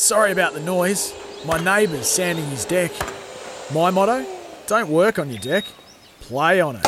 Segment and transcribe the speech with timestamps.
[0.00, 1.12] Sorry about the noise.
[1.44, 2.90] My neighbour's sanding his deck.
[3.74, 4.24] My motto
[4.66, 5.66] don't work on your deck,
[6.20, 6.86] play on it.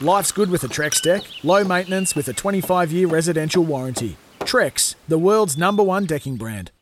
[0.00, 4.16] Life's good with a Trex deck, low maintenance with a 25 year residential warranty.
[4.40, 6.72] Trex, the world's number one decking brand.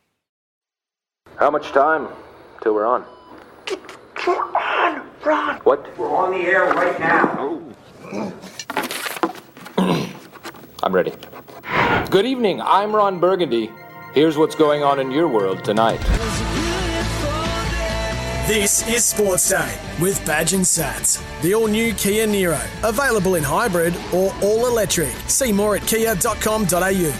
[1.35, 2.07] How much time
[2.63, 3.05] till we're on?
[4.25, 5.57] Ron, Ron.
[5.57, 5.95] What?
[5.95, 7.61] We're on the air right now.
[10.81, 11.13] I'm ready.
[12.09, 13.69] Good evening, I'm Ron Burgundy.
[14.15, 15.99] Here's what's going on in your world tonight.
[18.47, 21.21] This is Sports Day with Badge and Sats.
[21.41, 25.13] The all new Kia Niro, available in hybrid or all electric.
[25.27, 27.13] See more at kia.com.au.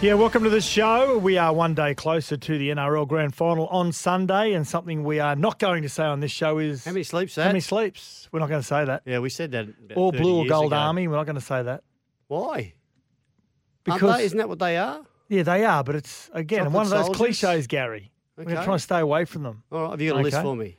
[0.00, 1.18] Yeah, welcome to the show.
[1.18, 5.20] We are one day closer to the NRL Grand Final on Sunday, and something we
[5.20, 8.28] are not going to say on this show is How many sleeps how many sleeps.
[8.32, 9.02] We're not going to say that.
[9.04, 9.64] Yeah, we said that.
[9.68, 10.76] about Or 30 blue or years gold ago.
[10.80, 11.06] army.
[11.08, 11.82] We're not going to say that
[12.28, 12.72] Why?
[13.84, 14.24] because Aren't they?
[14.24, 15.02] Isn't that what they are?
[15.32, 15.82] Yeah, they are.
[15.84, 17.16] But it's again Chocolate one of those soldiers?
[17.40, 18.10] cliches, Gary.
[18.36, 18.54] We're Okay.
[18.54, 19.62] trying to stay away from them.
[19.72, 20.42] All right, have you got a list Okay.
[20.44, 20.76] for me?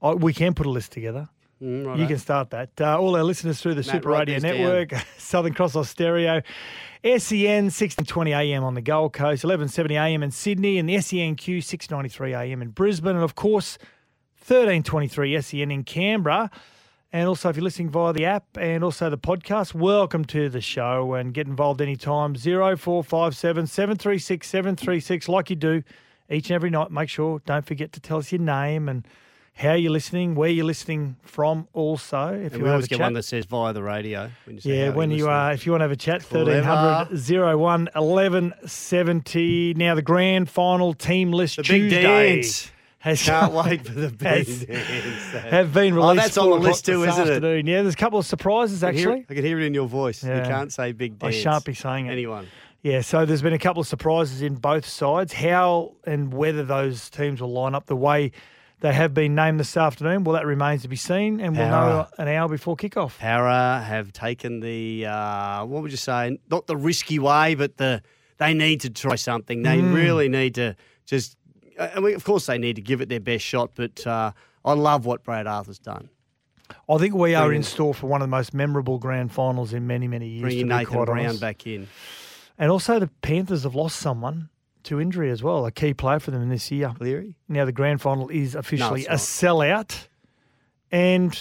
[0.00, 1.28] Oh, we can put a list together.
[1.62, 2.06] Mm, You righto.
[2.06, 2.70] can start that.
[2.80, 4.56] Uh, all our listeners through the Matt, Super write Radio these down.
[4.58, 6.40] Network, Southern Cross Stereo,
[7.02, 12.32] SEN 1620 AM on the Gold Coast, 1170 AM in Sydney, and the SENQ 693
[12.34, 13.76] AM in Brisbane, and of course
[14.46, 16.50] 1323 SEN in Canberra.
[17.10, 20.60] And also, if you're listening via the app and also the podcast, welcome to the
[20.60, 22.34] show and get involved anytime.
[22.34, 25.82] 0457 736 736, like you do
[26.28, 26.90] each and every night.
[26.90, 29.08] Make sure, don't forget to tell us your name and
[29.54, 32.28] how you're listening, where you're listening from also.
[32.34, 33.04] If And you we always get chat.
[33.06, 34.30] one that says via the radio.
[34.44, 36.50] When Yeah, when you uh, if you want to have a chat, Clever.
[36.60, 39.74] 1300 01 1170.
[39.74, 42.70] Now, the grand final team list the big Tuesday dance.
[43.08, 46.10] Has Can't wait for the big has- have been released.
[46.10, 47.66] Oh, that's on the list too, this isn't it?
[47.66, 49.26] Yeah, there's a couple of surprises I can hear- actually.
[49.30, 50.22] I can hear it in your voice.
[50.24, 50.36] Yeah.
[50.42, 51.34] You can't say big dance.
[51.34, 52.12] I shan't be saying it.
[52.12, 52.46] Anyone.
[52.82, 55.32] Yeah, so there's been a couple of surprises in both sides.
[55.32, 58.30] How and whether those teams will line up the way
[58.80, 62.06] they have been named this afternoon, well, that remains to be seen, and we'll know
[62.18, 63.18] an hour before kickoff.
[63.18, 66.38] Parra have taken the uh, what would you say?
[66.48, 68.02] Not the risky way, but the
[68.36, 69.62] they need to try something.
[69.62, 69.94] They Mm.
[69.94, 70.76] really need to
[71.06, 71.36] just.
[71.78, 73.70] I mean, of course, they need to give it their best shot.
[73.74, 74.32] But uh,
[74.64, 76.08] I love what Brad Arthur's done.
[76.88, 79.86] I think we are in store for one of the most memorable grand finals in
[79.86, 80.42] many, many years.
[80.42, 81.40] Bringing Nathan Brown honest.
[81.40, 81.88] back in.
[82.58, 84.50] And also, the Panthers have lost someone
[84.84, 86.92] to injury as well, a key player for them this year.
[86.96, 87.36] Cleary.
[87.48, 90.08] Now, the grand final is officially it's a sellout.
[90.90, 91.38] And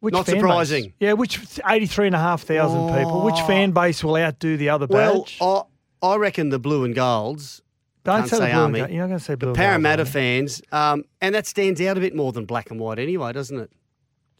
[0.00, 0.40] which Not fan base?
[0.42, 0.92] surprising.
[0.98, 1.38] Yeah, which
[1.68, 3.22] 83,500 people.
[3.22, 3.46] Which Oh.
[3.46, 5.26] fan base will outdo the other Well.
[5.40, 5.62] I,
[6.02, 7.62] I reckon the blue and golds.
[8.04, 8.78] Don't can't say, say Army.
[8.78, 12.00] You're not going to say blue The Parramatta fans, um, and that stands out a
[12.00, 13.70] bit more than black and white anyway, doesn't it?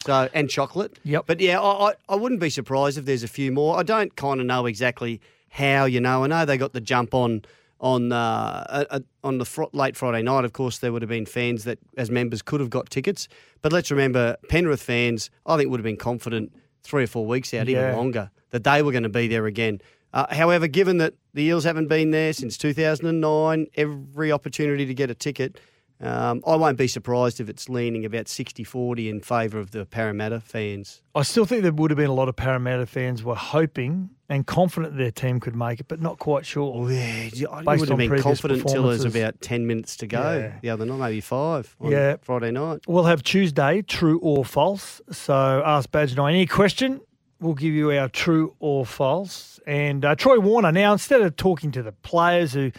[0.06, 0.98] So and chocolate.
[1.04, 1.24] Yep.
[1.26, 3.78] But yeah, I, I, I wouldn't be surprised if there's a few more.
[3.78, 5.84] I don't kind of know exactly how.
[5.84, 7.42] You know, I know they got the jump on
[7.80, 10.46] on uh, on the fr- late Friday night.
[10.46, 13.28] Of course, there would have been fans that, as members, could have got tickets.
[13.60, 17.52] But let's remember, Penrith fans, I think, would have been confident three or four weeks
[17.52, 17.88] out, Yeah.
[17.88, 19.82] even longer, that they were going to be there again.
[20.12, 25.10] Uh, however, given that the Eels haven't been there since 2009, every opportunity to get
[25.10, 25.58] a ticket.
[26.02, 29.84] Um, I won't be surprised if it's leaning about 60 40 in favour of the
[29.84, 31.02] Parramatta fans.
[31.14, 34.46] I still think there would have been a lot of Parramatta fans were hoping and
[34.46, 36.90] confident their team could make it, but not quite sure.
[36.90, 40.58] Yeah, I would have been confident till there's about 10 minutes to go Yeah.
[40.62, 42.16] the other night, maybe five Yeah.
[42.22, 42.80] Friday night.
[42.88, 45.02] We'll have Tuesday, true or false.
[45.12, 47.02] So ask Badge I any question.
[47.40, 49.49] We'll give you our true or false.
[49.66, 52.72] And uh, Troy Warner, now instead of talking to the players who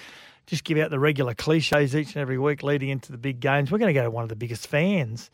[0.47, 3.71] just give out the regular cliches each and every week leading into the big games,
[3.71, 5.29] we're going to go to one of the biggest fans.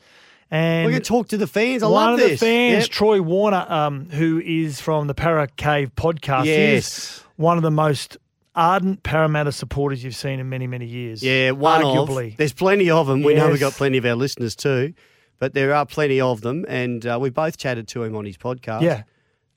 [0.51, 1.83] And We're going to talk to the fans.
[1.83, 2.23] I love this.
[2.23, 2.91] one of the fans, Yep.
[2.91, 6.87] Troy Warner, um, who is from the Para Cave podcast, Yes.
[7.17, 8.17] is one of the most
[8.55, 11.21] ardent Parramatta supporters you've seen in many, many years.
[11.21, 12.31] Yeah, one arguably.
[12.31, 12.37] of.
[12.37, 13.23] There's plenty of them.
[13.23, 14.93] We know we've got plenty of our listeners too,
[15.37, 18.37] but there are plenty of them, and uh, we both chatted to him on his
[18.37, 18.81] podcast.
[18.81, 19.03] Yeah.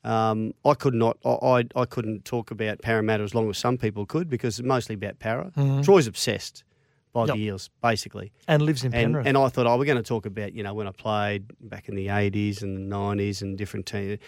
[0.05, 1.19] Um, I could not.
[1.25, 4.67] I, I I couldn't talk about Parramatta as long as some people could because it's
[4.67, 5.53] mostly about Parra.
[5.83, 6.65] Troy's obsessed
[7.13, 7.29] by Mm-hmm.
[7.29, 7.37] Yep.
[7.37, 8.33] the Eels, basically.
[8.47, 9.27] And lives in Penrith.
[9.27, 11.89] and I thought, oh, we're going to talk about, you know, when I played back
[11.89, 14.13] in the 80s and the 90s and different teams.
[14.13, 14.21] It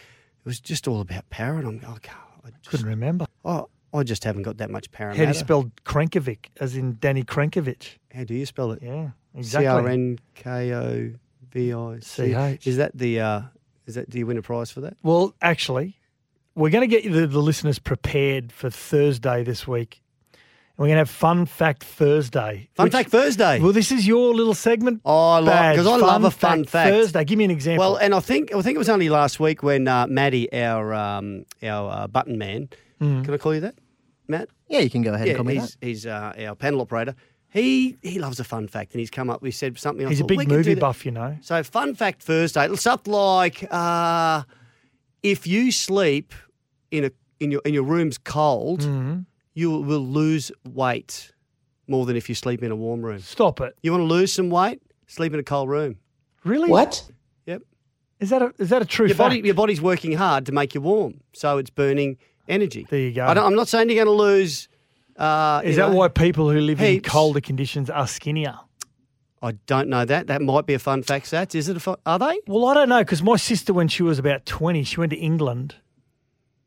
[0.45, 1.59] was just all about Parra.
[1.59, 3.27] And I'm, I, can't, I just, Couldn't remember.
[3.45, 5.19] oh, I just haven't got that much Parramatta.
[5.19, 7.99] How do you spell Krenkovic, as in Danny Krenkovic?
[8.13, 8.83] How do you spell it?
[8.83, 9.69] Yeah, exactly.
[9.69, 11.13] R N K O
[11.53, 12.33] V I C
[12.65, 13.21] Is that the?
[13.21, 13.43] Uh,
[13.87, 14.09] is that?
[14.11, 14.97] Do you win a prize for that?
[15.03, 15.99] Well, actually,
[16.55, 20.01] we're going to get the, the listeners prepared for Thursday this week.
[20.33, 20.39] And
[20.79, 22.69] we're going to have Fun Fact Thursday.
[22.75, 23.61] Fun which- fact Thursday.
[23.61, 25.03] Well, this is your little segment.
[25.05, 26.91] Oh, I like because I love a fun fact.
[26.91, 27.25] Thursday.
[27.25, 27.85] Give me an example.
[27.93, 30.95] Well, and I think I think it was only last week when uh, Maddie, our
[30.95, 32.69] um, our uh, button man,
[33.01, 33.25] Mm.
[33.25, 33.75] can I call you that,
[34.29, 34.49] Matt?
[34.69, 35.87] Yeah, you can go ahead Yeah, and call me he's, that.
[35.87, 37.17] he's uh, our panel operator.
[37.53, 39.43] He he loves a fun fact, and he's come up.
[39.43, 40.07] We said something.
[40.07, 40.81] I He's a thought, big we could movie that.
[40.81, 41.37] buff, you know.
[41.43, 44.45] So, fun fact Thursday, stuff like uh,
[45.23, 46.33] if you sleep
[46.91, 47.11] in a
[47.41, 49.21] in your in your room's cold, Mm-hmm.
[49.55, 51.33] you will lose weight
[51.89, 53.19] more than if you sleep in a warm room.
[53.19, 53.77] Stop it.
[53.83, 54.81] You want to lose some weight?
[55.07, 55.97] Sleep in a cold room.
[56.45, 56.71] Really?
[56.71, 57.05] What?
[57.45, 57.63] Yep.
[58.21, 59.31] Is that a, is that a true Your fact?
[59.31, 62.17] body your body's working hard to make you warm, so it's burning
[62.49, 62.87] energy.
[62.89, 63.27] There you go.
[63.27, 64.69] I don't, I'm not saying you're going to lose.
[65.17, 67.07] Uh, is that know, why people who live heaps.
[67.07, 68.55] in colder conditions are skinnier?
[69.43, 70.29] I don't know that.
[70.29, 71.27] That might be a fun fact.
[71.27, 71.55] Sats.
[71.55, 72.39] Is it a fun, Are they?
[72.47, 75.17] Well, I don't know because my sister, when she was about twenty, she went to
[75.19, 75.75] England,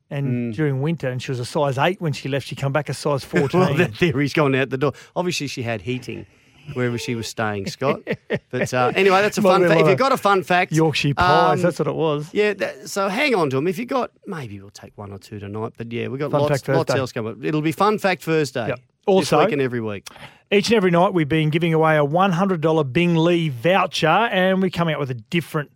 [0.10, 0.56] and Mm.
[0.56, 2.48] during winter, and she was a size eight when she left.
[2.48, 3.60] She come back a size fourteen.
[3.62, 4.94] Well, that theory's gone out the door.
[5.16, 6.26] Obviously, she had heating
[6.74, 8.02] wherever she was staying, Scott.
[8.50, 9.82] But uh, anyway, that's a Might fun fact.
[9.82, 11.58] If you've got a fun fact, Yorkshire pies.
[11.60, 12.34] um, that's what it was.
[12.34, 13.68] Yeah, that, so hang on to them.
[13.68, 15.74] If you've got, maybe we'll take one or two tonight.
[15.78, 17.34] But yeah, we've got Fun lots, lots else coming.
[17.34, 17.44] up.
[17.44, 18.68] It'll be Fun Fact Thursday.
[18.70, 18.78] Yep.
[18.78, 20.08] this Also- week and every week.
[20.52, 24.70] Each and every night, we've been giving away a $100 Bing Lee voucher, and we're
[24.70, 25.76] coming up with a different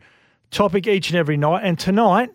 [0.51, 1.61] topic each and every night.
[1.63, 2.29] And tonight,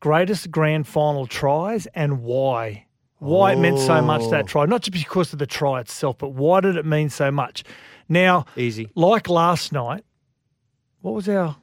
[0.00, 2.86] greatest grand final tries and why.
[3.20, 4.30] Why it meant so much Oh.
[4.30, 7.30] that try, not just because of the try itself, but why did it mean so
[7.30, 7.62] much?
[8.08, 8.88] Now, Easy.
[8.94, 10.04] like last night,
[11.02, 11.56] what was our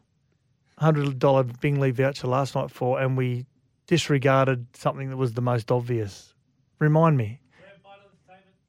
[0.82, 3.00] $100 Bing Lee voucher last night for?
[3.00, 3.46] And we
[3.88, 6.34] disregarded something that was the most obvious.
[6.80, 7.42] Remind me.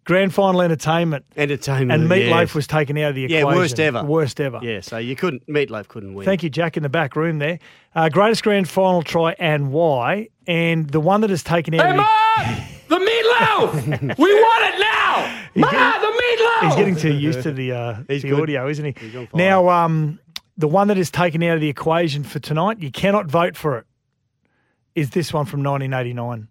[0.04, 1.26] Grand final entertainment.
[1.36, 1.92] Entertainment.
[2.00, 2.54] And Meatloaf yeah.
[2.54, 4.02] was taken out of the Yeah, worst ever.
[4.02, 4.58] Worst ever.
[4.62, 6.24] Yeah, so you couldn't, Meatloaf couldn't win.
[6.24, 7.58] Thank you, Jack, in the back room there.
[7.94, 10.28] Uh, greatest grand final try and why.
[10.46, 12.64] And the one that is taken out Hey, of the, Ma!
[12.88, 14.18] The meatloaf!
[14.18, 15.46] we want it now!
[15.54, 16.60] Ma, getting- the meatloaf!
[16.66, 18.40] He's getting too used to the uh, He's the good.
[18.42, 18.94] audio, isn't he?
[19.06, 19.38] He's on fire.
[19.38, 20.18] Now, um,
[20.56, 23.78] the one that is taken out of the equation for tonight, you cannot vote for
[23.78, 23.86] it,
[24.94, 26.48] is this one from 1989.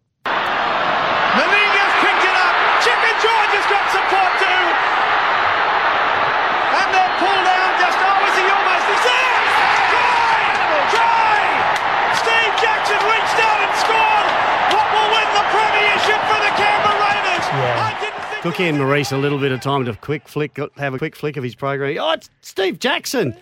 [18.47, 20.93] I didn't think Took Ian Maurice a little bit of time to quick flick, have
[20.93, 21.97] a quick flick of his program.
[21.99, 23.35] Oh, it's Steve Jackson.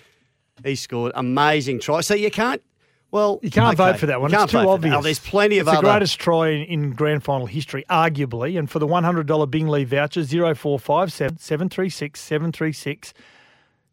[0.63, 2.01] He scored amazing try.
[2.01, 2.61] So you can't.
[3.11, 4.33] Well, You can't okay, vote for that one.
[4.33, 4.67] It's too vote for that.
[4.67, 4.95] obvious.
[4.97, 5.85] Oh, there's plenty of it's other.
[5.87, 8.57] the greatest try in, in grand final history, arguably.
[8.59, 13.13] And for the $100 Bing Lee voucher, 0457 736 736.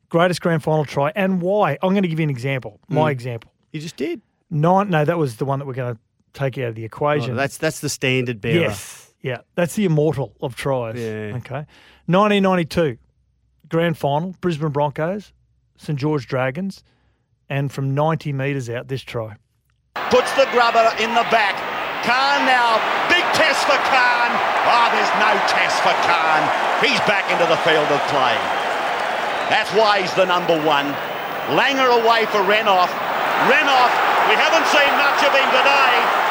[0.09, 1.79] Greatest grand final try and why.
[1.83, 2.81] I'm going to give you an example.
[2.89, 3.13] My Mm.
[3.13, 3.53] example.
[3.71, 4.21] You just did.
[4.51, 6.01] Nine, no, that was the one that we're going to
[6.33, 7.37] take out of the Oh, equation.
[7.37, 8.61] that's that's the standard bearer.
[8.63, 9.12] Yes.
[9.23, 9.39] Yeah.
[9.55, 10.99] That's the immortal of tries.
[10.99, 11.39] Yeah.
[11.39, 11.67] Okay.
[12.07, 12.99] 1992,
[13.69, 15.33] grand final, Brisbane Broncos,
[15.79, 16.83] St George Dragons,
[17.49, 19.37] and from 90 metres out, this try.
[20.11, 21.55] puts the grubber in the back.
[22.03, 24.35] Carne now, big test for Carne.
[24.67, 26.47] Oh, ah, there's no test for Carne.
[26.83, 28.35] He's back into the field of play.
[29.47, 30.91] That's why he's the number one.
[31.55, 32.91] Langer away for Renouf.
[33.47, 33.93] Renouf,
[34.27, 36.22] we haven't seen much of him today.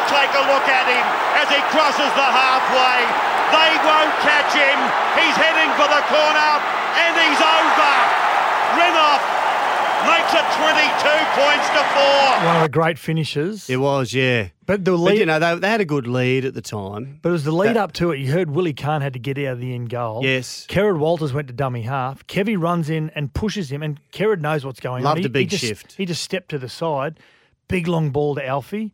[0.00, 1.04] Now take a look at him
[1.36, 3.04] as he crosses the halfway.
[3.52, 4.78] They won't catch him.
[5.20, 6.52] He's heading for the corner
[6.96, 7.92] and he's over.
[8.80, 9.20] Renouf
[10.08, 12.46] makes it 22 points to four.
[12.46, 13.68] One of the great finishes.
[13.68, 14.48] It was, yeah.
[14.64, 17.18] But the But lead, you know, they, they had a good lead at the time.
[17.20, 18.20] But it was the lead That- up to it.
[18.20, 20.20] You heard Willie Carne had to get out of the end goal.
[20.24, 20.66] Yes.
[20.68, 22.26] Kerrod Walters went to dummy half.
[22.26, 25.10] Kevy runs in and pushes him, and Kerrod knows what's going on.
[25.10, 25.92] Loved He- a big he just, shift.
[25.96, 27.18] He just stepped to the side.
[27.68, 28.92] Big long ball to Alfie.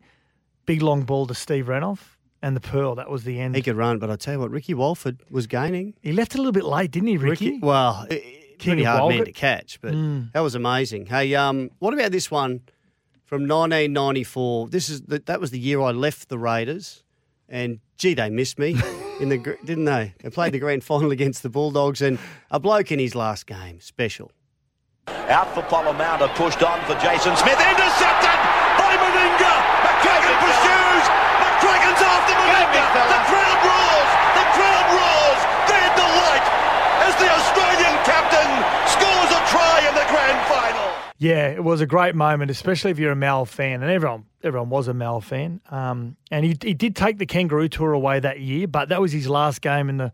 [0.67, 1.99] Big long ball to Steve Renouf.
[2.43, 2.93] And the Pearl.
[2.93, 3.55] That was the end.
[3.55, 5.95] He He, could run, but I tell you what, Ricky Walford was gaining.
[6.03, 7.57] He left a little bit late, didn't he, Ricky?
[7.59, 8.19] well, eh,
[8.59, 10.31] pretty of hard man to catch, but Mm.
[10.33, 11.07] that was amazing.
[11.07, 12.61] Hey, um, what about this one
[13.25, 14.67] from 1994?
[14.69, 17.03] This is the, that was the year I left the Raiders,
[17.49, 18.75] and gee, they missed me
[19.19, 20.13] in the didn't they?
[20.21, 22.19] They played the grand final against the Bulldogs, and
[22.51, 24.31] a bloke in his last game, special.
[25.07, 28.37] Out for Polamaunda, pushed on for Jason Smith, intercepted
[28.77, 29.56] by Meninga.
[41.17, 44.69] Yeah, it was a great moment, especially if you're a Mal fan, and everyone everyone
[44.69, 45.61] was a Mal fan.
[45.69, 49.11] Um, and he he did take the Kangaroo Tour away that year, but that was
[49.11, 50.11] his last game in the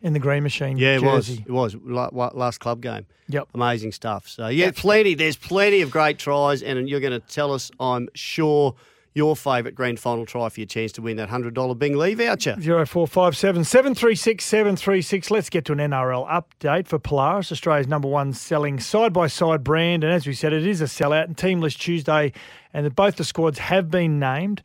[0.00, 0.76] in the Green Machine.
[0.76, 1.44] Yeah, it jersey.
[1.48, 1.74] was.
[1.74, 3.06] It was last club game.
[3.28, 3.48] Yep.
[3.54, 4.28] Amazing stuff.
[4.28, 5.14] So yeah, plenty.
[5.14, 8.74] There's plenty of great tries, and you're going to tell us, I'm sure,
[9.14, 12.14] your favourite grand final try for your chance to win that hundred dollar Bing Lee
[12.14, 12.56] voucher.
[12.60, 15.30] Zero four five seven seven three six seven three six.
[15.30, 19.62] Let's get to an NRL update for Polaris, Australia's number one selling side by side
[19.62, 20.04] brand.
[20.04, 22.32] And as we said, it is a sellout and teamless Tuesday,
[22.72, 24.62] and both the squads have been named.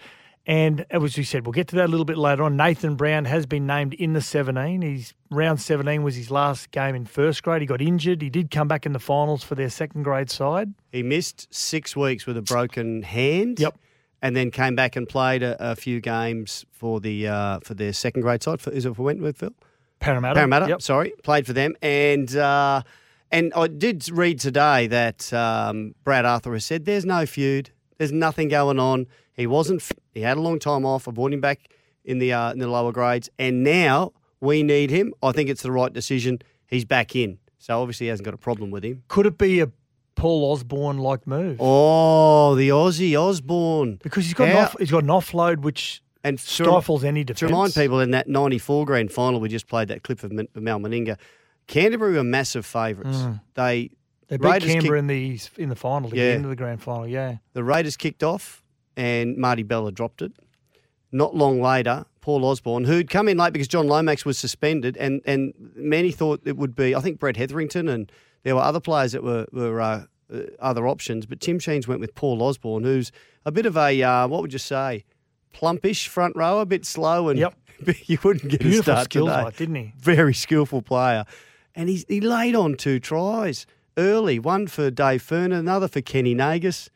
[0.47, 2.57] And as we said, we'll get to that a little bit later on.
[2.57, 4.81] Nathan Brown has been named in the 17.
[4.81, 7.61] He's round 17 was his last game in first grade.
[7.61, 8.19] He got injured.
[8.23, 10.73] He did come back in the finals for their second grade side.
[10.91, 13.59] He missed six weeks with a broken hand.
[13.59, 13.77] Yep.
[14.21, 17.93] And then came back and played a, a few games for the uh, for their
[17.93, 18.59] second grade side.
[18.59, 19.53] For, is it for Wentworthville?
[19.99, 20.35] Parramatta.
[20.35, 20.67] Parramatta.
[20.67, 20.81] Yep.
[20.81, 22.81] Sorry, played for them, and uh,
[23.31, 28.11] and I did read today that um, Brad Arthur has said there's no feud, there's
[28.11, 29.07] nothing going on.
[29.33, 29.83] He wasn't.
[30.13, 31.07] He had a long time off.
[31.07, 31.69] I brought him back
[32.03, 34.11] in the uh, in the lower grades, and now
[34.41, 35.13] we need him.
[35.23, 36.39] I think it's the right decision.
[36.67, 39.03] He's back in, so obviously he hasn't got a problem with him.
[39.07, 39.71] Could it be a
[40.19, 41.57] Paul Osborne like move?
[41.59, 43.99] Oh, the Aussie Osborne.
[44.03, 47.33] Because he's got an off, he's got an offload which and to- stifles any To
[47.33, 47.49] defence.
[47.51, 51.17] remind people, in that 94 grand final, we just played that clip of Mal Meninga.
[51.67, 53.17] Canterbury were massive favourites.
[53.55, 53.91] They, Mm.
[54.27, 56.23] They beat Raiders Canberra kicked- in the in the final to Yeah.
[56.29, 57.07] get into the grand final.
[57.07, 58.63] Yeah, the Raiders kicked off
[58.95, 60.33] and Marty Bella dropped it.
[61.11, 65.21] Not long later, Paul Osborne, who'd come in late because John Lomax was suspended, and,
[65.25, 68.11] and many thought it would be, I think, Brett Hetherington, and
[68.43, 71.25] there were other players that were, were uh, uh, other options.
[71.25, 73.11] But Tim Sheens went with Paul Osborne, who's
[73.45, 75.03] a bit of a, uh, what would you say,
[75.53, 77.55] plumpish front row, a bit slow, and Yep.
[78.05, 79.43] you wouldn't get a start skills, today.
[79.43, 79.93] like didn't he?
[79.97, 81.25] Very skillful player.
[81.75, 83.65] And he's, he laid on two tries
[83.97, 86.89] early, one for Dave Furner, another for Kenny Nagas.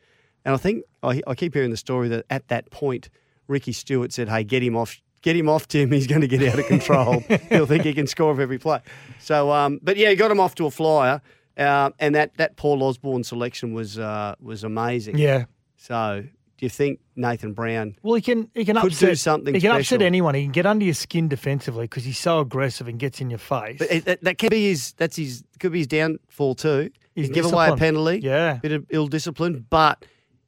[0.46, 3.10] And I think I, I keep hearing the story that at that point,
[3.48, 5.92] Ricky Stuart said, "Hey, get him off, get him off, Tim.
[5.92, 7.22] He's going to get out of control.
[7.50, 8.80] He'll think he can score off every play."
[9.20, 11.22] So, um, but yeah, he got him off to a flyer,
[11.58, 15.18] uh, and that that Paul Osborne selection was uh, was amazing.
[15.18, 15.46] Yeah.
[15.78, 17.96] So, do you think Nathan Brown?
[18.04, 20.36] Well, he can he can Could do upset something He can upset anyone.
[20.36, 23.40] He can get under your skin defensively because he's so aggressive and gets in your
[23.40, 23.80] face.
[23.80, 24.94] But it, that, that can be his.
[24.94, 25.44] That's his.
[25.60, 26.92] Could be his downfall too.
[27.16, 28.20] His He give away a penalty.
[28.20, 28.56] Yeah.
[28.56, 30.04] bit of ill discipline, but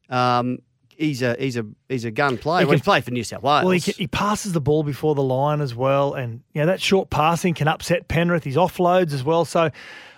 [0.09, 0.59] um,
[0.97, 2.61] he's a he's a he's a gun player.
[2.61, 3.63] He can- he's played for New South Wales.
[3.63, 6.67] Well, he, can, he passes the ball before the line as well, and you know
[6.67, 8.43] that short passing can upset Penrith.
[8.43, 9.45] His offloads as well.
[9.45, 9.61] So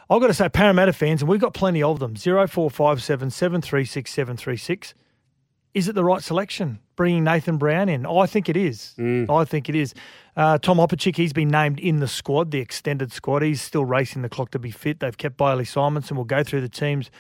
[0.09, 2.15] I've got to say, Parramatta fans, and we've got plenty of them.
[2.15, 4.93] Zero four five seven seven three six seven three six.
[5.73, 6.79] Is it the right selection?
[6.95, 8.95] Bringing Nathan Brown in, I think it is.
[9.29, 9.93] I think it is.
[10.35, 13.43] Uh, Tom Opacic, he's been named in the squad, the extended squad.
[13.43, 15.01] He's still racing the clock to be fit.
[15.01, 16.13] They've kept Bailey Simonsson.
[16.13, 17.11] We'll go through the teams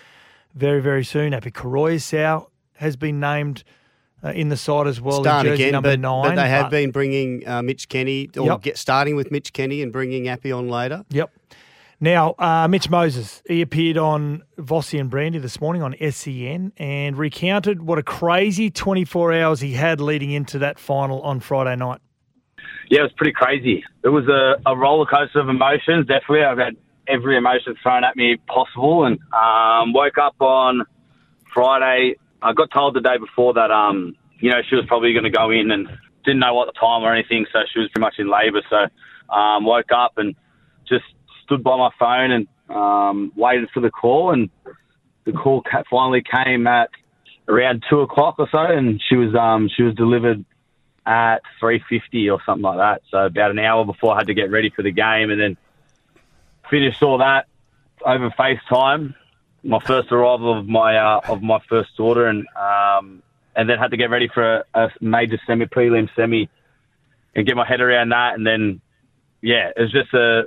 [0.55, 1.35] very, very soon.
[1.35, 3.63] Api Koroisau has been named
[4.23, 5.17] uh, in the side as well.
[5.19, 6.23] in jersey again, number but, nine.
[6.23, 8.61] but they have but- been bringing uh, Mitch Kenny or Yep.
[8.61, 11.03] get starting with Mitch Kenny and bringing Api on later.
[11.09, 11.31] Yep.
[11.99, 17.17] Now, uh, Mitch Moses, he appeared on Vossi and Brandy this morning on SEN and
[17.17, 21.99] recounted what a crazy 24 hours he had leading into that final on Friday night.
[22.91, 23.83] yeah, it was pretty crazy.
[24.03, 26.05] It was a, a roller coaster of emotions.
[26.05, 26.75] Definitely, I've had
[27.07, 30.83] every emotion thrown at me possible, and um, woke up on
[31.51, 32.15] Friday.
[32.47, 35.29] I got told the day before that um, you know she was probably going to
[35.29, 35.87] go in, and
[36.23, 38.61] didn't know what the time or anything, so she was pretty much in labour.
[38.69, 40.35] So um, woke up and
[40.87, 41.05] just
[41.43, 44.49] stood by my phone and um, waited for the call, and
[45.25, 46.89] the call finally came at
[47.47, 50.45] around two o'clock or so, and she was um, she was delivered
[51.05, 53.01] at 3.50 or something like that.
[53.09, 55.57] So about an hour before I had to get ready for the game and then
[56.69, 57.47] finished all that
[58.05, 59.15] over FaceTime.
[59.63, 63.21] My first arrival of my uh, of my first daughter and um,
[63.55, 66.49] and then had to get ready for a, a major semi prelim semi
[67.35, 68.81] and get my head around that and then
[69.41, 70.43] yeah, it was just a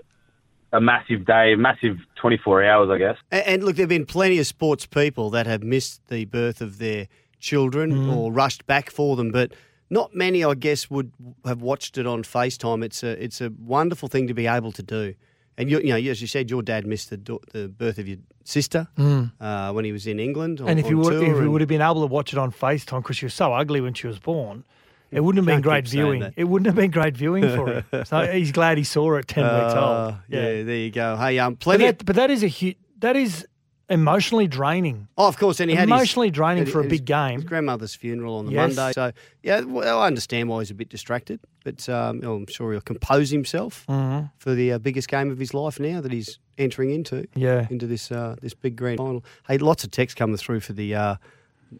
[0.72, 3.16] a massive day, a massive 24 hours, I guess.
[3.32, 6.60] And, and look, there have been plenty of sports people that have missed the birth
[6.60, 7.08] of their
[7.40, 8.16] children Mm.
[8.16, 9.52] or rushed back for them, but
[9.90, 11.10] not many, I guess, would
[11.44, 12.84] have watched it on FaceTime.
[12.84, 15.14] It's a it's a wonderful thing to be able to do.
[15.58, 18.08] And you, you know, as you said, your dad missed the, do- the birth of
[18.08, 20.60] your sister uh, when he was in England.
[20.60, 20.70] On, Mm.
[20.70, 23.02] and if you would, if you would have been able to watch it on FaceTime
[23.02, 24.64] because she was so ugly when she was born,
[25.10, 26.32] it wouldn't have been great viewing.
[26.36, 27.84] It wouldn't have been great viewing for him.
[28.06, 30.14] So he's glad he saw it 10 weeks Uh, old.
[30.28, 30.62] yeah.
[30.62, 31.16] there you go.
[31.16, 31.86] Hey, um, But plenty.
[31.86, 33.46] of- that, but that is a hu- that is
[33.90, 35.08] emotionally draining.
[35.18, 37.34] Oh, of course, and he his- Emotionally draining for a big game.
[37.40, 38.76] His grandmother's funeral on the Yes.
[38.76, 42.72] Monday, so yeah, well, I understand why he's a bit distracted, but um, I'm sure
[42.72, 44.26] he'll compose himself Mm-hmm.
[44.38, 47.26] for the uh, biggest game of his life now that he's entering into.
[47.34, 47.66] Yeah.
[47.70, 49.24] into this uh, this big grand final.
[49.48, 51.14] Hey, lots of text coming through for the uh,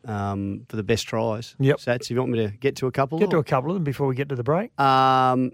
[0.05, 1.55] um, for the best tries.
[1.59, 1.79] Yep.
[1.79, 3.75] Sats, if you want me to get to a couple, Get to a couple of
[3.75, 4.79] them before we get to the break.
[4.81, 5.53] Um,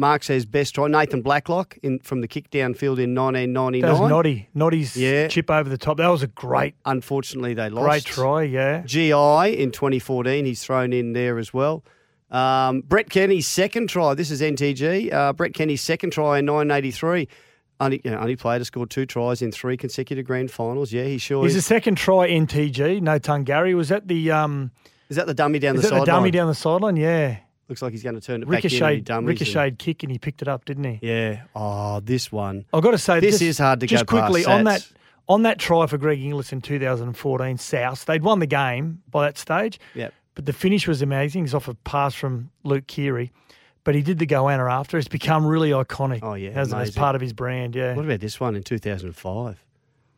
[0.00, 0.88] Mark says best try.
[0.88, 3.82] Nathan Blacklock in from the kick downfield in 1999.
[3.82, 4.48] That was Noddy.
[4.54, 5.28] Noddy's Yeah.
[5.28, 5.98] chip over the top.
[5.98, 7.86] That was a great, Unfortunately, they lost.
[7.88, 8.42] great try.
[8.44, 8.82] Yeah.
[8.86, 11.84] GI in 2014, he's thrown in there as well.
[12.30, 14.14] Um, Brett Kenny's second try.
[14.14, 15.12] This is NTG.
[15.12, 17.28] Uh, Brett Kenny's second try in 1983.
[17.78, 20.92] Only, you know, only player to score two tries in three consecutive grand finals.
[20.92, 21.64] Yeah, he sure He's is.
[21.64, 23.00] a second try NTG.
[23.02, 23.74] No tongue Gary.
[23.74, 24.70] Was that the um?
[25.08, 26.16] Is that the dummy down Is the that the sideline?
[26.20, 26.96] dummy down the sideline?
[26.96, 27.36] Yeah.
[27.70, 29.24] Looks like he's going to turn it back in.
[29.24, 30.98] Ricocheted, kick, and he picked it up, didn't he?
[31.00, 31.42] Yeah.
[31.54, 32.64] Oh, this one.
[32.74, 34.86] I've got to say, This is hard to just go past Just quickly on that
[35.28, 38.04] on that try for Greg Inglis in 2014 South.
[38.04, 39.78] They'd won the game by that stage.
[39.94, 40.12] Yep.
[40.34, 41.44] But the finish was amazing.
[41.44, 43.30] It's off a pass from Luke Keary.
[43.84, 44.98] But he did the goanna after.
[44.98, 46.18] It's become really iconic.
[46.24, 47.94] Oh, yeah, As, as part of his brand, yeah.
[47.94, 49.64] What about this one in 2005?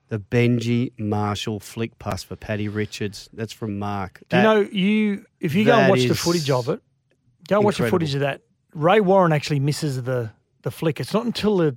[0.09, 3.28] The Benji Marshall flick pass for Paddy Richards.
[3.35, 4.23] That's from Mark.
[4.30, 6.82] Do you know you if you go and that watch the footage of it,
[7.49, 8.40] go watch the footage of that.
[8.75, 10.30] Ray Warren actually misses the
[10.62, 11.00] the flick.
[11.00, 11.76] It's not until the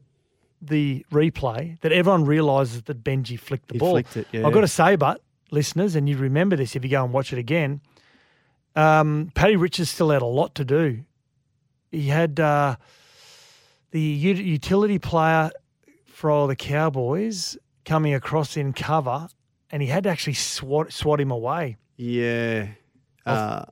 [0.62, 3.92] the replay that everyone realises that Benji flicked the He ball.
[3.92, 4.48] flicked it, yeah.
[4.48, 7.34] I've got to say, but listeners, and you remember this if you go and watch
[7.34, 7.82] it again.
[8.76, 11.02] Um, Paddy Richards still had a lot to do.
[11.92, 12.76] He had uh,
[13.92, 15.52] the utility player
[16.06, 19.28] for the Cowboys coming across in cover,
[19.72, 21.78] and he had to actually swat swat him away.
[21.98, 22.68] Yeah.
[23.26, 23.66] Uh,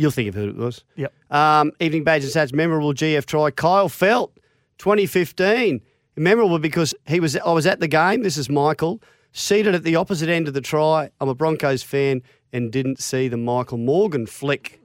[0.00, 0.84] you'll think of who it was.
[0.96, 1.12] Yep.
[1.30, 3.50] Um, Evening Badge and Sats memorable GF try.
[3.50, 4.30] Kyle Feldt,
[4.78, 5.80] 2015.
[6.16, 7.36] Memorable because he was.
[7.36, 8.22] I was at the game.
[8.22, 9.00] This is Michael
[9.32, 11.10] seated at the opposite end of the try.
[11.20, 14.80] I'm a Broncos fan and didn't see the Michael Morgan flick.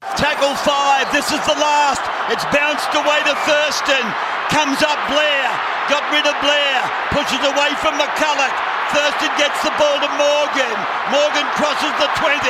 [0.00, 1.10] Tackle five.
[1.12, 2.00] This is the last.
[2.30, 4.06] It's bounced away to Thurston.
[4.48, 5.67] Comes up Blair.
[5.88, 6.78] Got rid of Blair.
[7.16, 8.52] Pushes away from McCullough.
[8.92, 10.76] Thurston gets the ball to Morgan.
[11.12, 12.40] Morgan crosses the 20.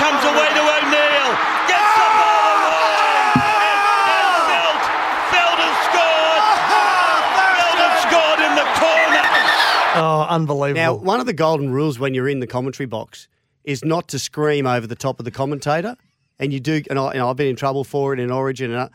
[0.00, 1.30] Comes away to O'Neill.
[1.68, 3.40] Gets the ball away.
[3.44, 4.84] And, and Feldt.
[5.32, 6.44] Feldt has scored.
[7.56, 9.24] Feldt has scored in the corner.
[9.96, 10.80] Oh, unbelievable!
[10.80, 13.28] Now, one of the golden rules when you're in the commentary box
[13.64, 15.96] is not to scream over the top of the commentator,
[16.38, 16.82] and you do.
[16.90, 18.88] And I, you know, I've been in trouble for it in Origin, and uh,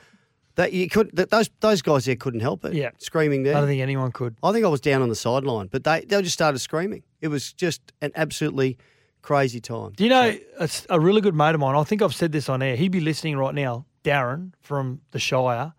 [0.55, 1.09] that you could.
[1.15, 2.73] That those those guys there couldn't help it.
[2.73, 2.91] Yeah.
[2.97, 3.55] screaming there.
[3.55, 4.35] I don't think anyone could.
[4.43, 7.03] I think I was down on the sideline, but they they just started screaming.
[7.21, 8.77] It was just an absolutely
[9.21, 9.93] crazy time.
[9.95, 11.75] Do you know a, a really good mate of mine?
[11.75, 12.75] I think I've said this on air.
[12.75, 13.85] He'd be listening right now.
[14.03, 15.73] Darren from the Shire.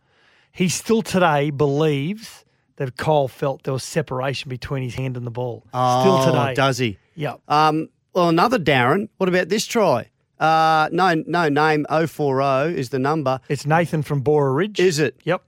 [0.51, 2.45] He still today believes
[2.77, 5.61] that Kyle Feldt there was separation between his hand and the ball.
[5.69, 6.55] still Oh, today.
[6.55, 6.99] does he?
[7.17, 7.41] Yep.
[7.49, 9.09] Um, well, another Darren.
[9.19, 10.09] What about this try?
[10.39, 11.87] Uh, no, no name.
[11.89, 13.41] 040 is the number.
[13.49, 14.81] It's Nathan from Bora Ridge.
[14.81, 15.21] Is it?
[15.25, 15.43] Yep.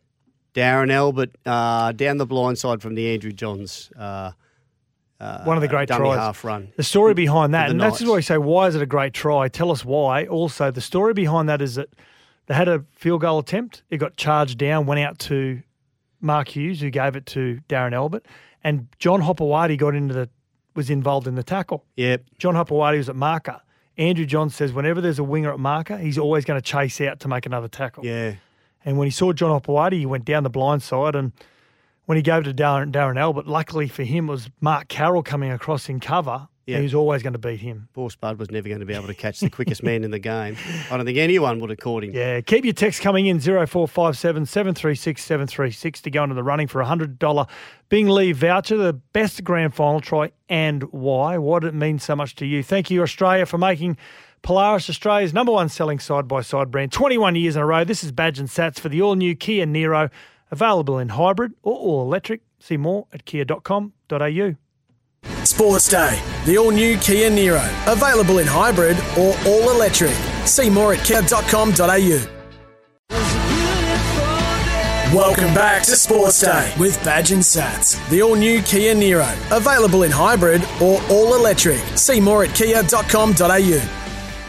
[0.55, 3.91] Darren Albert uh, down the blind side from the Andrew Johns.
[3.95, 4.33] Uh,
[5.45, 6.19] One of the great tries.
[6.19, 6.73] half run.
[6.77, 9.49] The story behind that, and that's why we say, why is it a great try?
[9.49, 10.27] Tell us why.
[10.27, 11.89] Also, the story behind that is that
[12.47, 13.83] they had a field goal attempt.
[13.91, 15.63] It got charged down, went out to
[16.21, 18.25] Mark Hughes, who gave it to Darren Albert,
[18.65, 20.29] and John Hopoate got into the
[20.75, 21.85] was involved in the tackle.
[21.97, 22.25] Yep.
[22.39, 23.61] John Hopoate was at marker.
[23.99, 27.21] Andrew John says whenever there's a winger at marker, he's always going to chase out
[27.21, 28.05] to make another tackle.
[28.05, 28.35] Yeah.
[28.85, 31.15] And when he saw John Hopoate, he went down the blind side.
[31.15, 31.33] And
[32.05, 35.23] when he gave it to Darren, Darren Albert, luckily for him, it was Mark Carroll
[35.23, 36.49] coming across in cover.
[36.67, 36.79] Yeah.
[36.79, 37.89] He was always going to beat him.
[37.93, 40.19] Poor Spud was never going to be able to catch the quickest man in the
[40.19, 40.57] game.
[40.91, 42.13] I don't think anyone would have caught him.
[42.13, 46.83] Yeah, keep your text coming in 0457 736 736 to go into the running for
[46.83, 47.49] a $100
[47.89, 51.39] Bing Lee voucher, the best grand final try and why.
[51.39, 52.65] What it means so much to you.
[52.65, 53.97] Thank you, Australia, for making
[54.43, 57.85] Polaris Australia's number one selling side by side brand 21 years in a row.
[57.85, 60.11] This is Badge and Sats for the all new Kia Niro,
[60.51, 62.41] available in hybrid or all electric.
[62.59, 64.57] See more at kia.com.au.
[65.57, 70.13] Sports Day, the all new Kia Niro, available in hybrid or all electric.
[70.45, 72.27] See more at kia.com.au.
[75.17, 80.03] Welcome back to Sports Day with Badge and Sats, the all new Kia Niro, available
[80.03, 81.81] in hybrid or all electric.
[81.97, 83.83] See more at kia.com.au.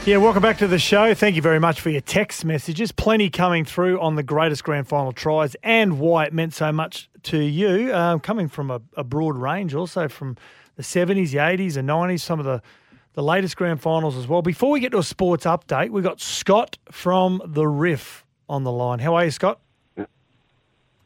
[0.05, 1.13] Yeah, welcome back to the show.
[1.13, 2.91] Thank you very much for your text messages.
[2.91, 7.09] Plenty coming through on the greatest grand final tries and why it meant so much
[7.23, 7.95] to you.
[7.95, 10.35] Um, coming from a, a broad range, also from
[10.77, 12.61] the 70s, the 80s, the 90s, some of the,
[13.13, 14.41] the latest grand finals as well.
[14.41, 18.71] Before we get to a sports update, we've got Scott from The Riff on the
[18.71, 18.99] line.
[18.99, 19.59] How are you, Scott?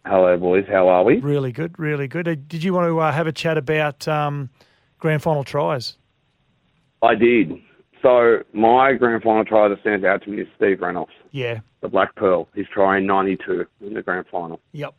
[0.05, 0.65] Hello, boys.
[0.67, 1.17] How are we?
[1.19, 2.27] Really good, really good.
[2.27, 4.49] Uh, Did you want to uh, have a chat about um,
[4.99, 5.95] grand final tries?
[7.03, 7.53] I did.
[8.01, 11.87] So my grand final try that stands out to me is Steve Reynolds, Yeah, the
[11.87, 12.47] Black Pearl.
[12.55, 14.59] He's trying 92 in the grand final.
[14.71, 14.95] yep.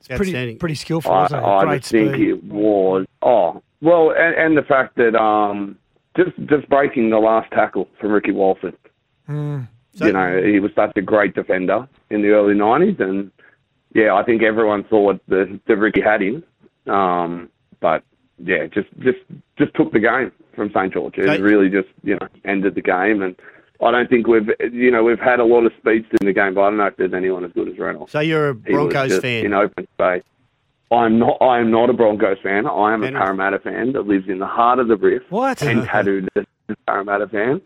[0.00, 1.42] It's pretty, pretty skillful, I, isn't it?
[1.42, 2.28] I Great just think speed.
[2.28, 3.06] it was.
[3.22, 5.76] Oh, well, and, and the fact that um,
[6.16, 8.76] just just breaking the last tackle from Ricky Walton.
[9.28, 9.68] Mm.
[9.94, 13.30] you know, he was such a great defender in the early '90s, and
[13.94, 16.42] yeah, I think everyone thought that, that Ricky had him.
[16.92, 17.48] Um,
[17.80, 18.02] but
[18.38, 19.18] yeah, just just
[19.58, 21.16] just took the game from St George.
[21.18, 21.40] It Okay.
[21.42, 23.36] really just you know ended the game, and
[23.82, 26.54] I don't think we've you know we've had a lot of speeds in the game,
[26.54, 28.12] but I don't know if there's anyone as good as Reynolds.
[28.12, 29.46] So you're a Broncos fan.
[29.46, 30.22] in open space.
[30.90, 31.38] I'm not.
[31.40, 32.66] I am not a Broncos fan.
[32.66, 33.12] I am a.
[33.12, 35.22] Parramatta fan that lives in the heart of the Riff.
[35.30, 35.62] What?
[35.62, 37.60] And tattooed as a Parramatta fan,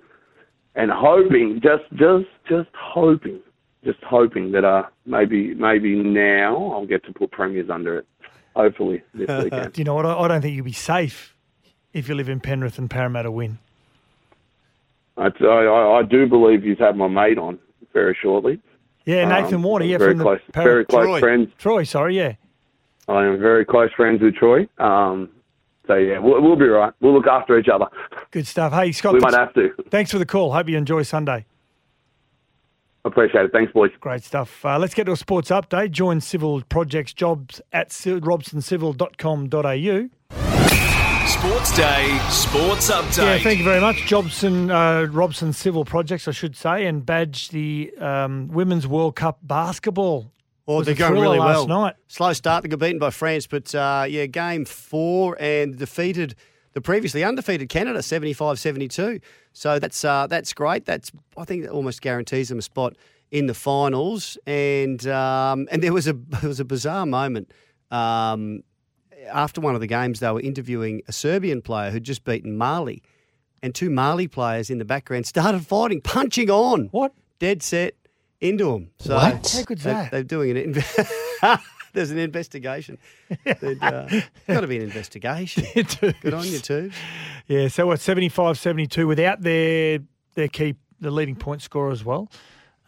[0.74, 3.40] and hoping, just, just, just hoping,
[3.82, 8.06] just hoping that uh maybe, maybe now I'll get to put premiers under it.
[8.54, 9.72] Hopefully this weekend.
[9.72, 10.06] Do you know what?
[10.06, 11.34] I, I don't think you'll be safe
[11.94, 13.58] if you live in Penrith and Parramatta win.
[15.16, 17.58] I, I, I do believe he's had my mate on
[17.92, 18.60] very shortly.
[19.04, 19.84] Yeah, Nathan Um, Warner.
[19.84, 21.20] Yeah, very from close, the Par- very close Troy.
[21.20, 21.48] friends.
[21.58, 22.32] Troy, sorry, yeah.
[23.06, 24.66] I am very close friends with Troy.
[24.78, 25.28] Um,
[25.86, 26.92] so yeah, we'll, we'll be right.
[27.00, 27.86] We'll look after each other.
[28.30, 28.72] Good stuff.
[28.72, 29.12] Hey, Scott.
[29.12, 29.70] we might have to.
[29.90, 30.52] Thanks for the call.
[30.52, 31.44] Hope you enjoy Sunday.
[33.04, 33.52] Appreciate it.
[33.52, 33.90] Thanks, boys.
[34.00, 34.64] Great stuff.
[34.64, 35.90] Uh, let's get to a sports update.
[35.90, 40.08] Join civil projects jobs at sil- robsoncivil.com.au.
[41.34, 43.16] Sports Day, Sports Update.
[43.18, 44.06] Yeah, thank you very much.
[44.06, 49.40] Jobson, uh, Robson Civil Projects, I should say, and badge the um, Women's World Cup
[49.42, 50.30] basketball.
[50.68, 51.82] Oh, they're going really last well.
[51.82, 51.96] night.
[52.06, 52.62] Slow start.
[52.62, 56.36] They got beaten by France, but uh, yeah, game four and defeated
[56.72, 59.20] the previously undefeated Canada 75-72.
[59.52, 60.84] So that's uh, that's great.
[60.84, 62.96] That's I think that almost guarantees them a spot
[63.32, 64.38] in the finals.
[64.46, 67.52] And um, and there was a there was a bizarre moment.
[67.90, 68.62] Um,
[69.32, 73.02] after one of the games, they were interviewing a Serbian player who'd just beaten Mali,
[73.62, 76.88] and two Mali players in the background started fighting, punching on.
[76.92, 77.12] What?
[77.38, 77.94] Dead set
[78.40, 78.90] into them.
[78.98, 79.50] So What?
[79.50, 80.10] How good's they- that?
[80.10, 80.56] They're doing an.
[80.56, 80.84] In-
[81.92, 82.98] There's an investigation.
[83.44, 84.08] There'd, uh,
[84.48, 85.64] got to be an investigation.
[85.74, 86.90] Good on you, too.
[87.46, 90.00] Yeah, so what, 75 72 without their
[90.34, 92.28] their key, the leading point scorer as well.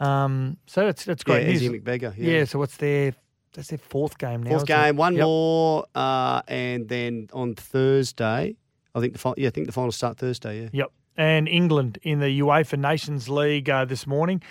[0.01, 1.83] Um, so that's that's great Yeah, news.
[1.83, 2.38] Magbegor, Yeah.
[2.38, 2.44] yeah.
[2.46, 3.14] so what's their,
[3.57, 4.51] that's their fourth game now.
[4.51, 4.83] Fourth isn't it?
[4.87, 5.25] game, one Yep.
[5.25, 8.57] more, uh, and then on Thursday,
[8.95, 10.62] I think the final, yeah, I think the finals start Thursday.
[10.62, 10.69] Yeah.
[10.73, 10.92] Yep.
[11.16, 14.42] And England in the UEFA Nations League uh, this morning.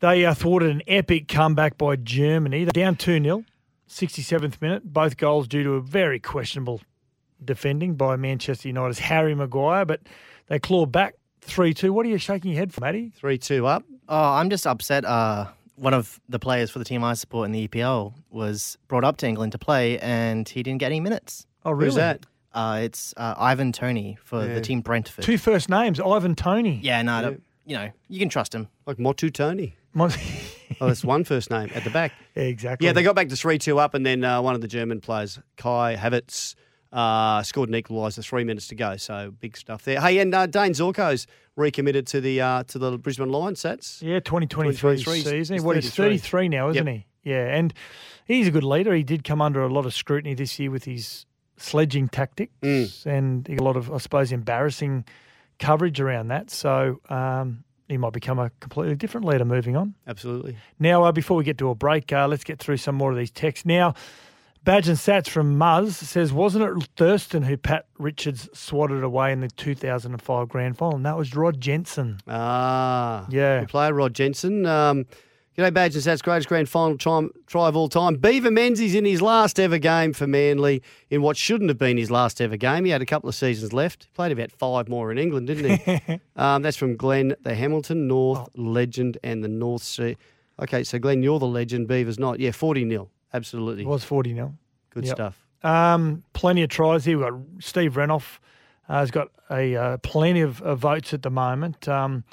[0.00, 2.64] They uh, thwarted an epic comeback by Germany.
[2.64, 3.44] They're down 2 0,
[3.88, 4.84] 67th minute.
[4.92, 6.82] Both goals due to a very questionable
[7.42, 10.00] defending by Manchester United's Harry Maguire, but
[10.48, 11.92] they claw back 3 2.
[11.94, 13.10] What are you shaking your head for, Matty?
[13.16, 13.84] 3 2 up.
[14.08, 15.04] Oh, I'm just upset.
[15.06, 15.46] Uh,
[15.76, 19.16] one of the players for the team I support in the EPL was brought up
[19.18, 21.46] to England to play, and he didn't get any minutes.
[21.64, 22.26] Oh, Who's that?
[22.52, 24.54] Uh, it's uh, Ivan Toney for Yeah.
[24.54, 25.24] the team Brentford.
[25.24, 26.80] Two first names, Ivan Toney.
[26.82, 27.36] Yeah, no, no,
[27.66, 28.68] you know, you can trust him.
[28.86, 29.76] Like Motu Tony.
[29.94, 30.12] Mon-
[30.80, 32.12] Oh, that's one first name at the back.
[32.34, 32.86] exactly.
[32.86, 35.00] Yeah, they got back to 3 2 up, and then uh, one of the German
[35.00, 36.54] players, Kai Havertz,
[36.92, 38.96] uh, scored an equaliser, three minutes to go.
[38.96, 40.00] So big stuff there.
[40.00, 44.00] Hey, and uh, Dane Zorko's recommitted to the uh, to the Brisbane Lions, Sats.
[44.02, 45.54] Yeah, 2023 2023 's- season.
[45.56, 46.94] he's What, he's 33 now, isn't Yep.
[46.94, 47.06] he?
[47.30, 47.74] Yeah, and
[48.24, 48.94] he's a good leader.
[48.94, 53.06] He did come under a lot of scrutiny this year with his sledging tactics, Mm.
[53.06, 55.04] and a lot of, I suppose, embarrassing
[55.58, 56.50] coverage around that.
[56.50, 59.94] So um, he might become a completely different leader moving on.
[60.06, 60.56] Absolutely.
[60.78, 63.16] Now, uh, before we get to a break, uh, let's get through some more of
[63.16, 63.64] these texts.
[63.66, 63.94] Now,
[64.66, 69.40] Badge and Sats from Muzz says, wasn't it Thurston who Pat Richards swatted away in
[69.40, 70.96] the 2005 grand final?
[70.96, 72.18] And that was Rod Jensen.
[72.26, 73.60] Ah, Yeah.
[73.60, 74.66] Good player, Rod Jensen.
[74.66, 75.06] Um,
[75.56, 78.16] G'day, Badge and Sats, greatest grand final try, try of all time.
[78.16, 82.10] Beaver Menzies in his last ever game for Manly in what shouldn't have been his
[82.10, 82.84] last ever game.
[82.86, 84.12] He had a couple of seasons left.
[84.14, 86.20] Played about five more in England, didn't he?
[86.36, 90.16] um, that's from Glenn, the Hamilton North legend and the North Sea.
[90.60, 91.86] Okay, so Glenn, you're the legend.
[91.86, 92.40] Beaver's not.
[92.40, 93.10] Yeah, 40 nil.
[93.32, 93.82] Absolutely.
[93.84, 94.54] It was 40 nil.
[94.90, 95.16] Good Yep.
[95.16, 95.46] stuff.
[95.62, 97.18] Um, plenty of tries here.
[97.18, 98.38] We've got Steve Renouf
[98.88, 101.88] uh, has got a uh, plenty of, of votes at the moment.
[101.88, 102.24] Um,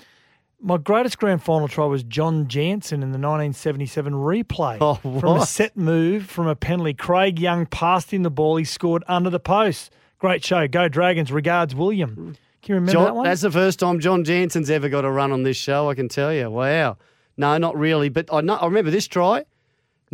[0.62, 4.78] my greatest grand final try was John Jansen in the 1977 replay.
[4.80, 6.94] Oh, From a set move from a penalty.
[6.94, 8.56] Craig Young passed him the ball.
[8.58, 9.92] He scored under the post.
[10.20, 10.68] Great show.
[10.68, 11.32] Go Dragons.
[11.32, 12.38] Regards, William.
[12.62, 13.26] Can you remember John, that one?
[13.26, 16.08] That's the first time John Jansen's ever got a run on this show, I can
[16.08, 16.50] tell you.
[16.50, 16.98] Wow.
[17.36, 18.08] No, not really.
[18.08, 19.44] But I, know, I remember this try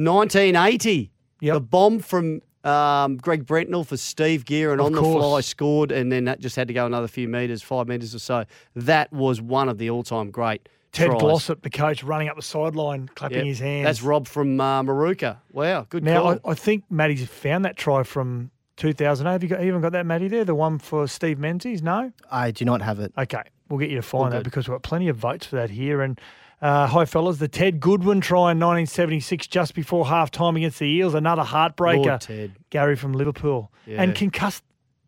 [0.04, 1.12] 1980.
[1.42, 6.12] The bomb from um, Greg Brentnall for Steve Gearin Of on the fly scored, and
[6.12, 8.46] then that just had to go another few metres, five metres or so.
[8.76, 10.68] That was one of the all time great.
[10.92, 11.22] Ted tries.
[11.22, 13.46] Glossop, the coach, running up the sideline, clapping Yep.
[13.46, 13.86] his hands.
[13.86, 15.38] That's Rob from uh, Maruka.
[15.54, 16.40] Wow, good Now, call.
[16.46, 19.32] I, I think Matty's found that try from 2008.
[19.32, 20.44] Have you got, even got that, Matty, there?
[20.46, 21.84] The one for Steve Menzies?
[21.84, 22.12] No?
[22.32, 23.14] I do not have it.
[23.18, 25.70] Okay, we'll get you to find that because we've got plenty of votes for that
[25.70, 26.02] here.
[26.02, 26.20] And
[26.62, 27.38] uh, hi, fellas.
[27.38, 32.06] The Ted Goodwin try in 1976, just before half time against the Eels, another heartbreaker.
[32.06, 32.52] Lord Ted.
[32.70, 33.72] Gary from Liverpool.
[33.86, 34.02] Yeah.
[34.02, 34.64] And concussed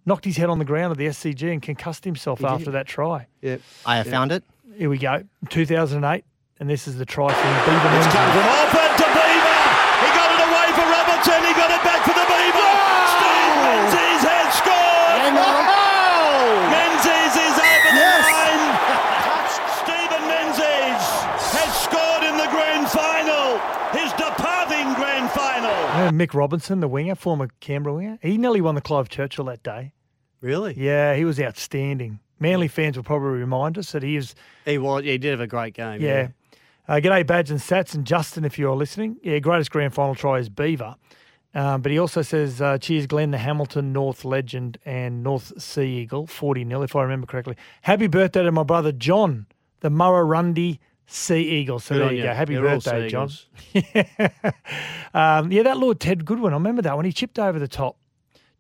[0.06, 2.52] knocked his head on the ground at the SCG and concussed himself He did.
[2.52, 3.28] after that try.
[3.42, 3.58] Yeah.
[3.86, 4.44] I have found it.
[4.76, 5.24] Here we go.
[5.50, 6.24] 2008.
[6.60, 8.91] And this is the try from Beaver It's
[26.22, 29.92] Mick Robertson, the winger, former Canberra winger, he nearly won the Clive Churchill that day.
[30.40, 30.76] Really?
[30.78, 32.20] Yeah, he was outstanding.
[32.40, 34.36] Manly fans will probably remind us that he is.
[34.64, 35.04] He was.
[35.04, 36.00] He did have a great game.
[36.00, 36.28] Yeah.
[36.88, 39.18] Uh, g'day, Badge and Sats and Justin, if you're listening.
[39.24, 40.96] Yeah, greatest grand final try is Beaver.
[41.56, 46.02] Um, but he also says, uh, cheers, Glenn, the Hamilton North legend and North Sea
[46.02, 47.56] Eagle, 40 nil, if I remember correctly.
[47.82, 49.48] Happy birthday to my brother John,
[49.80, 51.80] the Murrurundi Sea Eagle.
[51.80, 52.24] So Good there you you.
[52.24, 52.34] go.
[52.34, 53.30] Happy They're birthday, John.
[53.74, 53.74] Eagles.
[55.14, 57.98] um, yeah, that Lord Ted Goodwin, I remember that when he chipped over the top.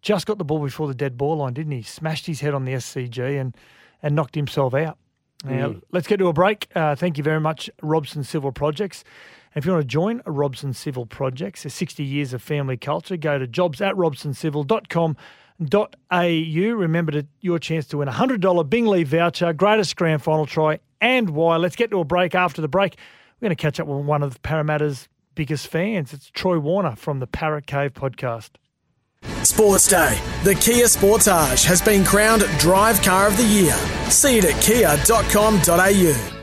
[0.01, 1.83] Just got the ball before the dead ball line, didn't he?
[1.83, 3.55] Smashed his head on the SCG and,
[4.01, 4.97] and knocked himself out.
[5.43, 5.81] Now, Mm.
[5.91, 6.67] let's get to a break.
[6.75, 9.03] Uh, thank you very much, Robson Civil Projects.
[9.53, 13.17] And if you want to join Robson Civil Projects, there's 60 years of family culture.
[13.17, 16.75] Go to jobs at robsoncivil.com.au.
[16.75, 20.79] Remember to, your chance to win a $100 Bing Lee voucher, greatest grand final try,
[21.01, 21.57] and why.
[21.57, 22.35] Let's get to a break.
[22.35, 22.95] After the break,
[23.39, 26.13] we're going to catch up with one of Parramatta's biggest fans.
[26.13, 28.51] It's Troy Warner from the Parrot Cave podcast.
[29.43, 30.19] Sports Day.
[30.43, 33.75] The Kia Sportage has been crowned Drive Car of the Year.
[34.09, 36.37] See it at kia.com.au.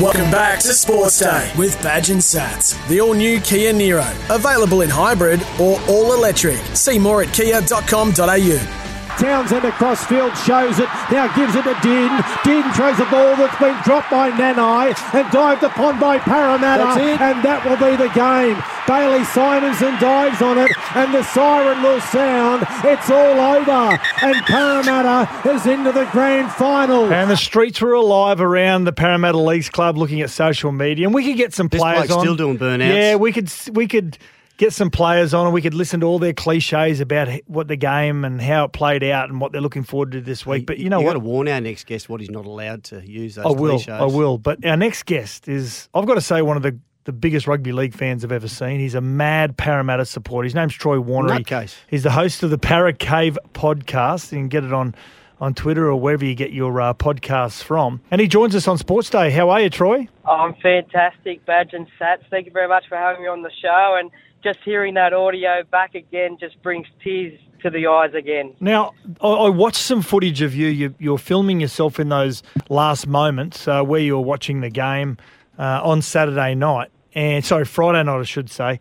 [0.00, 2.86] Welcome back to Sports Day with Badge and Sats.
[2.88, 4.08] The all new Kia Niro.
[4.32, 6.58] Available in hybrid or all electric.
[6.74, 8.87] See more at kia.com.au.
[9.18, 10.88] Townsend across field shows it.
[11.10, 12.10] Now gives it to Din.
[12.44, 16.84] Din throws a ball that's been dropped by Nanai and dived upon by Parramatta.
[16.84, 17.20] That's it.
[17.20, 18.56] And that will be the game.
[18.86, 22.64] Bailey Simonsson dives on it and the siren will sound.
[22.84, 23.98] It's all over.
[24.22, 27.12] And Parramatta is into the grand final.
[27.12, 31.06] And the streets were alive around the Parramatta Leagues Club looking at social media.
[31.06, 32.20] And we could get some This players bloke's on.
[32.20, 32.94] still doing burnouts.
[32.94, 34.16] Yeah, we could we could
[34.58, 37.76] get some players on and we could listen to all their cliches about what the
[37.76, 40.66] game and how it played out and what they're looking forward to this week.
[40.66, 41.12] But you know you what?
[41.14, 43.70] got to warn our next guest what he's not allowed to use those I will.
[43.70, 43.88] cliches.
[43.88, 44.36] I will.
[44.36, 47.70] But our next guest is, I've got to say, one of the, the biggest rugby
[47.72, 48.80] league fans I've ever seen.
[48.80, 50.44] He's a mad Parramatta supporter.
[50.44, 51.34] His name's Troy Warner.
[51.34, 51.76] He- Nutcase.
[51.86, 54.32] He's the host of the Parrot Cave podcast.
[54.32, 54.94] You can get it on,
[55.40, 58.00] on Twitter or wherever you get your uh, podcasts from.
[58.10, 59.30] And he joins us on Sports Day.
[59.30, 60.08] How are you, Troy?
[60.26, 62.28] Oh, I'm fantastic, Badge and Sats.
[62.28, 63.96] Thank you very much for having me on the show.
[63.98, 64.10] And
[64.48, 68.54] just hearing that audio back again just brings tears to the eyes again.
[68.60, 70.68] Now, I, I watched some footage of you.
[70.68, 70.94] you.
[70.98, 75.18] You're filming yourself in those last moments uh, where you were watching the game
[75.58, 78.80] uh, on Saturday night, and sorry, Friday night, I should say.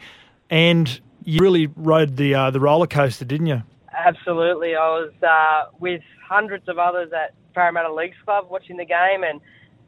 [0.50, 3.64] And you really rode the uh, the roller coaster, didn't you?
[3.94, 4.76] Absolutely.
[4.76, 9.42] I was uh, with hundreds of others at Parramatta Leagues Club watching the game, and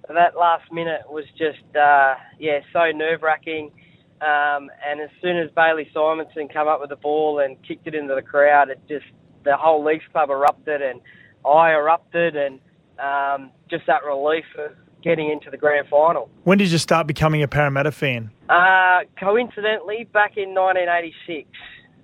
[0.10, 3.72] that last minute was just, uh, yeah, so nerve wracking.
[4.22, 7.96] Um, and as soon as Bailey Simonsson come up with the ball and kicked it
[7.96, 9.06] into the crowd, it just
[9.46, 11.00] the whole Leagues Club erupted, and
[11.46, 12.60] I erupted, and
[13.00, 16.30] um, just that relief of getting into the grand final.
[16.44, 18.32] When did you start becoming a Parramatta fan?
[18.50, 21.48] Uh, coincidentally, back in 1986,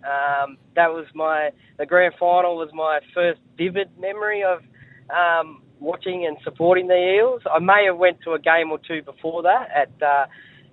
[0.05, 4.59] um, that was my the grand final was my first vivid memory of
[5.09, 7.41] um, watching and supporting the Eels.
[7.51, 10.25] I may have went to a game or two before that at uh,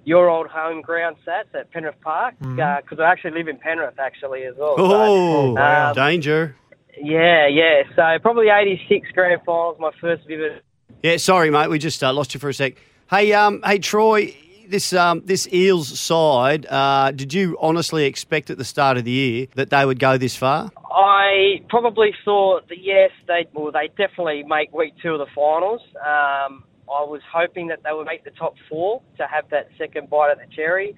[0.04, 4.44] your old home ground, Sats at Penrith Park, because I actually live in Penrith actually
[4.44, 4.76] as well.
[4.76, 6.56] So, Oh, um, danger.
[7.00, 7.82] yeah, yeah.
[7.94, 10.62] So probably 86 grand finals, my first vivid
[11.02, 11.68] Yeah, sorry, mate.
[11.70, 12.74] We just uh, lost you for a sec.
[13.10, 14.36] Hey, um, hey, Troy.
[14.68, 16.66] This um, this Eels side.
[16.70, 20.16] Uh, did you honestly expect at the start of the year that they would go
[20.16, 20.70] this far?
[20.90, 25.82] I probably thought that yes, they well they definitely make week two of the finals.
[26.00, 30.10] Um, I was hoping that they would make the top four to have that second
[30.10, 30.94] bite at the cherry.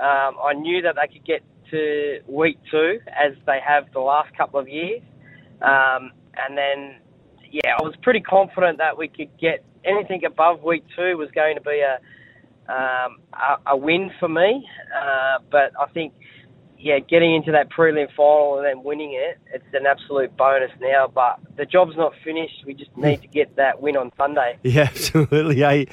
[0.00, 4.36] Um, I knew that they could get to week two as they have the last
[4.36, 5.02] couple of years,
[5.62, 6.96] um, and then
[7.50, 11.54] yeah, I was pretty confident that we could get anything above week two was going
[11.54, 11.98] to be a
[12.72, 14.66] um, a, a win for me.
[14.96, 16.14] Uh, but I think
[16.84, 21.10] yeah, getting into that prelim final and then winning it, it's an absolute bonus now.
[21.12, 22.62] But the job's not finished.
[22.66, 24.58] We just need to get that win on Sunday.
[24.62, 25.56] Yeah, absolutely.
[25.56, 25.86] Hey,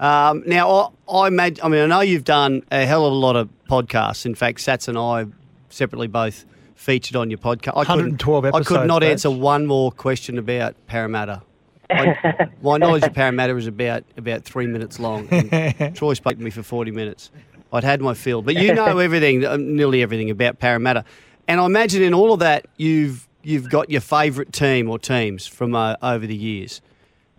[0.00, 1.64] um, now I, I imagine.
[1.64, 4.24] I mean, I know you've done a hell of a lot of podcasts.
[4.24, 5.26] In fact, Sats and I
[5.68, 6.44] separately both
[6.76, 7.72] featured on your podcast.
[7.76, 9.10] I couldn't- 112 I could not Badge.
[9.10, 11.42] answer one more question about Parramatta.
[11.90, 15.28] I, my knowledge of Parramatta is about about three minutes long.
[15.28, 17.30] and Troy spoke to me for forty minutes.
[17.76, 21.04] I'd had my fill, but you know everything, um, nearly everything about Parramatta.
[21.48, 25.46] And I imagine in all of that, you've you've got your favourite team or teams
[25.46, 26.80] from uh, over the years.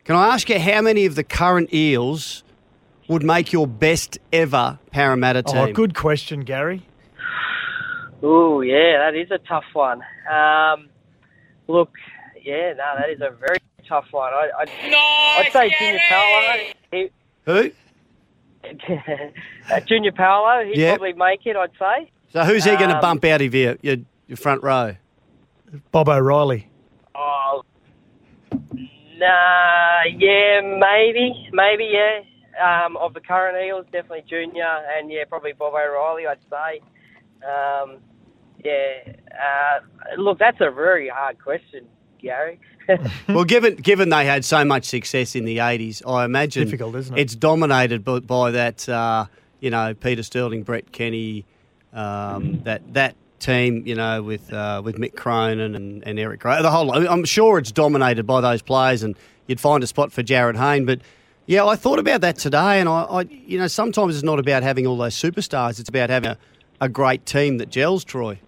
[0.06, 2.44] Can I ask you how many of the current Eels
[3.10, 5.58] would make your best ever Parramatta team?
[5.58, 6.84] Oh, good question, Gary.
[8.24, 10.02] Oh yeah, that is a tough one.
[10.32, 10.90] Um,
[11.68, 11.92] look,
[12.42, 14.34] yeah, no, that is a very tough one.
[14.34, 17.10] I, I'd, I'd say Junior Paulo.
[17.46, 17.72] Who?
[19.72, 20.92] uh, Junior Paulo, he'd Yeah.
[20.98, 22.12] probably make it, I'd say.
[22.30, 24.96] So who's he going to Um, bump out of your, your your front row?
[25.92, 26.70] Bob O'Reilly.
[27.16, 27.64] Oh,
[29.18, 32.20] nah, yeah, maybe, maybe, yeah.
[32.60, 34.66] Um, of the current Eels, definitely Junior,
[34.98, 36.82] and yeah, probably Bob O'Reilly, I'd say.
[37.48, 37.98] Um,
[38.64, 39.80] yeah, uh,
[40.20, 41.86] look, that's a very hard question,
[42.20, 42.60] Gary.
[43.28, 47.18] well, given given they had so much success in the eighties, I imagine Difficult, isn't
[47.18, 47.22] it?
[47.22, 49.26] It's dominated by, by that, uh,
[49.60, 51.46] you know, Peter Sterling, Brett Kenny,
[51.94, 56.62] um, that that team, you know, with uh, with Mick Cronin and, and Eric Gray.
[56.62, 59.16] The whole, I'm sure it's dominated by those players, and
[59.48, 60.86] you'd find a spot for Jarryd Hayne.
[60.86, 61.02] But
[61.46, 64.64] yeah, I thought about that today, and I, I you know, sometimes it's not about
[64.64, 66.38] having all those superstars; it's about having a,
[66.82, 68.04] a great team that gels.
[68.04, 68.40] Troy.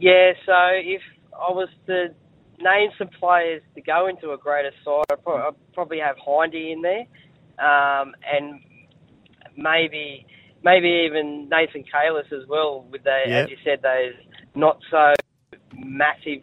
[0.00, 1.02] Yeah, so if
[1.34, 2.14] I was to
[2.60, 7.04] name some players to go into a greater side, I'd probably have Hindy in there,
[7.58, 8.60] um, and
[9.56, 10.26] maybe
[10.64, 12.84] maybe even Nathan Cayless as well.
[12.90, 13.34] With the, Yeah.
[13.44, 14.14] as you said, those
[14.54, 15.14] not so
[15.76, 16.42] massive.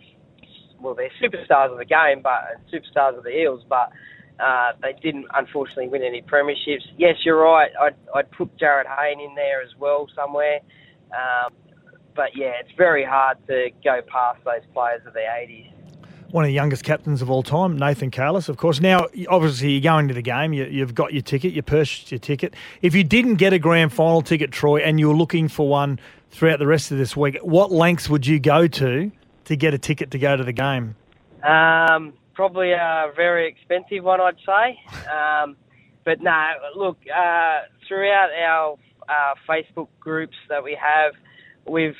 [0.80, 3.89] Well, they're superstars of the game, but superstars of the Eels, but.
[4.38, 6.84] Uh, they didn't unfortunately win any premierships.
[6.97, 7.71] Yes, you're right.
[7.82, 10.60] I'd, I'd put Jarryd Hayne in there as well somewhere.
[11.13, 11.54] Um,
[12.13, 15.71] but yeah, it's very hard to go past those players of the 80s.
[16.35, 18.81] One of the youngest captains of all time, Nathan Cayless, of course.
[18.81, 20.51] Now, obviously, you're going to the game.
[20.51, 21.53] You, you've got your ticket.
[21.53, 22.55] You purchased your ticket.
[22.81, 25.97] If you didn't get a grand final ticket, Troy, and you were looking for one
[26.31, 29.13] throughout the rest of this week, what lengths would you go to
[29.45, 30.97] to get a ticket to go to the game?
[31.41, 34.77] Um, probably a very expensive one, I'd say.
[35.09, 35.55] Um,
[36.03, 38.75] but no, look, uh, throughout our
[39.07, 41.13] uh, Facebook groups that we have,
[41.65, 41.95] we've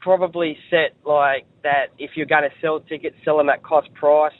[0.00, 4.32] probably set like that if you're going to sell tickets, sell them at cost price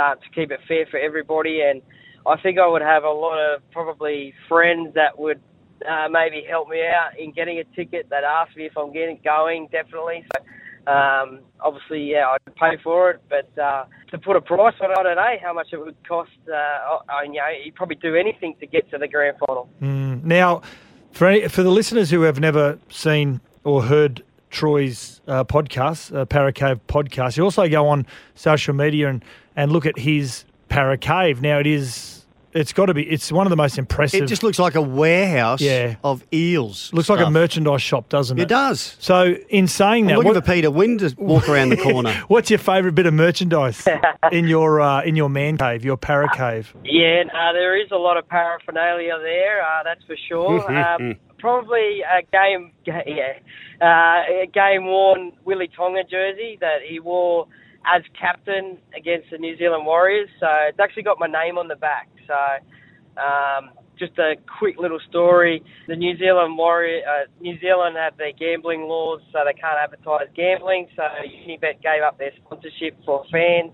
[0.00, 1.60] uh, to keep it fair for everybody.
[1.62, 1.82] And
[2.26, 5.40] I think I would have a lot of probably friends that would
[5.88, 9.18] uh, maybe help me out in getting a ticket that ask me if I'm getting
[9.24, 10.24] going, definitely.
[10.34, 14.90] So um, obviously, yeah, I'd pay for it, but uh, to put a price on
[14.90, 16.30] it, I don't know how much it would cost.
[16.48, 19.68] Uh, I, I- you know, you'd probably do anything to get to the grand final.
[19.82, 20.24] Mm.
[20.24, 20.62] Now,
[21.12, 24.22] for any, for the listeners who have never seen or heard
[24.54, 29.24] Troy's uh, podcast, uh, Parra Cave podcast, you also go on social media and,
[29.56, 31.42] and look at his Parra Cave.
[31.42, 32.23] Now, it is,
[32.54, 34.22] it's got to be, it's one of the most impressive.
[34.22, 35.96] It just looks like a warehouse Yeah.
[36.04, 36.92] of eels.
[36.92, 38.42] looks like a merchandise shop, doesn't it?
[38.42, 38.96] It does.
[39.00, 42.12] So, in saying I'm that, looking what- for Peter Wynn to walk around the corner.
[42.28, 43.86] what's your favourite bit of merchandise
[44.32, 46.74] in your uh, in your man cave, your para cave?
[46.84, 50.70] Yeah, no, there is a lot of paraphernalia there, uh, that's for sure.
[50.78, 53.32] um, probably a game, yeah,
[53.82, 57.46] uh, a game worn Willie Tonga jersey that he wore
[57.86, 60.28] as captain against the New Zealand Warriors.
[60.40, 62.08] So it's actually got my name on the back.
[62.26, 68.16] So um, just a quick little story: the New Zealand Warrior, uh, New Zealand have
[68.16, 70.88] their gambling laws, so they can't advertise gambling.
[70.96, 73.72] So Unibet gave up their sponsorship for fans.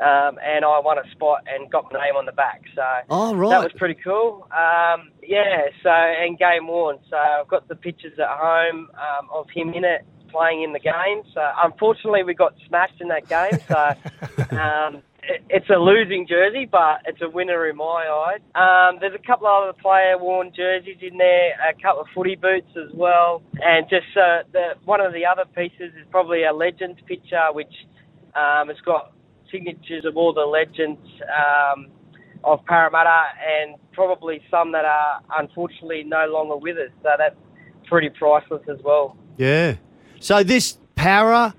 [0.00, 2.62] Um, and I won a spot and got my name on the back.
[2.74, 3.50] So Oh, right.
[3.50, 4.48] that was pretty cool.
[4.50, 6.96] Um, yeah, so and game worn.
[7.10, 10.78] So I've got the pictures at home um, of him in it playing in the
[10.78, 11.22] game.
[11.34, 13.60] So unfortunately, we got smashed in that game.
[13.68, 15.02] So um,
[15.48, 18.40] it's a losing jersey, but it's a winner in my eyes.
[18.54, 22.36] Um, there's a couple of other player worn jerseys in there, a couple of footy
[22.36, 26.52] boots as well, and just uh, the one of the other pieces is probably a
[26.52, 27.72] legends picture, which
[28.34, 29.12] um, it's got
[29.50, 31.88] signatures of all the legends um,
[32.44, 36.90] of Parramatta and probably some that are unfortunately no longer with us.
[37.02, 37.36] So that's
[37.86, 39.16] pretty priceless as well.
[39.36, 39.76] Yeah.
[40.20, 41.54] So this Parra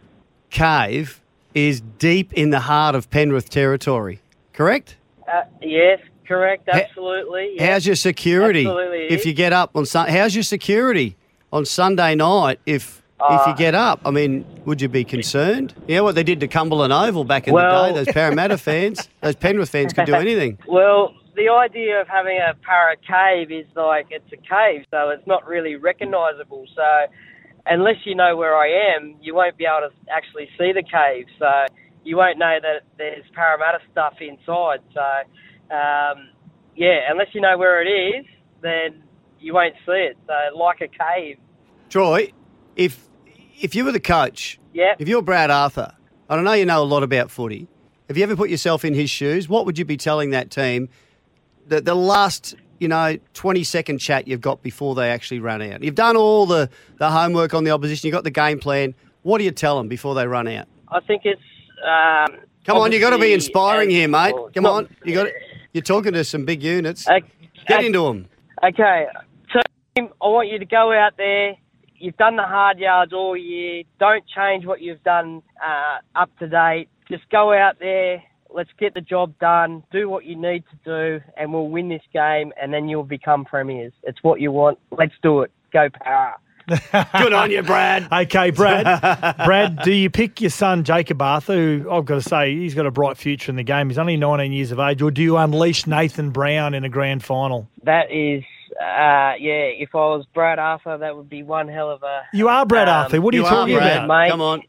[0.49, 1.20] Cave
[1.53, 4.19] is deep in the heart of Penrith territory,
[4.53, 4.95] correct?
[5.31, 7.53] Uh, yes, correct, absolutely.
[7.55, 7.69] yes.
[7.69, 10.09] How's your security Absolutely if you get up on Sun?
[10.09, 11.15] How's your security
[11.51, 14.01] on Sunday night if if you Uh, get up?
[14.03, 15.75] I mean, would you be concerned?
[15.87, 17.95] You know what they did to Cumberland Oval back in Well- the day?
[18.05, 20.57] Those Parramatta fans, those Penrith fans could do anything.
[20.67, 25.25] Well, the idea of having a para cave is like it's a cave, so it's
[25.27, 26.65] not really recognisable.
[26.75, 27.05] So
[27.65, 31.25] unless you know where I am, you won't be able to actually see the cave.
[31.39, 31.65] So
[32.03, 34.79] you won't know that there's Parramatta stuff inside.
[34.93, 36.29] So um,
[36.75, 38.25] yeah, unless you know where it is,
[38.61, 39.03] then
[39.39, 40.17] you won't see it.
[40.27, 41.37] So like a cave.
[41.89, 42.31] Troy,
[42.75, 43.07] if
[43.59, 44.95] if you were the coach, Yeah.
[44.97, 45.93] if you're Brad Arthur,
[46.29, 47.67] I don't know you know a lot about footy,
[48.07, 49.47] have you ever put yourself in his shoes?
[49.47, 50.89] What would you be telling that team?
[51.67, 55.83] The, the last, you know, 20 second chat you've got before they actually run out.
[55.83, 56.67] You've done all the,
[56.97, 58.95] the homework on the opposition, you've got the game plan.
[59.21, 60.67] What do you tell them before they run out?
[60.89, 61.41] I think it's.
[61.85, 64.33] Um, Come on, you've got to be inspiring here, mate.
[64.55, 65.27] Come not- on, you got.
[65.73, 67.07] You're talking to some big units.
[67.07, 67.19] Uh,
[67.67, 68.27] Get uh, into them.
[68.63, 69.05] Okay,
[69.95, 71.55] team, I want you to go out there.
[71.97, 73.83] You've done the hard yards all year.
[73.99, 76.89] Don't change what you've done uh, up to date.
[77.09, 78.23] Just go out there.
[78.53, 79.83] Let's get the job done.
[79.91, 80.77] Do what you need to
[81.19, 82.51] do, and we'll win this game.
[82.61, 83.93] And then you'll become premiers.
[84.03, 84.79] It's what you want.
[84.91, 85.51] Let's do it.
[85.71, 86.35] Go power.
[87.17, 88.07] Good on you, Brad.
[88.11, 89.37] Okay, Brad.
[89.45, 92.85] Brad, do you pick your son Jakob Arthur, who I've got to say he's got
[92.85, 93.89] a bright future in the game?
[93.89, 97.23] He's only 19 years of age, or do you unleash Nathan Brown in a grand
[97.23, 97.67] final?
[97.83, 98.43] That is,
[98.79, 99.71] uh, yeah.
[99.79, 102.21] If I was Brad Arthur, that would be one hell of a.
[102.33, 103.21] You are Brad um, Arthur.
[103.21, 104.07] What are you, talking about?
[104.07, 104.29] mate.
[104.29, 104.61] Come on.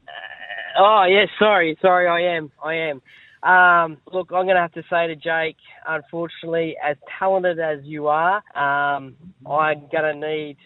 [0.78, 3.03] Oh, yes, sorry, sorry, I am, I am.
[3.43, 8.07] Um, look, I'm going to have to say to Jake, unfortunately, as talented as you
[8.07, 10.57] are, um, I'm going to need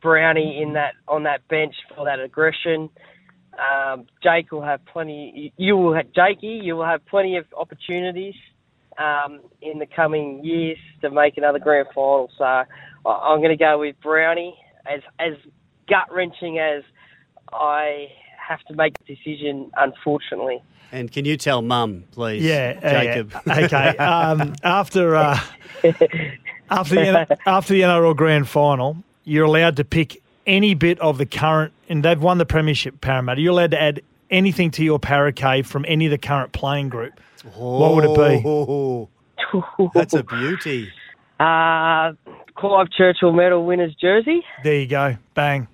[0.00, 2.88] Brownie in that on that bench for that aggression.
[3.58, 5.52] Um, Jake will have plenty.
[5.56, 6.60] You will have Jakey.
[6.62, 8.34] You will have plenty of opportunities
[8.98, 12.30] um, in the coming years to make another grand final.
[12.38, 14.56] So I'm going to go with Brownie.
[14.86, 15.34] As as
[15.88, 16.82] gut wrenching as
[17.52, 18.06] I
[18.48, 20.62] have to make a decision, unfortunately.
[20.90, 22.42] And can you tell Mum, please?
[22.42, 23.32] Yeah, Jacob.
[23.46, 23.58] yeah.
[23.64, 23.96] Okay.
[23.98, 25.38] Um, after uh,
[26.70, 31.26] after the after the NRL Grand Final, you're allowed to pick any bit of the
[31.26, 33.00] current, and they've won the premiership.
[33.00, 33.40] Parramatta.
[33.40, 36.88] You're allowed to add anything to your para cave from any of the current playing
[36.88, 37.20] group.
[37.54, 38.42] What would it be?
[38.48, 39.08] Oh,
[39.94, 40.90] That's a beauty.
[41.40, 42.14] Uh,
[42.56, 44.42] Clive Churchill medal winner's jersey.
[44.64, 45.16] There you go.
[45.34, 45.68] Bang.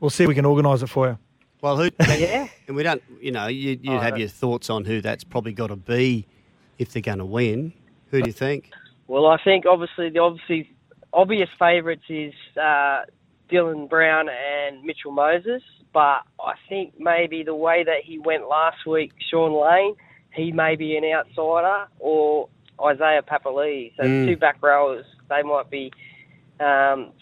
[0.00, 1.18] We'll see if we can organise it for you.
[1.60, 1.90] Well, who?
[2.00, 2.46] Yeah.
[2.68, 5.52] And we don't, you know, you you Oh, have your thoughts on who that's probably
[5.54, 6.26] got to be
[6.78, 7.72] if they're going to win.
[8.10, 8.70] Who do you think?
[9.06, 10.70] Well, I think obviously the obviously
[11.14, 13.04] obvious favourites is uh,
[13.50, 15.62] Dylan Brown and Mitchell Moses,
[15.94, 19.94] but I think maybe the way that he went last week, Shaun Lane,
[20.34, 22.50] he may be an outsider, or
[22.84, 23.92] Isaiah Papali'i.
[23.96, 24.26] So Mm.
[24.26, 25.90] two back rowers, they might be
[26.60, 27.12] um,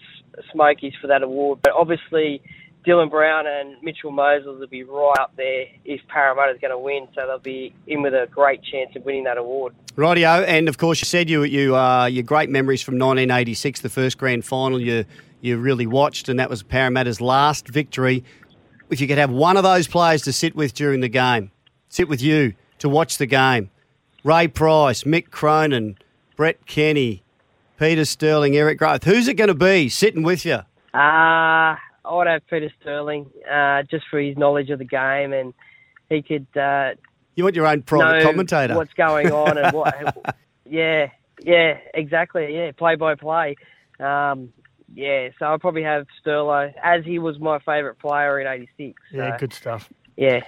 [0.53, 1.61] smokies for that award.
[1.63, 2.43] But obviously,
[2.87, 7.09] Dylan Brown and Mitchell Moses will be right up there if Parramatta's going to win,
[7.17, 9.75] so they'll be in with a great chance of winning that award.
[9.97, 13.89] Rightio, and of course you said you you uh, your great memories from 1986, the
[13.89, 15.05] first grand final you
[15.41, 18.23] you really watched, and that was Parramatta's last victory.
[18.89, 21.51] If you could have one of those players to sit with during the game,
[21.89, 23.71] sit with you to watch the game,
[24.23, 25.99] Ray Price, Mick Cronin,
[26.37, 27.25] Brett Kenny,
[27.81, 30.61] Peter Sterling, Eric Grothe, who's it going to be sitting with you?
[30.95, 31.77] Uh,
[32.07, 35.53] I would have Peter Sterling, uh, just for his knowledge of the game, and
[36.09, 36.93] he could uh,
[37.35, 38.77] You want your own private know commentator?
[38.77, 39.95] what's going on and what.
[40.65, 41.09] yeah,
[41.43, 42.55] yeah, exactly.
[42.55, 43.57] Yeah, play by play.
[43.99, 44.53] Um,
[44.95, 49.01] yeah, so I'll probably have Sterlo as he was my favourite player in '86.
[49.13, 49.91] Yeah, good stuff.
[50.17, 50.45] Yeah.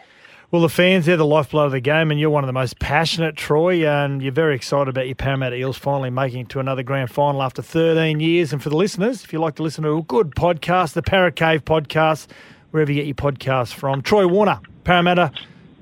[0.50, 2.78] Well, the fans, they're the lifeblood of the game, and you're one of the most
[2.78, 6.82] passionate, Troy, and you're very excited about your Parramatta Eels finally making it to another
[6.82, 8.54] grand final after 13 years.
[8.54, 11.32] And for the listeners, if you like to listen to a good podcast, the Parra
[11.32, 12.28] Cave podcast,
[12.70, 15.32] wherever you get your podcasts from, Troy Warner, Parramatta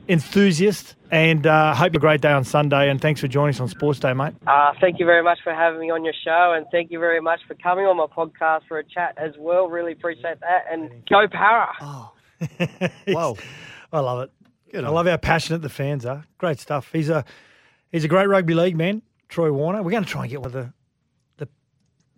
[0.08, 3.50] enthusiast, and uh, hope you have a great day on Sunday, and thanks for joining
[3.50, 4.34] us on Sports Day, mate.
[4.48, 7.20] Uh, thank you very much for having me on your show, and thank you very
[7.20, 9.68] much for coming on my podcast for a chat as well.
[9.68, 11.72] Really appreciate that, and go Parra!
[13.06, 13.38] Whoa.
[13.92, 14.45] I love it.
[14.72, 16.24] Good I on love how passionate the fans are.
[16.38, 16.90] Great stuff.
[16.92, 17.24] He's a
[17.92, 19.82] he's a great rugby league man, Troy Warner.
[19.82, 20.72] We're going to try and get one of the
[21.36, 21.48] the,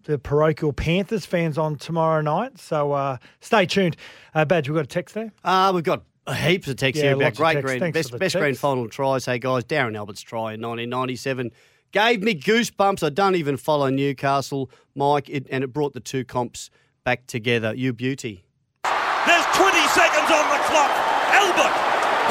[0.04, 2.58] the parochial Panthers fans on tomorrow night.
[2.58, 3.96] So uh, stay tuned.
[4.34, 5.32] Uh, Badge, we've got a text there.
[5.44, 6.02] Uh, we've got
[6.36, 7.64] heaps of texts Yeah, here about great texts.
[7.64, 9.24] grand, Thanks best, for best grand final tries.
[9.26, 11.50] Hey guys, Darren Albert's try in 1997
[11.92, 13.02] gave me goosebumps.
[13.02, 16.70] I don't even follow Newcastle, Mike, it, and it brought the two comps
[17.04, 17.72] back together.
[17.74, 18.44] You beauty.
[18.84, 20.90] There's 20 seconds on the clock.
[21.32, 21.72] Albert,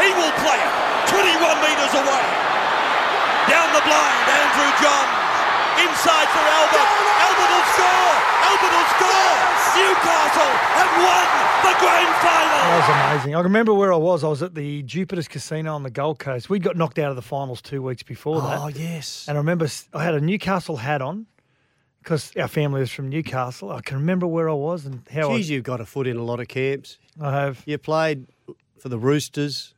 [0.02, 0.74] he will play it.
[1.10, 2.26] 21 metres away.
[3.48, 5.14] Down the blind, Andrew Johns.
[5.78, 6.90] Inside for Albert.
[7.22, 8.14] Albert will score.
[8.50, 9.38] Albert will score.
[9.78, 11.28] Newcastle have won
[11.62, 12.58] the grand final.
[12.58, 13.36] That was amazing.
[13.36, 14.24] I remember where I was.
[14.24, 16.50] I was at the Jupiter's Casino on the Gold Coast.
[16.50, 18.60] We got knocked out of the finals two weeks before that.
[18.60, 19.26] Oh, yes.
[19.28, 21.28] And I remember I had a Newcastle hat on
[22.02, 23.72] because our family was from Newcastle.
[23.72, 26.18] I can remember where I was and how Geez, I, you've got a foot in
[26.18, 26.98] a lot of camps.
[27.22, 27.62] I have.
[27.68, 28.26] You played
[28.80, 29.76] for the Roosters,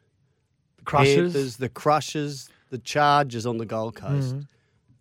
[0.89, 1.33] the Crushers.
[1.33, 4.47] Panthers, the Crushers, the Chargers on the Gold Coast, Mhm.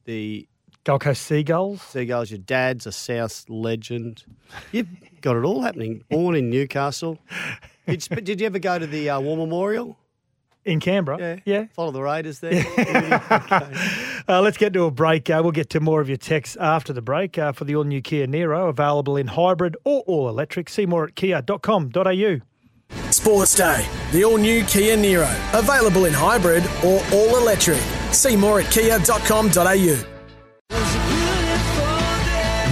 [0.05, 0.49] the
[0.84, 1.82] Gold Coast Seagulls.
[1.82, 2.30] Seagulls.
[2.30, 4.24] Your dad's a South legend.
[4.72, 4.89] You've
[5.20, 6.03] got it all happening.
[6.11, 7.18] Born in Newcastle.
[7.86, 9.99] Did, you- did you ever go to the uh, War Memorial?
[10.64, 11.18] In Canberra?
[11.18, 11.36] Yeah.
[11.47, 11.64] Yeah.
[11.72, 12.64] Follow the Raiders there.
[14.30, 15.30] Uh, let's get to a break.
[15.30, 17.84] Uh, we'll get to more of your texts after the break uh, for the all
[17.84, 20.68] new Kia Niro, available in hybrid or all electric.
[20.68, 22.41] See more at kia.com.au.
[23.11, 25.28] Sports Day, the all new Kia Niro,
[25.59, 27.80] available in hybrid or all electric.
[28.12, 30.05] See more at kia.com.au.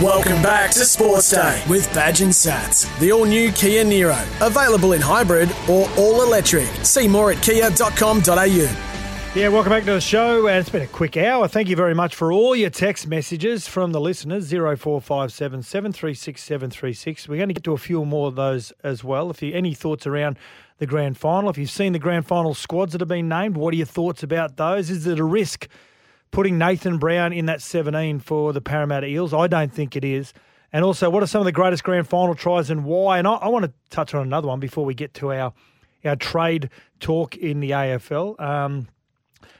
[0.02, 4.92] Welcome back to Sports Day with Badge and Sats, the all new Kia Niro, available
[4.92, 6.68] in hybrid or all electric.
[6.84, 8.95] See more at kia.com.au.
[9.36, 10.46] Yeah, welcome back to the show.
[10.46, 11.46] And it's been a quick hour.
[11.46, 17.28] Thank you very much for all your text messages from the listeners 0457 736 736.
[17.28, 19.28] We're going to get to a few more of those as well.
[19.28, 20.38] If you any thoughts around
[20.78, 23.74] the grand final, if you've seen the grand final squads that have been named, what
[23.74, 24.88] are your thoughts about those?
[24.88, 25.68] Is it a risk
[26.30, 29.34] putting Nathan Brown in that 17 for the Parramatta Eels?
[29.34, 30.32] I don't think it is.
[30.72, 33.18] And also, what are some of the greatest grand final tries and why?
[33.18, 35.52] And I, I want to touch on another one before we get to our
[36.06, 36.70] our trade
[37.00, 38.40] talk in the AFL.
[38.40, 38.88] Um,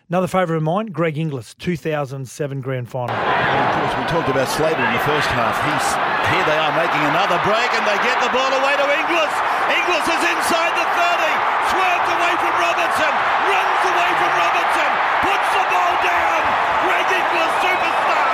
[0.07, 2.23] Another favourite of mine, Greg Inglis, 2007
[2.63, 3.11] grand final.
[3.11, 5.59] Of course, we talked about Slater in the first half.
[5.67, 5.87] He's
[6.31, 6.47] here.
[6.47, 9.35] They are making another break, and they get the ball away to Inglis.
[9.67, 11.27] Inglis is inside the 30,
[11.75, 13.13] swerves away from Robertson,
[13.51, 14.91] runs away from Robertson,
[15.27, 16.41] puts the ball down.
[16.87, 18.27] Greg Inglis, superstar,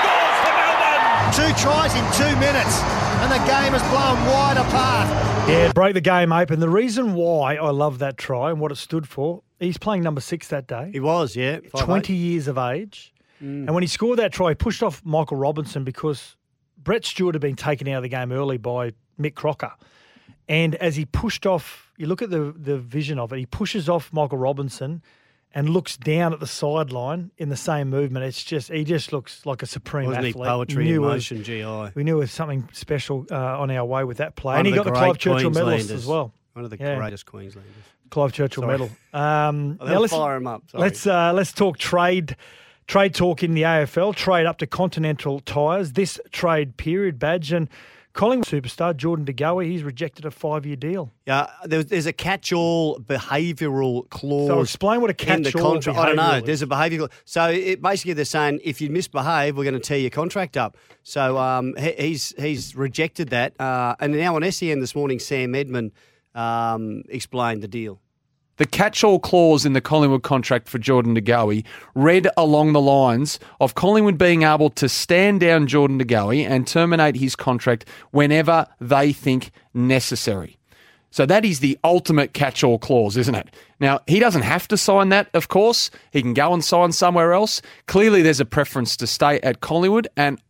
[0.00, 1.04] scores for Melbourne.
[1.36, 2.80] Two tries in two minutes,
[3.20, 5.08] and the game is blown wide apart.
[5.48, 6.60] Yeah, break the game open.
[6.60, 10.20] The reason why I love that try and what it stood for, he's playing number
[10.20, 10.90] six that day.
[10.92, 11.58] He was, yeah.
[11.76, 13.12] 20 years of age.
[13.42, 13.66] Mm.
[13.66, 16.36] And when he scored that try, he pushed off Michael Robertson because
[16.78, 19.72] Brett Stewart had been taken out of the game early by Mick Crocker.
[20.48, 23.88] And as he pushed off, you look at the, the vision of it, he pushes
[23.88, 25.02] off Michael Robertson
[25.54, 28.24] and looks down at the sideline in the same movement.
[28.24, 30.46] It's just, he just looks like a supreme Wasn't he athlete.
[30.46, 31.90] poetry We in knew it was- motion, GI?
[31.94, 34.52] We knew it was something special uh, on our way with that play.
[34.54, 36.32] One and he got the Clive Churchill medalist as well.
[36.54, 36.96] One of the Yeah.
[36.96, 37.72] greatest Queenslanders.
[38.10, 38.72] Clive Churchill Sorry.
[38.78, 38.90] medal.
[39.14, 40.82] Um, Oh, now let's fire him up, sorry.
[40.82, 42.36] Let's uh, let's talk trade.
[42.86, 44.14] Trade talk in the AFL.
[44.14, 47.68] Trade up to Continental Tires this trade period badge and
[48.12, 49.66] Collingwood superstar Jordan De Goey.
[49.66, 51.12] He's rejected a five year deal.
[51.26, 54.48] Yeah, there's, there's a catch-all behavioural clause.
[54.48, 55.98] So explain what a catch-all contract.
[55.98, 56.32] I don't know.
[56.36, 56.44] is.
[56.44, 57.10] There's a behavioural.
[57.24, 60.76] So it, basically, they're saying if you misbehave, we're going to tear your contract up.
[61.02, 63.58] So um, he, he's he's rejected that.
[63.60, 65.92] Uh, and now on SEN this morning, Sam Edmund
[66.34, 68.00] um, explained the deal.
[68.58, 73.40] The catch-all clause in the Collingwood contract for Jordan De Goey read along the lines
[73.60, 78.66] of Collingwood being able to stand down Jordan De Goey and terminate his contract whenever
[78.80, 80.58] they think necessary.
[81.10, 83.54] So that is the ultimate catch-all clause, isn't it?
[83.80, 85.90] Now, he doesn't have to sign that, of course.
[86.10, 87.60] He can go and sign somewhere else.
[87.86, 90.40] Clearly, there's a preference to stay at Collingwood, and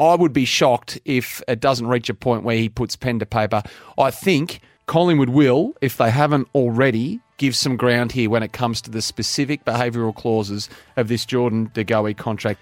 [0.00, 3.26] I would be shocked if it doesn't reach a point where he puts pen to
[3.26, 3.62] paper.
[3.98, 4.60] I think
[4.90, 9.00] Collingwood will, if they haven't already, give some ground here when it comes to the
[9.00, 12.58] specific behavioural clauses of this Jordan De Goey contract.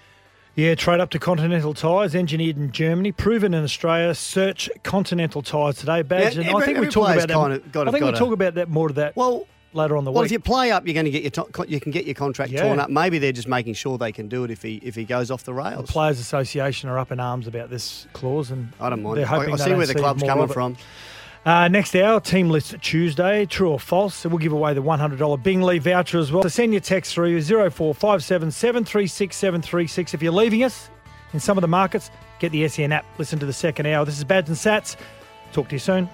[0.53, 4.13] Yeah, trade up to Continental Tires, engineered in Germany, proven in Australia.
[4.13, 6.35] Search Continental Tires today, badge.
[6.35, 7.65] Yeah, and every- I think we every talk player's about kind that.
[7.65, 9.15] of got- I think we'll talk about that more of that.
[9.15, 10.27] Well, later on the Well, week.
[10.27, 12.51] if you play up, you're going to get your to- you can get your contract
[12.51, 12.61] Yeah.
[12.61, 12.91] torn up.
[12.91, 15.45] Maybe they're just making sure they can do it if he if he goes off
[15.45, 15.87] the rails.
[15.87, 15.91] The.
[15.93, 19.17] Players Association are up in arms about this clause, and I don't mind.
[19.17, 20.53] They're I- hoping I they see where the club's coming of it.
[20.53, 20.77] from.
[21.45, 23.45] Uh, next hour, team list Tuesday.
[23.45, 24.25] True or false?
[24.25, 26.43] We'll give away the $100 Bing Lee voucher as well.
[26.43, 30.13] So send your text through 0457 736 736.
[30.13, 30.89] If you're leaving us
[31.33, 33.05] in some of the markets, get the SEN app.
[33.17, 34.05] Listen to the second hour.
[34.05, 34.95] This is Bads and Sats.
[35.53, 36.09] Talk to you soon.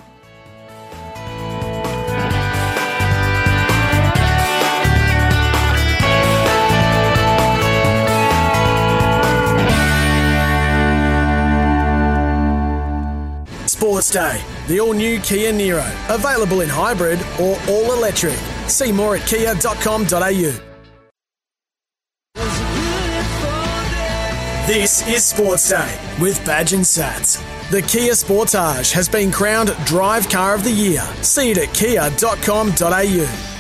[13.68, 18.38] Sports Day, the all new Kia Niro, available in hybrid or all electric.
[18.68, 20.62] See more at kia.com.au.
[24.68, 27.40] This is Sports Day with Badge and Sats.
[27.70, 31.02] The Kia Sportage has been crowned Drive Car of the Year.
[31.22, 33.55] See it at kia.com.au.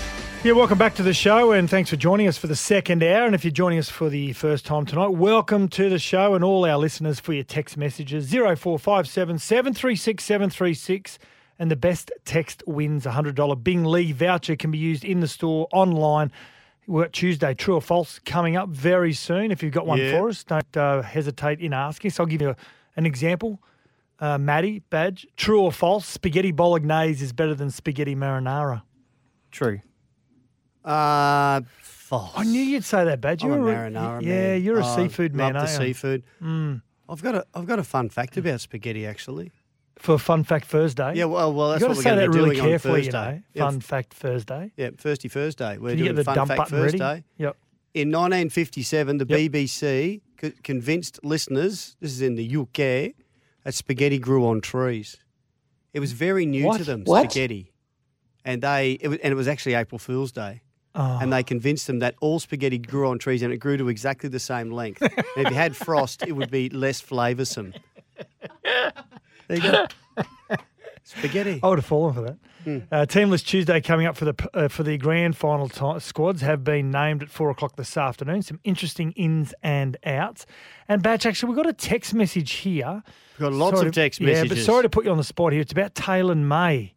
[0.45, 3.25] Yeah, welcome back to the show and thanks for joining us for the second hour.
[3.25, 6.43] And if you're joining us for the first time tonight, welcome to the show and
[6.43, 11.17] all our listeners for your text messages 0457 736 736.
[11.57, 15.27] And the best text wins a $100 Bing Lee voucher can be used in the
[15.27, 16.31] store, online.
[16.85, 19.49] We're at Tuesday, true or false, coming up very soon.
[19.49, 20.11] If you've got one Yeah.
[20.11, 22.11] for us, don't uh, hesitate in asking.
[22.11, 22.55] So I'll give you a,
[22.95, 23.63] an example.
[24.19, 28.83] Uh, Maddie, badge, true or false, spaghetti bolognese is better than spaghetti marinara.
[29.49, 29.79] True.
[30.85, 32.31] Uh, false.
[32.35, 33.43] I knew you'd say that, Badge.
[33.43, 34.63] I'm You're a a- marinara Yeah, man.
[34.63, 35.93] you're a Oh, seafood man, Love the aren't you?
[35.93, 36.23] seafood.
[36.41, 36.81] Mm.
[37.09, 39.51] I've got a I've got a fun fact about spaghetti actually.
[39.97, 41.13] for Fun Fact Thursday.
[41.15, 42.55] Yeah, well, well, that's you what got we're to say going to that be really
[42.57, 43.31] doing carefully, on you Thursday.
[43.35, 43.41] know.
[43.53, 44.71] Yeah, Fun Fact Thursday.
[44.77, 45.77] Yeah, Thirsty Thursday.
[45.77, 46.97] We're Can you doing get the Fun dump Fact button ready?
[46.97, 47.23] Thursday.
[47.37, 47.57] Yep.
[47.93, 53.13] In 1957, the BBC co- convinced listeners, this is in the UK,
[53.63, 55.15] that spaghetti grew on trees.
[55.93, 57.31] It was very new to them, What?
[57.31, 57.71] spaghetti.
[58.43, 60.61] And they it was, and it was actually April Fool's Day.
[60.97, 61.19] Oh.
[61.21, 64.29] And they convinced them that all spaghetti grew on trees and it grew to exactly
[64.29, 65.01] the same length.
[65.01, 67.73] and if you had frost, it would be less flavoursome.
[68.63, 69.85] There you go.
[71.03, 71.59] Spaghetti.
[71.61, 72.37] I would have fallen for that.
[72.63, 72.77] Hmm.
[72.91, 76.63] Uh, Teamless Tuesday coming up for the uh, for the grand final ti squads have
[76.63, 78.41] been named at four o'clock this afternoon.
[78.41, 80.47] Some interesting ins and outs.
[80.87, 83.03] And Badge, actually, we've got a text message here.
[83.37, 85.23] We've got lots Sorry of to- text Yeah, but sorry to put you on the
[85.23, 85.61] spot here.
[85.61, 86.93] It's about Taylor May.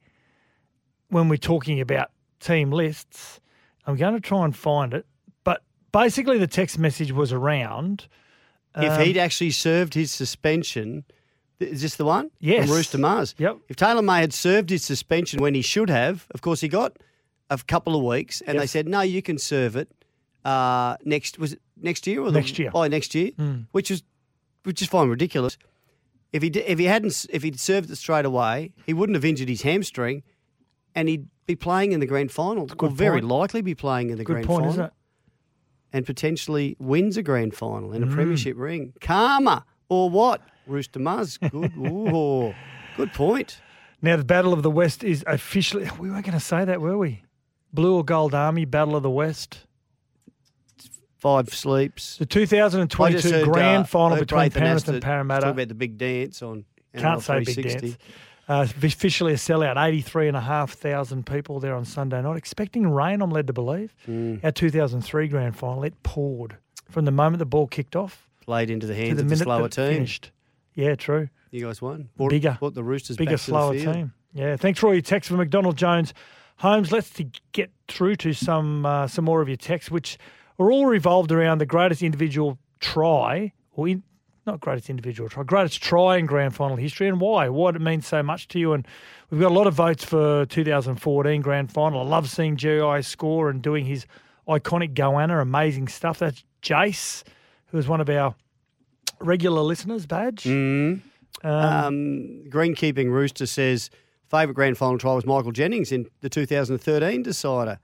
[1.11, 3.41] When we're talking about team lists,
[3.89, 5.07] I'm going to try and find it.
[5.45, 5.63] But
[5.93, 8.07] basically, the text message was around.
[8.77, 11.05] If um, he'd actually served his suspension,
[11.59, 12.31] is this the one?
[12.39, 12.67] Yes.
[12.69, 13.35] From Rooster Mars.
[13.39, 13.57] Yep.
[13.69, 16.97] If Taylor May had served his suspension when he should have, of course he got
[17.51, 19.91] a couple of weeks, and they said no, you can serve it
[20.45, 21.39] uh, next.
[21.39, 22.71] Was it next year or the, Next year.
[22.75, 23.67] Oh, next year, Mm.
[23.73, 24.03] which is
[24.65, 25.57] which is fine, ridiculous.
[26.31, 29.49] If he if he hadn't if he'd served it straight away, he wouldn't have injured
[29.49, 30.23] his hamstring,
[30.99, 32.65] and he'd be playing in the grand final.
[32.65, 33.33] Or good very point.
[33.33, 34.93] likely be playing in the Good grand point, final isn't it?
[35.93, 38.15] and potentially wins a grand final and a Mm.
[38.15, 38.93] premiership ring.
[39.01, 40.43] Karma or what?
[40.67, 41.39] Rooster Muzz.
[41.41, 41.73] Good.
[41.79, 42.55] Ooh,
[42.97, 43.61] good point.
[44.03, 45.89] Now, the Battle of the West is officially.
[45.99, 47.23] We weren't going to say that, were we?
[47.73, 49.67] Blue or Gold Army, Battle of the West.
[51.17, 52.17] Five sleeps.
[52.19, 55.47] The 2022 heard, grand uh, final between Penrith and Parramatta.
[55.47, 56.65] Talk about the big dance on.
[56.97, 57.89] Can't NRL say big 360.
[57.89, 57.99] dance.
[58.49, 62.37] Uh, officially a sellout, 83,500 people there on Sunday night.
[62.37, 63.95] Expecting rain, I'm led to believe.
[64.07, 64.43] Mm.
[64.43, 66.57] Our 2003 grand final, it poured
[66.89, 69.69] from the moment the ball kicked off Played into the hands the of the slower
[69.69, 69.93] team.
[69.93, 70.31] finished.
[70.75, 71.29] Yeah, true.
[71.51, 72.09] You guys won.
[72.17, 72.57] Brought, Bigger.
[72.59, 74.13] Brought the Roosters Bigger, slower team.
[74.33, 76.15] Yeah, thanks for all your texts from McDonald Jones.
[76.57, 77.13] Homes, let's
[77.53, 80.19] get through to some uh, some more of your texts, which
[80.59, 84.03] are all revolved around the greatest individual try, or in,
[84.49, 88.07] not greatest individual try, greatest try in grand final history, and why, what it means
[88.07, 88.73] so much to you.
[88.73, 88.87] And
[89.31, 92.01] we've got a lot of votes for 2014 grand final.
[92.01, 94.07] I love seeing GI score and doing his
[94.49, 96.19] iconic goanna, amazing stuff.
[96.19, 97.23] That's Jace,
[97.67, 98.35] who is one of our
[99.21, 100.45] regular listeners, badge.
[100.45, 101.03] Mm.
[101.45, 103.91] Um, Greenkeeping Rooster says
[104.29, 107.79] favourite grand final try was Michael Jennings in the 2013 decider.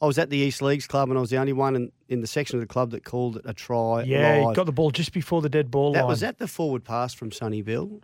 [0.00, 2.20] I was at the East Leagues Club and I was the only one in, in
[2.20, 4.02] the section of the club that called it a try.
[4.02, 4.48] Yeah, live.
[4.50, 6.08] he got the ball just before the dead ball that line.
[6.08, 8.00] was that the forward pass from Sonny Bill.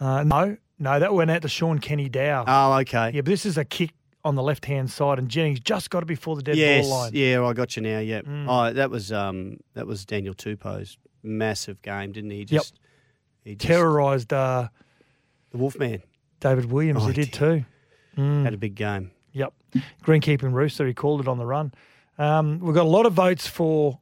[0.00, 2.44] Uh, no, no, that went out to Shaun Kenny-Dowall.
[2.48, 3.12] Oh, okay.
[3.14, 3.92] Yeah, but this is a kick
[4.24, 6.98] on the left hand side, and Jennings just got it before the dead yes, ball
[7.02, 7.10] line.
[7.14, 7.98] yeah, I got you now.
[8.00, 8.46] Yeah, Mm.
[8.48, 12.38] oh, that was um, that was Daniel Tupou's massive game, didn't he?
[12.38, 12.48] He Yep.
[12.50, 12.80] Just,
[13.44, 14.68] he just, Terrorised uh,
[15.50, 16.02] the Wolfman
[16.40, 17.02] David Williams.
[17.02, 17.64] Oh, he he did too.
[18.16, 18.44] Mm.
[18.44, 19.10] had a big game.
[20.04, 21.72] Greenkeeping Rooster, he called it on the run.
[22.18, 23.98] Um, we've got a lot of votes for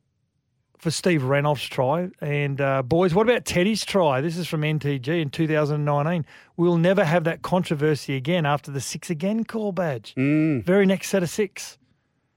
[0.81, 2.09] for Steve Renouf's try.
[2.21, 4.21] And uh, boys, what about Teddy's try?
[4.21, 6.25] This is from NTG in 2019.
[6.57, 10.15] We'll never have that controversy again after the six again call badge.
[10.17, 10.65] Mm.
[10.65, 11.79] Very next set of six.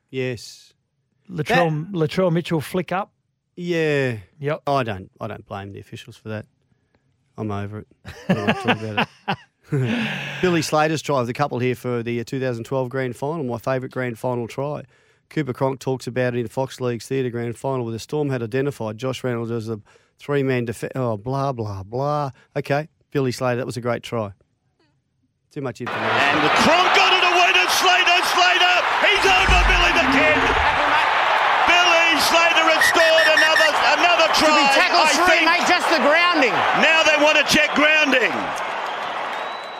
[0.09, 0.73] Yes.
[1.29, 3.13] Latrell, Latrell Mitchell flick up.
[3.55, 4.17] Yeah.
[4.39, 4.63] Yep.
[4.67, 5.09] I don't.
[5.21, 6.45] I don't blame the officials for that.
[7.37, 9.07] I'm over it.
[9.71, 10.41] I don't want to talk about it.
[10.41, 13.43] Billy Slater's try of the couple here for the uh, 2012 grand final.
[13.45, 14.83] My favourite grand final try.
[15.29, 18.43] Cooper Cronk talks about it in Fox League's theatre grand final where the Storm had
[18.43, 19.79] identified Josh Reynolds as a
[20.19, 20.93] three man defence.
[20.95, 22.31] Oh, blah, blah, blah.
[22.55, 22.87] Okay.
[23.11, 24.33] Billy Slater, that was a great try.
[25.51, 26.05] Too much information.
[26.11, 28.19] And the Cronk got it away to Slater.
[28.33, 30.39] Slater, he's over Billy the Kid.
[31.69, 34.49] Billy Slater has scored another another try.
[34.49, 35.49] To be tackled I three, think.
[35.49, 36.53] mate, just the grounding.
[36.81, 38.33] Now they want to check grounding.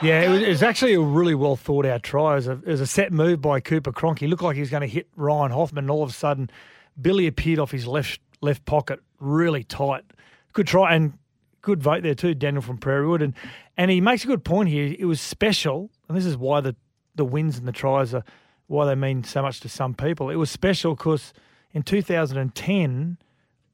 [0.03, 2.33] Yeah, it was, it was actually a really well thought out try.
[2.33, 4.19] It was, a, it was a set move by Cooper Cronk.
[4.19, 6.49] He looked like he was going to hit Ryan Hoffman, and all of a sudden,
[7.01, 10.03] Billy appeared off his left left pocket, really tight.
[10.51, 11.13] Good try and
[11.61, 13.33] good vote there too, Daniel from Prairiewood, and
[13.77, 14.95] and he makes a good point here.
[14.97, 16.75] It was special, and this is why the
[17.15, 18.23] the wins and the tries are
[18.67, 20.29] why they mean so much to some people.
[20.29, 21.33] It was special because
[21.73, 23.17] in 2010,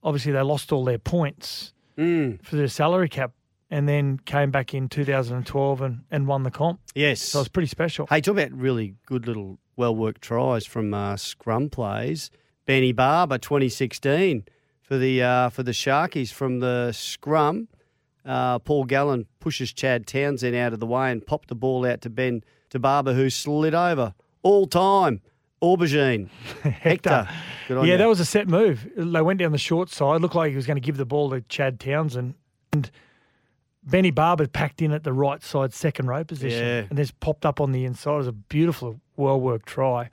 [0.04, 2.42] obviously they lost all their points mm.
[2.44, 3.32] for their salary cap.
[3.72, 6.80] And then came back in 2012 and, and won the comp.
[6.96, 7.22] Yes.
[7.22, 8.08] So it was pretty special.
[8.08, 12.32] Hey, talk about really good little well worked tries from uh, scrum plays.
[12.66, 14.44] Benny Barba, 2016
[14.82, 17.68] for the uh, for the Sharkies from the scrum.
[18.26, 22.02] Uh, Paul Gallen pushes Chad Townsend out of the way and popped the ball out
[22.02, 24.14] to Ben to Barba, who slid over
[24.44, 25.22] all time.
[25.62, 26.30] Aubergine,
[26.64, 27.28] Hector.
[27.70, 27.98] Yeah, you.
[27.98, 28.88] that was a set move.
[28.96, 30.22] They went down the short side.
[30.22, 32.36] Looked like he was going to give the ball to Chad Townsend.
[32.72, 32.90] And
[33.90, 36.84] Benny Barba packed in at the right side second row position Yeah.
[36.90, 38.14] and just popped up on the inside.
[38.14, 40.10] It was a beautiful, well worked try.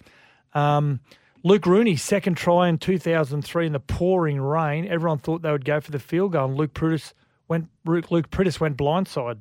[0.55, 1.01] Um,
[1.45, 4.87] Luke Rooney, second try in 2003 in the pouring rain.
[4.89, 7.13] Everyone thought they would go for the field goal, and Luke Priddis
[7.49, 7.69] went.
[7.85, 9.39] Luke Luke Priddis went blindside.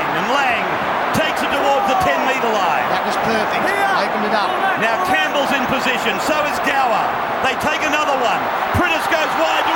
[0.00, 0.64] And Lang
[1.12, 2.86] takes it towards the 10 metre line.
[2.88, 3.68] That was perfect.
[4.02, 4.50] Opened it up.
[4.82, 7.04] Now Campbell's in position, so is Gower.
[7.46, 8.40] They take another one.
[8.74, 9.66] Priddis goes wide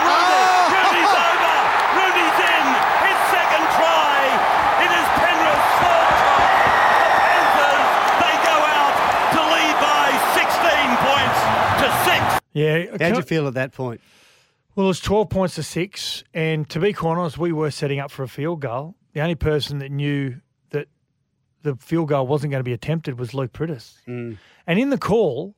[12.57, 12.97] Yeah.
[12.99, 14.01] How'd you feel at that point?
[14.75, 16.25] Well, it was 12 points to six.
[16.33, 18.95] And to be quite honest, we were setting up for a field goal.
[19.13, 20.37] The only person that knew
[20.71, 20.89] that
[21.63, 23.97] the field goal wasn't going to be attempted was Luke Priddis.
[24.09, 24.39] Mm.
[24.67, 25.55] And in the call,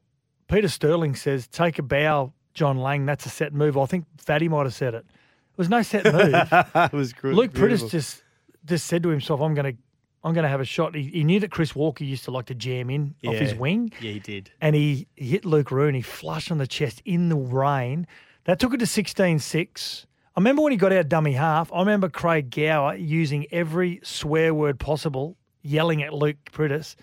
[0.49, 3.07] Peter Sterling says, take a bow, John Lang.
[3.07, 3.79] That's a set move.
[3.79, 5.05] I think Fatty might have said it.
[5.07, 6.35] It was no set move.
[6.75, 7.35] it was good.
[7.35, 7.53] Luke.
[7.53, 8.23] Priddis just
[8.65, 9.83] just said to himself, I'm going to
[10.29, 10.95] I'm going to have a shot.
[10.95, 13.91] He, he knew that Chris Walker used to like to jam in off his wing.
[13.99, 14.51] Yeah, he did.
[14.61, 18.07] And he hit Luke Rooney flush on the chest in the rain.
[18.45, 20.07] That took it to 16 6.
[20.37, 24.53] I remember when he got out dummy half, I remember Craig Gower using every swear
[24.53, 26.95] word possible, yelling at Luke Priddis.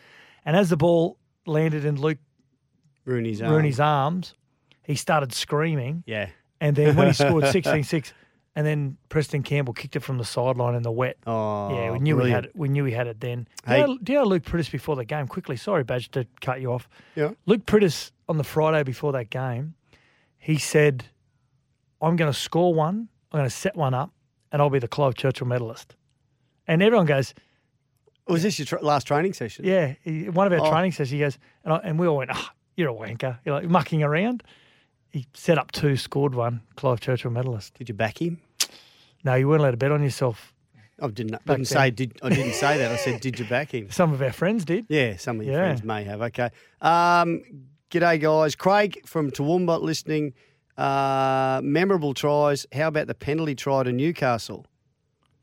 [0.45, 1.17] And as the ball
[1.47, 2.19] landed in Luke
[3.05, 3.53] Rooney's arm.
[3.53, 4.35] Rooney's arms,
[4.83, 6.03] he started screaming.
[6.05, 6.29] Yeah.
[6.61, 8.13] And then when he scored 16 6,
[8.55, 11.17] and then Preston Campbell kicked it from the sideline in the wet.
[11.27, 12.51] Oh, yeah, we knew we had it.
[12.55, 13.47] We knew we had it then.
[13.65, 15.27] Do, Hey- you know, do you know Luke Priddis before the game?
[15.27, 16.87] Quickly, sorry, Badge, to cut you off.
[17.15, 17.31] Yeah.
[17.45, 19.73] Luke Priddis on the Friday before that game,
[20.37, 21.05] he said,
[22.01, 23.09] "I'm going to score one.
[23.31, 24.11] I'm going to set one up,
[24.51, 25.95] and I'll be the Clive Churchill medalist."
[26.67, 27.33] And everyone goes,
[28.27, 29.65] Was this your tr last training session?
[29.65, 30.71] "Yeah." He, one of our Oh.
[30.71, 33.55] training sessions, he goes, and, I, and we all went, "Ah, you're a wanker." You're
[33.55, 34.43] like mucking around.
[35.09, 36.61] He set up two, scored one.
[36.75, 37.73] Clive Churchill medalist.
[37.75, 38.41] Did you back him?
[39.25, 40.53] No, you weren't allowed to bet on yourself.
[41.01, 42.91] I didn't, Back didn't say did I didn't say that.
[42.91, 43.91] I said did you back him?
[43.91, 44.85] Some of our friends did.
[44.87, 45.65] Yeah, some of your Yeah.
[45.65, 46.21] friends may have.
[46.21, 46.49] Okay.
[46.79, 47.43] Um,
[47.91, 48.55] g'day guys.
[48.55, 50.33] Craig from Toowoomba listening.
[50.77, 52.65] Uh, memorable tries.
[52.73, 54.65] How about the penalty try to Newcastle?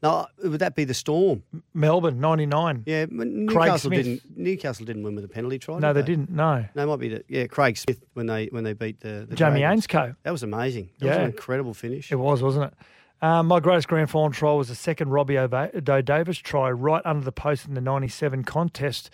[0.03, 1.43] No, would that be the Storm?
[1.75, 2.83] Melbourne, 99.
[2.87, 4.23] Yeah, Craig Newcastle didn't.
[4.37, 5.79] Newcastle didn't win with a penalty try.
[5.79, 6.31] No, did they didn't.
[6.31, 6.65] No.
[6.75, 9.37] No, it might be the yeah Craig Smith when they when they beat the, the
[9.37, 9.87] Jamie Dragons.
[9.87, 10.17] Ainscough.
[10.23, 10.91] That was amazing.
[10.99, 11.23] That was Yeah.
[11.23, 12.11] an incredible finish.
[12.11, 12.75] It was, wasn't it?
[13.23, 17.25] Um, my greatest grand final try was the second Robbie O'Da- O'Davis try right under
[17.25, 19.11] the post in the 97 contest.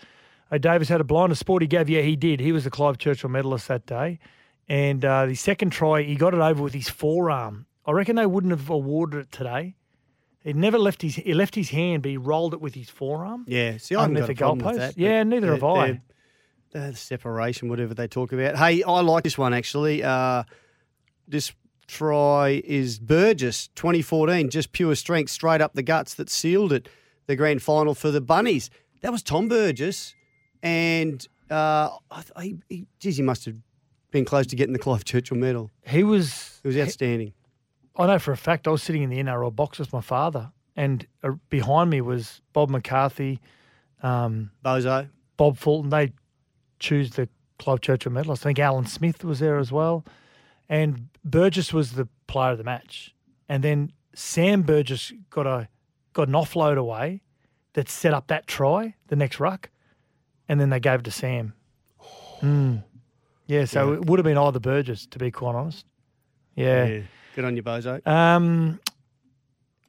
[0.51, 1.89] O'Davis had a blinder sport he gave.
[1.89, 2.39] Yeah, he did.
[2.39, 4.17] He was the Clive Churchill medalist that day.
[4.67, 7.67] And uh, the second try, he got it over with his forearm.
[7.85, 9.75] I reckon they wouldn't have awarded it today.
[10.43, 13.45] He never left his he left his hand, but he rolled it with his forearm.
[13.47, 14.77] Yeah, see, I haven't got a problem with goalpost.
[14.79, 14.97] that.
[14.97, 15.87] Yeah, neither they're- have I.
[15.87, 16.01] they're-
[16.89, 18.55] uh, separation, whatever they talk about.
[18.55, 20.03] Hey, I like this one actually.
[20.03, 20.43] Uh,
[21.27, 21.51] this
[21.89, 26.87] try is Burgess, 2014, just pure strength, straight up the guts that sealed it,
[27.27, 28.69] the grand final for the Bunnies.
[29.01, 30.15] That was Tom Burgess,
[30.63, 33.55] and uh, I, he, he, geez, he must have
[34.11, 35.71] been close to getting the Clive Churchill medal.
[35.85, 36.61] He was.
[36.63, 37.33] It was outstanding.
[37.97, 40.51] I know for a fact I was sitting in the NRL box with my father,
[40.75, 43.39] and uh, behind me was Bob McCarthy,
[44.03, 45.89] um, Bozo, Bob Fulton.
[45.89, 46.13] They
[46.79, 47.27] choose the
[47.57, 48.43] Clive Churchill medalist.
[48.43, 50.05] I think Alan Smith was there as well,
[50.69, 53.13] and Burgess was the player of the match.
[53.47, 55.67] And then Sam Burgess got a
[56.13, 57.21] got an offload away
[57.73, 59.69] that set up that try, the next ruck,
[60.47, 61.53] and then they gave it to Sam.
[62.41, 62.83] Mm.
[63.47, 63.97] Yeah, so Yeah.
[63.97, 65.85] it would have been either Burgess, to be quite honest.
[66.55, 67.01] yeah.
[67.35, 68.05] Good on you, Bozo.
[68.07, 68.79] Um,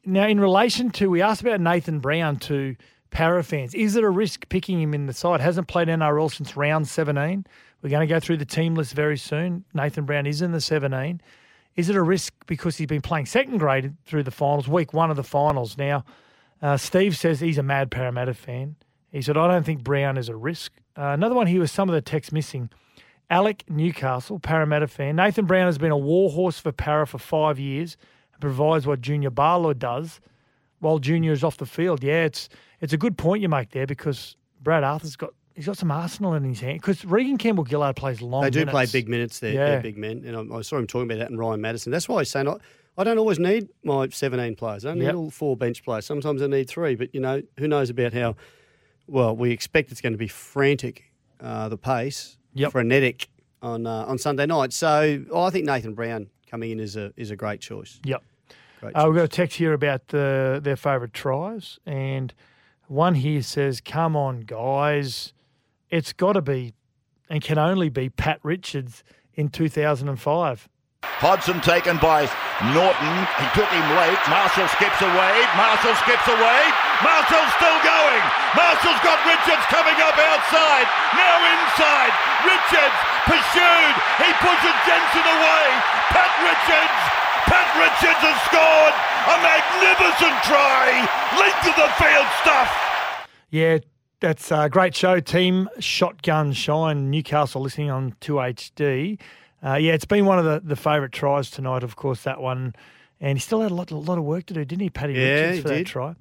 [0.05, 2.76] now, in relation to, we asked about Nathan Brown to
[3.11, 3.74] para fans.
[3.74, 5.41] Is it a risk picking him in the side?
[5.41, 7.45] Hasn't played NRL since round 17.
[7.83, 9.64] We're going to go through the team list very soon.
[9.72, 11.20] Nathan Brown is in the 17.
[11.76, 15.11] Is it a risk because he's been playing second grade through the finals, week one
[15.11, 15.78] of the finals?
[15.78, 16.05] Now,
[16.61, 18.76] uh, Steve says he's a mad Parramatta fan.
[19.11, 20.72] He said, I don't think Brown is a risk.
[20.97, 22.70] Uh, another one here was some of the text missing.
[23.31, 25.16] Alec Newcastle, Parramatta fan.
[25.16, 27.97] Nathan Brown has been a warhorse for Parra for five years
[28.33, 30.20] and provides what Junior Paulo does
[30.81, 32.03] while Junior is off the field.
[32.03, 32.49] Yeah, it's
[32.81, 36.35] it's a good point you make there because Brad Arthur's got he's got some arsenal
[36.35, 38.43] in his hand because Reagan Campbell-Gillard plays long.
[38.43, 38.73] They do minutes.
[38.73, 39.39] play big minutes.
[39.41, 39.67] They're, Yeah.
[39.71, 41.93] they're big men, and I, I saw him talking about that in Ryan Madison.
[41.93, 42.55] That's why he's saying I,
[42.99, 44.85] I don't always need my 17 players.
[44.85, 45.15] I don't need Yep.
[45.15, 46.05] all four bench players.
[46.07, 48.37] Sometimes I need three, but you know who knows about how
[49.07, 51.05] well we expect it's going to be frantic,
[51.41, 52.37] uh, the pace,
[52.71, 53.29] frenetic
[53.63, 54.73] on uh, on Sunday night.
[54.73, 58.01] So I think Nathan Brown coming in is a is a great choice.
[58.05, 58.23] Yep.
[58.81, 62.33] Great Uh, we've got a text here about the, their favourite tries, and
[62.89, 65.33] one here says, "Come on, guys,
[65.91, 66.74] it's got to be,
[67.28, 70.68] and can only be Pat Richards in 2005."
[71.20, 72.28] Hodgson taken by
[72.76, 73.14] Norton.
[73.41, 74.20] He took him late.
[74.28, 75.34] Marshall skips away.
[75.57, 76.61] Marshall skips away.
[77.01, 78.24] Marshall's still going.
[78.53, 80.86] Marshall's got Richards coming up outside.
[81.16, 82.12] Now inside.
[82.45, 83.95] Richards pursued.
[84.20, 85.66] He pushes Jensen away.
[86.12, 87.01] Pat Richards.
[87.49, 88.95] Pat Richards has scored
[89.28, 91.05] a magnificent try.
[91.36, 92.68] Length of the field stuff.
[93.51, 93.80] Yeah,
[94.21, 95.68] that's a great show, team.
[95.79, 99.18] Shotgun Shine, Newcastle listening on 2HD.
[99.64, 102.75] Uh, yeah, it's been one of the, the favourite tries tonight, of course, that one.
[103.21, 105.12] And he still had a lot, a lot of work to do, didn't he, Paddy
[105.14, 105.79] Yeah, Richards, he for did.
[105.87, 106.14] that try?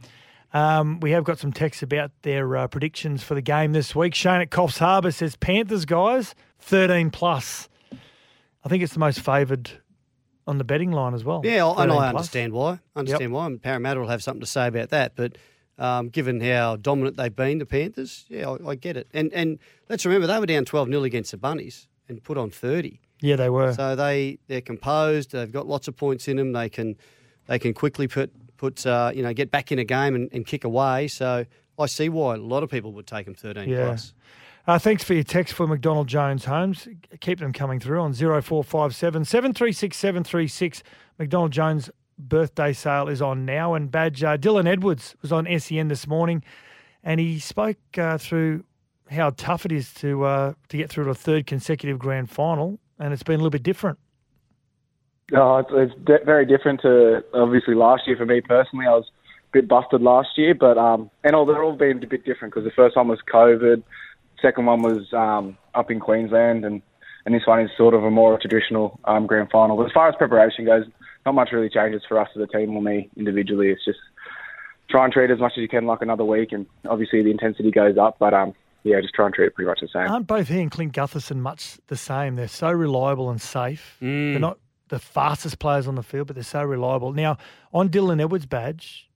[0.52, 4.16] Um, we have got some texts about their uh, predictions for the game this week.
[4.16, 7.70] Shane at Coffs Harbour says Panthers, guys, 13 plus.
[8.66, 9.72] I think it's the most favoured
[10.47, 11.41] on the betting line as well.
[11.45, 12.10] Yeah, I- and I plus.
[12.10, 12.80] understand why.
[12.95, 13.45] I understand why.
[13.45, 15.14] And Parramatta will have something to say about that.
[15.16, 15.38] But
[15.80, 19.08] um, given how dominant they've been, the Panthers, yeah, I, I get it.
[19.14, 19.58] And and
[19.90, 23.00] let's remember they were down twelve 0 against the Bunnies and put on thirty.
[23.22, 23.74] Yeah, they were.
[23.74, 25.32] So they they're composed.
[25.32, 26.54] They've got lots of points in them.
[26.54, 26.96] They can
[27.48, 30.46] they can quickly put put uh, you know get back in a game and, and
[30.46, 31.08] kick away.
[31.08, 31.46] So
[31.80, 33.86] I see why a lot of people would take them thirteen Yeah.
[33.88, 34.14] plus.
[34.68, 36.88] Uh, thanks for your text for McDonald Jones Homes.
[37.22, 40.84] Keep them coming through on 0457 736 736.
[41.18, 43.74] McDonald Jones birthday sale is on now.
[43.74, 46.43] And badge uh, Dylan Edwards was on SEN this morning
[47.03, 48.63] and he spoke uh, through
[49.09, 52.80] how tough it is to uh, to get through to a third consecutive grand final.
[52.99, 53.97] And it's been a little bit different.
[55.34, 58.86] Oh, it's, it's de- very different to obviously last year for me personally.
[58.86, 62.07] I was a bit busted last year, but um, and all they're all been a
[62.07, 63.84] bit different because the first one was COVID,
[64.41, 66.82] second one was um, up in Queensland, and
[67.26, 69.78] and this one is sort of a more traditional um, grand final.
[69.78, 70.86] But as far as preparation goes,
[71.26, 73.70] not much really changes for us as a team or me individually.
[73.70, 73.99] It's just
[74.89, 77.72] try and treat as much as you can like another week, and obviously the intensity
[77.72, 78.53] goes up, but um,
[78.84, 80.09] yeah, just try and treat it pretty much the same.
[80.09, 82.36] Aren't both he and Clint Gutherson much the same?
[82.36, 83.97] They're so reliable and safe.
[84.34, 84.57] They're not
[84.88, 87.13] the fastest players on the field, but they're so reliable.
[87.13, 87.38] Now,
[87.74, 89.07] on Dylan Edwards' badge,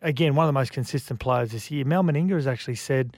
[0.00, 3.16] again, one of the most consistent players this year, Mal Meninga has actually said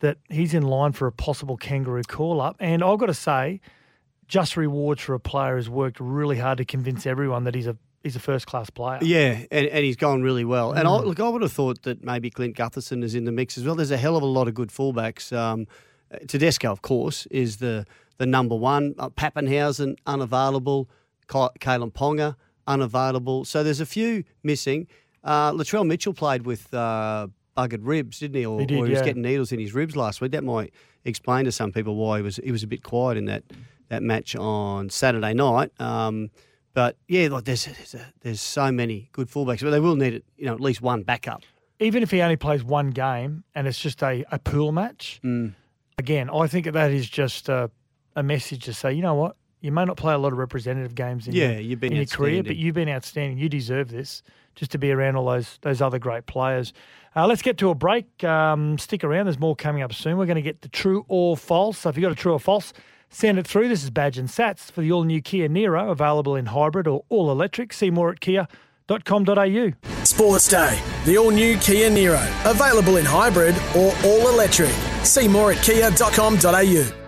[0.00, 2.56] that he's in line for a possible kangaroo call up.
[2.58, 3.60] And I've got to say,
[4.28, 7.76] just rewards for a player who's worked really hard to convince everyone that he's a
[8.02, 8.98] he's a first class player.
[9.02, 10.72] Yeah, and, and he's gone really well.
[10.72, 11.04] And I, Mm.
[11.06, 13.74] look, I would have thought that maybe Clint Gutherson is in the mix as well.
[13.74, 15.34] There's a hell of a lot of good fullbacks.
[15.36, 15.66] Um,
[16.26, 17.86] Tedesco, of course, is the
[18.18, 18.94] the number one.
[18.98, 20.88] Uh, Papenhuyzen unavailable.
[21.26, 23.44] Ka- Kalyn Ponga unavailable.
[23.44, 24.86] So there's a few missing.
[25.22, 28.44] Uh, Latrell Mitchell played with uh, buggered ribs, didn't he?
[28.46, 29.04] Or He did, or he was yeah.
[29.06, 30.32] getting needles in his ribs last week.
[30.32, 30.72] That might
[31.04, 33.42] explain to some people why he was he was a bit quiet in that
[33.88, 35.72] that match on Saturday night.
[35.80, 36.30] Um,
[36.72, 40.22] but yeah, like there's there's, a, there's so many good fullbacks, but they will need
[40.36, 41.42] you know at least one backup.
[41.80, 45.20] Even if he only plays one game and it's just a, a pool match,
[45.98, 47.70] again, I think that is just a,
[48.14, 50.94] a message to say, you know what, you may not play a lot of representative
[50.94, 53.38] games in, Yeah, your, you've been in your career, but you've been outstanding.
[53.38, 54.22] You deserve this
[54.54, 56.72] just to be around all those those other great players.
[57.16, 58.24] Uh, let's get to a break.
[58.24, 59.26] Um, stick around.
[59.26, 60.16] There's more coming up soon.
[60.16, 61.78] We're going to get the true or false.
[61.78, 62.72] So if you've got a true or false,
[63.14, 63.68] send it through.
[63.68, 67.04] This is Badge and Sats for the all new Kia Niro, available in hybrid or
[67.08, 67.72] all electric.
[67.72, 69.72] See more at kia.com.au.
[70.04, 74.72] Sports Day, the all new Kia Niro, available in hybrid or all electric.
[75.04, 77.00] See more at kia.com.au.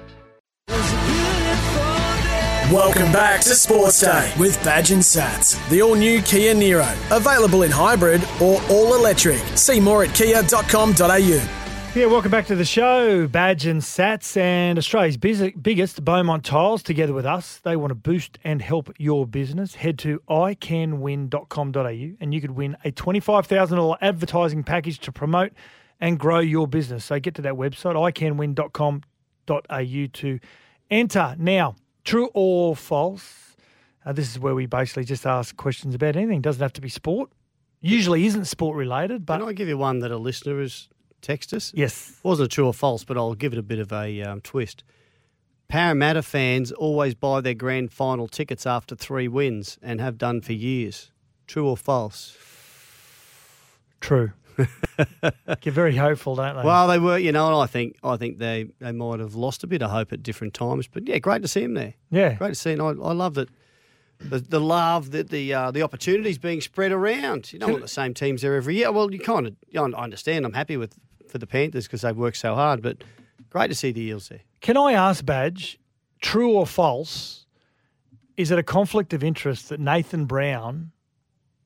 [2.72, 7.62] Welcome back to Sports Day with Badge and Sats, the all new Kia Niro, available
[7.62, 9.40] in hybrid or all electric.
[9.57, 11.65] See more at kia.com.au.
[11.97, 13.26] Yeah, welcome back to the show.
[13.26, 17.57] Badge and Sats and Australia's bus- biggest Beaumont Tiles together with us.
[17.57, 19.76] They want to boost and help your business.
[19.76, 25.53] Head to icanwin.com.au and you could win a $25,000 advertising package to promote
[25.99, 27.07] and grow your business.
[27.07, 30.40] So get to that website, icanwin.com.au to
[30.90, 31.34] enter.
[31.38, 33.57] Now, true or false?
[34.05, 36.42] Uh, this is where we basically just ask questions about anything.
[36.42, 37.30] Doesn't have to be sport.
[37.80, 40.90] Usually isn't sport related, but Can I give you one that a listener has
[41.26, 41.72] texted us?
[41.74, 42.18] Yes.
[42.22, 44.84] Wasn't true or false, but I'll give it a bit of a um, twist.
[45.68, 50.52] Parramatta fans always buy their grand final tickets after three wins and have done for
[50.52, 51.10] years.
[51.46, 52.36] True or false?
[54.00, 54.32] True.
[55.60, 56.62] Get very hopeful, don't they?
[56.62, 59.64] Well, they were, you know, and I think I think they, they might have lost
[59.64, 60.86] a bit of hope at different times.
[60.86, 61.94] But yeah, great to see them there.
[62.10, 62.34] Yeah.
[62.34, 62.72] great to see.
[62.72, 63.48] And I, I love that
[64.18, 67.52] the the love that the uh, the opportunities being spread around.
[67.52, 68.90] You don't want the same teams there every year.
[68.90, 70.46] Well, you kind of you know, I understand.
[70.46, 70.94] I'm happy with
[71.28, 72.82] for the Panthers because they've worked so hard.
[72.82, 72.98] But
[73.50, 74.40] great to see the Eels there.
[74.60, 75.78] Can I ask, Badge,
[76.20, 77.46] true or false?
[78.36, 80.92] Is it a conflict of interest that Nathan Brown,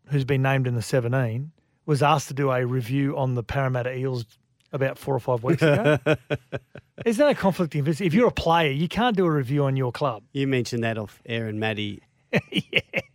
[0.07, 1.51] who's been named in the 17,
[1.87, 4.25] was asked to do a review on the Parramatta Eels
[4.73, 5.99] about four or five weeks ago?
[7.05, 8.01] Is that a conflict of interest?
[8.01, 10.23] If you're a player, you can't do a review on your club.
[10.33, 12.03] You mentioned that off Aaron Maddie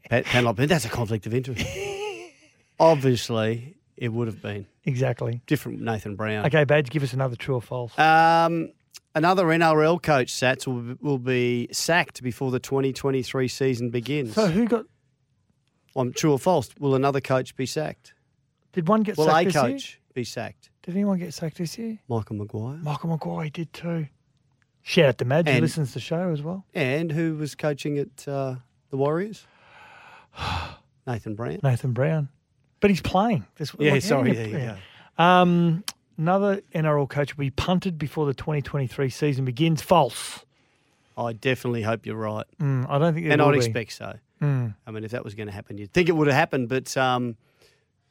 [0.10, 1.66] Pat, Penelope, that's a conflict of interest.
[2.80, 5.42] Obviously, it would have been Exactly.
[5.48, 5.82] different.
[5.82, 6.46] Nathan Brown.
[6.46, 7.98] Okay, Badge, give us another true or false.
[7.98, 8.72] Um,
[9.14, 14.34] another NRL coach, Sats, will, be- will be sacked before the 2023 season begins.
[14.34, 14.86] So who got?
[15.96, 16.70] Um, true or false?
[16.78, 18.14] Will another coach be sacked?
[18.74, 19.64] Did one get Will sacked a this year?
[19.64, 20.70] coach be sacked?
[20.84, 21.98] Did anyone get sacked this year?
[22.10, 22.78] Michael Maguire.
[22.82, 24.08] Michael Maguire did too.
[24.84, 26.66] Shout out to Madge who listens to the show as well.
[26.76, 28.56] And who was coaching at uh,
[28.92, 29.48] the Warriors?
[31.08, 31.60] Nathan Brown.
[31.64, 32.30] Nathan Brown.
[32.86, 33.48] But he's playing.
[33.56, 34.78] This, Yeah, like, sorry, you- you yeah.
[35.18, 35.84] Um,
[36.20, 39.82] another NRL coach will be punted before the 2023 season begins.
[39.82, 40.46] False.
[41.18, 42.46] I definitely hope you're right.
[42.62, 43.58] Mm, I don't think and I'd be.
[43.58, 44.14] expect so.
[44.40, 44.76] Mm.
[44.86, 46.70] I mean, if that was going to happen, you'd think it would have happened.
[46.70, 47.38] But um,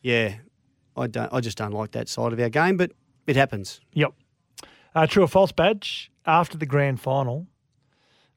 [0.02, 0.34] yeah,
[0.96, 1.32] I don't.
[1.32, 2.76] I just don't like that side of our game.
[2.76, 2.90] But
[3.28, 3.80] it happens.
[3.92, 4.12] Yep.
[4.96, 6.10] Uh, true or false badge?
[6.26, 7.46] After the grand final,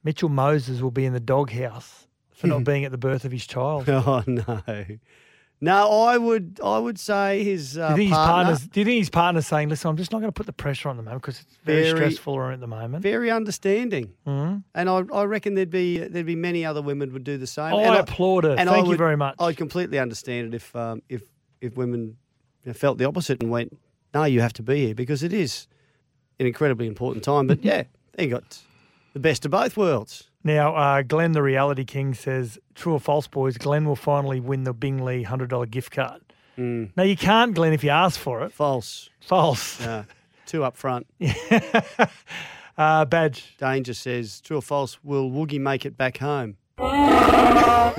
[0.03, 3.47] Mitchell Moses will be in the doghouse for not being at the birth of his
[3.47, 3.89] child.
[3.89, 4.61] Oh no,
[5.62, 5.91] no.
[6.03, 6.60] I would.
[6.64, 9.47] I would say his do, uh, you think his partner's, do you think his partner's
[9.47, 11.58] saying, listen, I'm just not going to put the pressure on the moment because it's
[11.64, 13.01] very, Very- stressful at the moment?
[13.03, 14.64] very understanding, Mhm.
[14.76, 17.74] and I, I reckon there'd be there'd be many other women would do the same.
[17.74, 18.51] Oh, and I applaud her.
[18.58, 19.36] And Thank I you very much.
[19.39, 21.24] I'd completely understand it if um, if
[21.62, 22.18] if women
[22.74, 23.78] felt the opposite and went,
[24.14, 25.68] no, you have to be here because it is
[26.39, 27.47] an incredibly important time.
[27.47, 27.84] But yeah,
[28.14, 28.60] they got
[29.14, 30.26] the best of both worlds.
[30.47, 34.63] Now, uh, Glenn, the reality king, says, true or false, boys, Glenn will finally win
[34.63, 36.21] the Bing Lee $100 gift card.
[36.55, 38.53] Now, you can't, Glenn, if you ask for it.
[38.53, 39.09] False.
[39.19, 39.79] False.
[39.81, 40.05] Yeah,
[40.45, 41.05] two up front.
[42.77, 43.55] Uh, badge.
[43.57, 46.57] Danger says, true or false, will Woogie make it back home?
[46.77, 47.95] I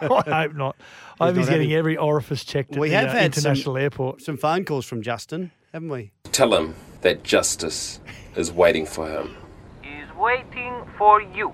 [0.00, 0.74] hope not.
[1.20, 3.24] I hope He's he's getting having- every orifice checked at We the have uh, had
[3.26, 4.20] international some, airport.
[4.22, 6.10] some phone calls from Justin, haven't we?
[6.32, 8.00] Tell him that justice
[8.34, 9.36] is waiting for him.
[10.22, 11.52] Is waiting for you.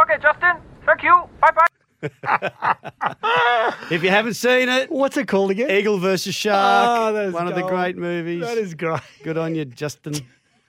[0.00, 0.56] Okay, Justin.
[0.86, 1.14] Thank you.
[1.40, 1.66] Bye bye.
[3.90, 5.70] If you haven't seen it, what's it called again?
[5.70, 7.00] Eagle versus ah, Shark.
[7.00, 8.42] Oh, that is one of the great movies.
[8.42, 9.00] That is great.
[9.22, 10.14] Good on you, Justin.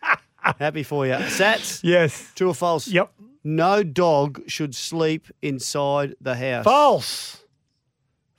[0.38, 1.14] Happy for you.
[1.14, 1.82] Sats?
[1.84, 2.32] Yes.
[2.36, 2.88] True or false?
[2.88, 3.12] Yep.
[3.44, 6.64] No dog should sleep inside the house.
[6.64, 7.44] False.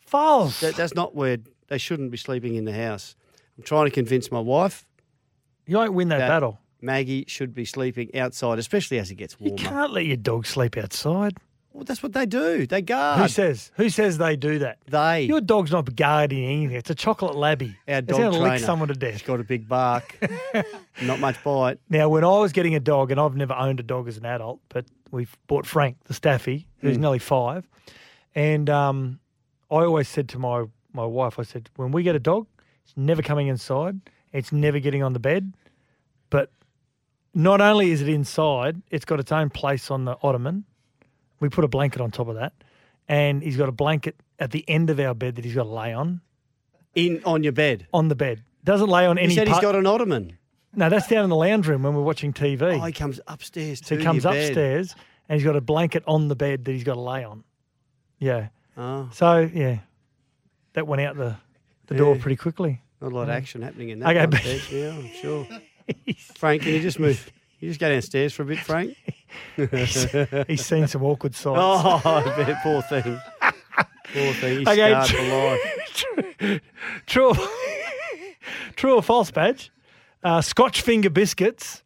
[0.01, 0.61] False.
[0.61, 1.39] That, that's not where
[1.69, 3.15] they shouldn't be sleeping in the house.
[3.59, 4.87] I'm trying to convince my wife.
[5.67, 6.60] You won't win that battle.
[6.83, 9.57] Maggie should be sleeping outside, especially as it gets warmer.
[9.61, 11.37] You can't let your dog sleep outside.
[11.73, 12.67] Well, that's what they do.
[12.67, 13.21] They guard.
[13.21, 13.71] Who says?
[13.77, 14.79] Who says they do that?
[14.89, 15.23] They.
[15.23, 16.77] Your dog's not guarding anything.
[16.77, 17.77] It's a chocolate labby.
[17.87, 18.67] Our it's dog going to lick trainer.
[18.67, 19.13] someone to death.
[19.13, 20.19] He's got a big bark.
[21.03, 21.79] not much bite.
[21.89, 24.27] Now, when I was getting a dog, and I've never owned a dog as an
[24.27, 27.01] adult, but we've bought Frank, the Staffy, who's Mm.
[27.03, 27.69] nearly five.
[28.35, 29.21] And um,
[29.71, 32.49] I always said to my, my wife, I said, when we get a dog,
[32.85, 34.01] it's never coming inside,
[34.33, 35.53] it's never getting on the bed.
[36.31, 36.51] But
[37.35, 40.65] not only is it inside, it's got its own place on the ottoman.
[41.41, 42.53] We put a blanket on top of that.
[43.09, 45.69] And he's got a blanket at the end of our bed that he's got to
[45.71, 46.21] lay on.
[46.95, 47.87] In on your bed.
[47.93, 48.43] On the bed.
[48.65, 50.37] Doesn't lay on You any He said he's part- got an ottoman.
[50.75, 52.81] no, that's down in the lounge room when we're watching TV.
[52.81, 54.47] Oh, he comes upstairs So to he comes your bed.
[54.49, 54.95] upstairs
[55.29, 57.43] and he's got a blanket on the bed that he's got to lay on.
[58.19, 58.49] Yeah.
[58.77, 59.09] Oh.
[59.13, 59.79] So yeah,
[60.75, 61.37] that went out the
[61.87, 62.81] the door pretty quickly.
[63.01, 64.61] Not a lot of action happening in that Okay, but- bed.
[64.71, 65.47] Yeah, I'm sure.
[66.35, 67.31] Frank, can you just move?
[67.61, 68.97] You just go downstairs for a bit, Frank.
[69.57, 70.07] he's,
[70.47, 71.59] he's seen some awkward sights.
[71.61, 73.21] Oh, I bet, poor thing.
[74.13, 74.59] Poor thing.
[74.61, 76.61] He's Okay, scarred for life.
[77.07, 77.37] True, or,
[78.77, 79.71] true or false, badge?
[80.23, 81.83] Uh, Scotch finger biscuits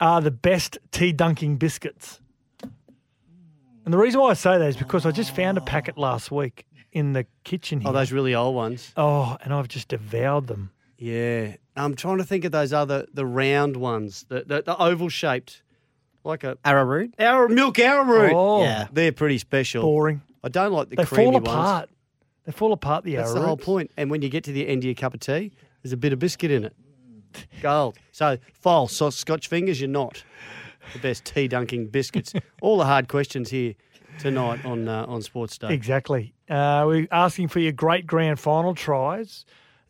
[0.00, 2.20] are the best tea dunking biscuits.
[2.62, 6.30] And the reason why I say that is because I just found a packet last
[6.30, 7.88] week in the kitchen here.
[7.88, 8.92] Oh, those really old ones.
[8.96, 10.70] Oh, and I've just devoured them.
[10.98, 11.56] Yeah.
[11.76, 15.62] I'm trying to think of those other, the round ones, the, the, the oval shaped,
[16.24, 16.56] like a.
[16.64, 17.14] Arrowroot?
[17.18, 18.32] Arrow, milk arrowroot.
[18.34, 18.62] Oh.
[18.62, 18.88] Yeah.
[18.92, 19.82] They're pretty special.
[19.82, 20.22] Boring.
[20.42, 21.48] I don't like the They creamy fall ones.
[21.48, 21.90] apart.
[22.44, 23.90] They fall apart, the That's the whole point.
[23.96, 26.12] And when you get to the end of your cup of tea, there's a bit
[26.12, 26.74] of biscuit in it.
[27.60, 27.98] Gold.
[28.12, 28.92] So false.
[28.94, 30.22] So Scotch fingers, you're not
[30.92, 32.32] the best tea dunking biscuits.
[32.62, 33.74] All the hard questions here
[34.20, 35.72] tonight on uh, on Sports Day.
[35.74, 36.34] Exactly.
[36.48, 39.44] Uh, we're asking for your great grand final tries.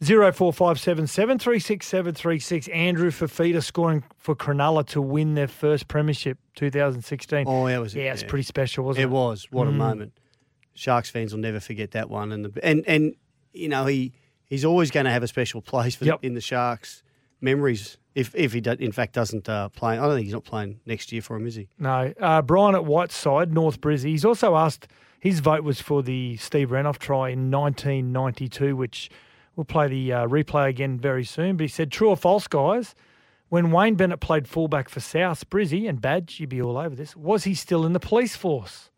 [0.04, 2.68] Zero four five seven seven three six seven three six.
[2.68, 7.44] Andrew Fifita scoring for Cronulla to win their first premiership, 2016.
[7.48, 9.06] Oh, that was yeah, it's pretty special, wasn't it?
[9.06, 9.46] It was.
[9.50, 9.76] What a Mm.
[9.76, 10.12] moment.
[10.74, 12.30] Sharks fans will never forget that one.
[12.30, 13.14] And the, and and
[13.54, 14.12] you know he
[14.44, 16.18] he's always going to have a special place for Yep.
[16.22, 17.02] in the Sharks
[17.40, 17.96] memories.
[18.14, 20.80] If if he do, in fact doesn't uh, play, I don't think he's not playing
[20.84, 21.68] next year for him, is he?
[21.78, 22.12] No.
[22.20, 24.10] Uh, Brian at Whiteside, North Brizzy.
[24.10, 24.88] He's also asked,
[25.20, 29.10] his vote was for the Steve Renouf try in 1992, which
[29.56, 31.56] we'll play the uh, replay again very soon.
[31.56, 32.94] But he said, true or false, guys?
[33.48, 37.16] When Wayne Bennett played fullback for South, Brizzy and Badge, you'd be all over this,
[37.16, 38.90] was he still in the police force?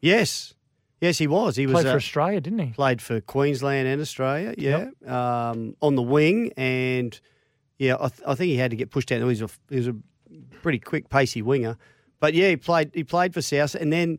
[0.00, 0.54] Yes.
[1.00, 1.54] Yes, he was.
[1.54, 2.72] He was for uh, Australia, didn't he?
[2.72, 4.88] Played for Queensland and Australia, yeah.
[5.06, 7.18] Um, on the wing, and
[7.78, 9.18] yeah, I, th- I think he had to get pushed out.
[9.18, 9.96] He was a, he was a
[10.60, 11.76] pretty quick, pacey winger.
[12.18, 14.18] But yeah, he played he played for South, and then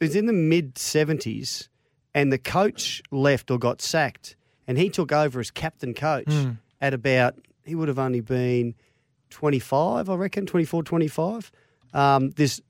[0.00, 1.68] it was in the mid seventies,
[2.14, 4.34] and the coach left or got sacked,
[4.66, 6.58] and he took over as captain coach Mm.
[6.80, 8.74] at about he would have only been
[9.30, 11.50] twenty five, I reckon, 24, 25.
[11.92, 12.60] Um, this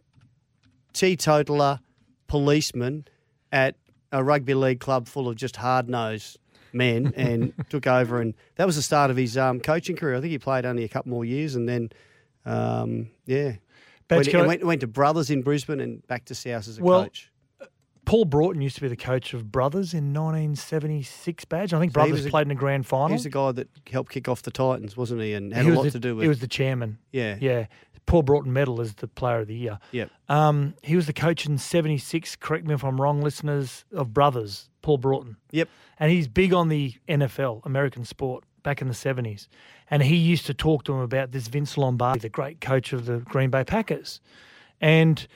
[0.93, 1.81] teetotaler
[2.27, 3.07] policeman
[3.53, 3.77] at
[4.13, 6.39] a rugby league club full of just hard nosed
[6.73, 8.21] men and took over.
[8.21, 10.17] And that was the start of his um, coaching career.
[10.17, 11.91] I think he played only a couple more years and then,
[12.45, 13.55] um, yeah.
[14.07, 17.05] Badge, Went, went, went to Brothers in Brisbane and back to South as a Well,
[17.05, 17.31] coach.
[18.05, 21.45] Paul Broughton used to be the coach of Brothers in 1976.
[21.47, 21.73] Badge.
[21.73, 23.09] I think So Brothers a- played in the grand final.
[23.09, 25.33] He was the guy that helped kick off the Titans, wasn't he?
[25.35, 26.99] And had he a lot the, to do with He was the chairman.
[27.13, 27.37] Yeah.
[27.41, 27.67] yeah.
[28.07, 29.79] Paul Broughton medal is the Player of the Year.
[29.93, 30.11] Yep.
[30.29, 32.37] Um, he was the coach in '76.
[32.37, 34.69] Correct me if I'm wrong, listeners of Brothers.
[34.83, 35.37] Paul Broughton.
[35.53, 35.69] Yep.
[35.99, 39.49] And he's big on the NFL, American sport, back in the '70s.
[39.91, 43.07] And he used to talk to him about this Vince Lombardi, the great coach of
[43.07, 44.21] the Green Bay Packers,
[44.83, 45.27] and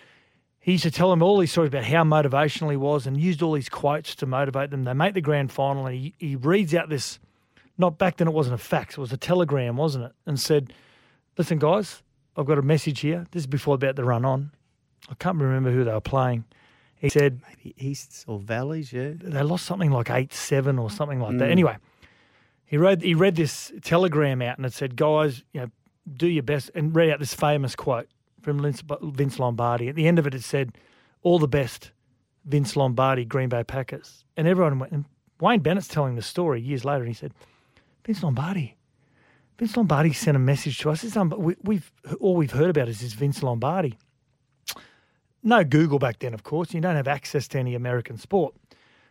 [0.61, 3.43] he used to tell them all these stories about how motivational he was and used
[3.43, 4.85] all these quotes to motivate them.
[4.85, 7.19] They make the grand final and he, he reads out this,
[7.77, 10.13] not back then it wasn't a fax, it was a telegram, wasn't it?
[10.27, 10.73] And said,
[11.37, 12.03] listen, guys,
[12.37, 13.25] I've got a message here.
[13.31, 14.51] This is before about the run on.
[15.09, 16.45] I can't remember who they were playing.
[16.97, 19.13] He said, Maybe Easts or Valleys, yeah.
[19.15, 21.49] they lost something like 8 7 or something like that.
[21.49, 21.53] Mm.
[21.53, 21.77] Anyway,
[22.67, 25.71] he read, he read this telegram out and it said, guys, you know,
[26.17, 28.09] do your best, and read out this famous quote
[28.49, 29.89] from Vince Lombardi.
[29.89, 30.73] At the end of it, it said,
[31.23, 31.93] all the best,
[32.45, 34.25] Vince Lombardi, Green Bay Packers.
[34.37, 35.05] And everyone went, and
[35.41, 37.33] Wayne Bennett's telling the story years later, and he said,
[38.05, 38.77] Vince Lombardi.
[39.59, 41.03] Vince Lombardi sent a message to us.
[41.05, 43.99] It's un- um, we, we've all we've heard about is this Vince Lombardi.
[45.43, 46.73] No Google back then, of course.
[46.75, 48.55] You don't have access to any American sport.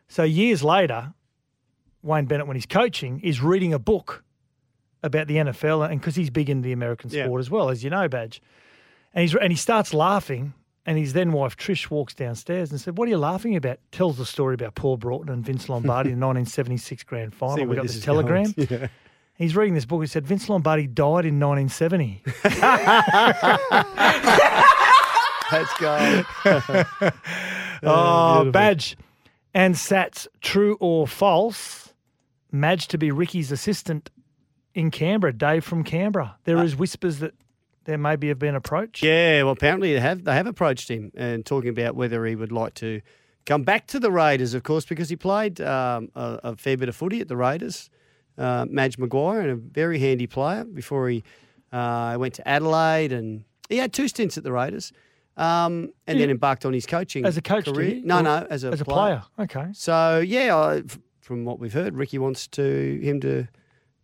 [0.08, 1.14] So years later,
[2.02, 4.24] Wayne Bennett, when he's coaching, is reading a book
[5.04, 7.26] about the NFL, and because he's big into the American Yeah.
[7.26, 8.42] sport as well, as you know, Badge.
[9.14, 10.54] And he's and he starts laughing,
[10.86, 14.18] and his then wife Trish walks downstairs and said, "What are you laughing about?" Tells
[14.18, 17.66] the story about Paul Broughton and Vince Lombardi in the 1976 Grand See Final.
[17.66, 18.26] We got this this is going.
[18.26, 18.54] telegram.
[18.70, 18.88] Yeah.
[19.36, 20.02] He's reading this book.
[20.02, 22.24] He said Vince Lombardi died in 1970.
[25.52, 26.24] Let's go.
[27.84, 28.52] oh, beautiful.
[28.52, 28.98] Badge
[29.54, 31.94] and Sats, true or false?
[32.52, 34.10] Madge to be Ricky's assistant
[34.74, 36.38] in Canberra, Dave from Canberra.
[36.46, 37.34] There uh, is whispers that
[37.88, 39.02] there maybe have been approached.
[39.02, 42.52] Yeah, well, apparently they have they have approached him and talking about whether he would
[42.52, 43.02] like to
[43.46, 46.90] come back to the Raiders, of course, because he played um, a, a fair bit
[46.90, 47.90] of footy at the Raiders.
[48.38, 51.24] Uh, Madge Maguire and a very handy player before he
[51.72, 54.92] uh, went to Adelaide, and he had two stints at the Raiders,
[55.38, 58.02] um, and then embarked on his coaching As a coach, career.
[58.04, 59.24] No, no, as a as a player.
[59.36, 59.46] player.
[59.46, 59.70] Okay.
[59.74, 60.84] So yeah, I,
[61.22, 63.48] from what we've heard, Ricky wants to him to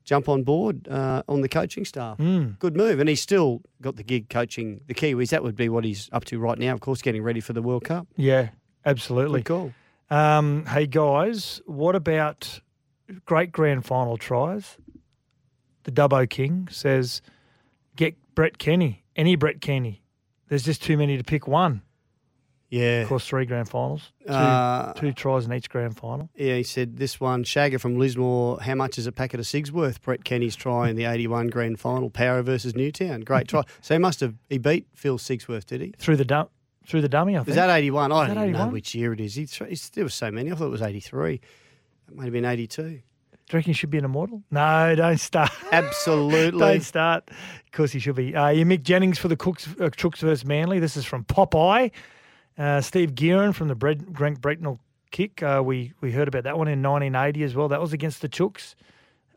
[0.03, 2.17] jump on board uh, on the coaching staff.
[2.17, 2.59] Mm.
[2.59, 5.29] Good move, and he's still got the gig coaching the Kiwis.
[5.29, 6.73] That would be what he's up to right now.
[6.73, 8.07] Of course, getting ready for the World Cup.
[8.15, 8.49] Yeah,
[8.85, 9.41] absolutely.
[9.41, 9.73] Good call.
[10.09, 12.59] Um, hey guys, what about
[13.25, 14.77] great grand final tries?
[15.83, 17.21] The Dubbo King says,
[17.95, 20.03] get Brett Kenny, any Brett Kenny.
[20.47, 21.81] There's just too many to pick one.
[22.75, 23.01] Yeah.
[23.03, 26.29] Of course, three grand finals, two, Uh, two tries in each grand final.
[26.35, 29.71] Yeah, he said this one, Shagger from Lismore, how much is a packet of cigs
[29.71, 30.01] worth?
[30.01, 33.21] Brett Kenny's try in the 81 grand final, Parra versus Newtown.
[33.21, 33.61] Great try.
[33.81, 35.93] So he must have, he beat Phil Sigsworth, did he?
[35.99, 36.49] Through the dum-
[36.87, 37.47] through the dummy, I think.
[37.47, 38.11] Was that 81?
[38.11, 38.73] I Is don't that even know 81?
[38.73, 39.35] which year it is.
[39.35, 40.51] He, th- there were so many.
[40.51, 41.35] I thought it was 83.
[41.35, 41.41] It
[42.15, 42.81] might have been 82.
[42.83, 43.01] Do you
[43.53, 44.41] reckon he should be an immortal?
[44.49, 45.51] No, don't start.
[45.71, 46.59] Absolutely.
[46.59, 47.29] don't start.
[47.29, 48.35] Of course he should be.
[48.35, 50.79] Uh, you Mick Jennings for the Cooks, uh, Chooks versus Manly.
[50.79, 51.91] This is from Popeye.
[52.57, 54.79] Uh, Steve Gearin from the Brent, Grant Brentnall
[55.11, 55.41] kick.
[55.41, 57.67] Uh, we, we heard about that one in 1980 as well.
[57.67, 58.75] That was against the Chooks.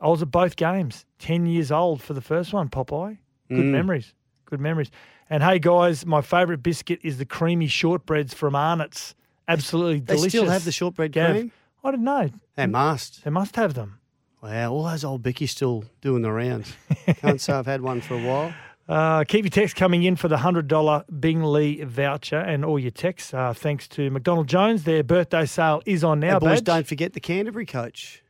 [0.01, 1.05] I was at both games.
[1.21, 3.19] 10 years old for the first one, Popeye.
[3.49, 3.71] Good Mm.
[3.71, 4.13] memories.
[4.45, 4.91] Good memories.
[5.31, 9.15] And hey, guys, my favourite biscuit is the creamy shortbreads from Arnott's.
[9.49, 10.23] Absolutely They delicious.
[10.33, 11.53] They still have the shortbread Gav, cream?
[11.85, 12.31] I didn't know.
[12.57, 13.25] They must.
[13.25, 13.99] They must have them.
[14.43, 16.73] Wow, all those old Bickies still doing the rounds.
[17.21, 18.53] Can't say I've had one for a while.
[18.89, 22.93] Uh, keep your text coming in for the $100 Bing Lee voucher and all your
[22.93, 23.35] texts.
[23.35, 24.85] Uh, thanks to McDonald Jones.
[24.85, 26.65] Their birthday sale is on now, and boys, Badge.
[26.65, 28.23] don't forget the Canterbury coach,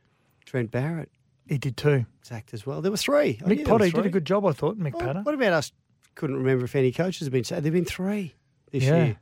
[0.45, 1.11] Trent Barrett.
[1.47, 2.05] He did too.
[2.23, 2.81] Sacked as well.
[2.81, 3.39] There were three.
[3.45, 5.21] I Mick Potter did a good job, I thought, Mick Potter.
[5.21, 5.71] What about us?
[6.15, 7.61] Couldn't remember if any coaches have been sacked.
[7.61, 8.33] There've been three
[8.71, 9.05] this Yeah.
[9.05, 9.19] year.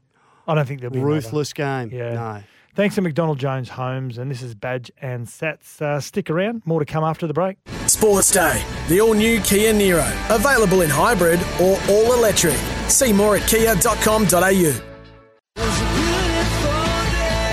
[0.47, 1.13] I don't think there'll be another.
[1.15, 1.89] Ruthless game.
[1.91, 2.13] Yeah.
[2.13, 2.43] No.
[2.75, 5.81] Thanks to McDonald Jones Homes, and this is Badge and Sats.
[5.81, 6.61] Uh, stick around.
[6.65, 7.57] More to come after the break.
[7.87, 10.05] Sports Day, the all new Kia Niro.
[10.29, 12.57] Available in hybrid or all electric.
[12.89, 14.81] See more at kia.com.au.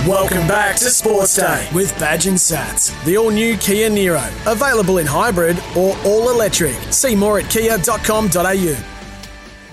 [0.09, 2.93] Welcome back to Sports Day with Badge and Sats.
[3.05, 4.27] The all new Kia Niro.
[4.51, 6.75] Available in hybrid or all electric.
[6.93, 8.77] See more at kia.com.au.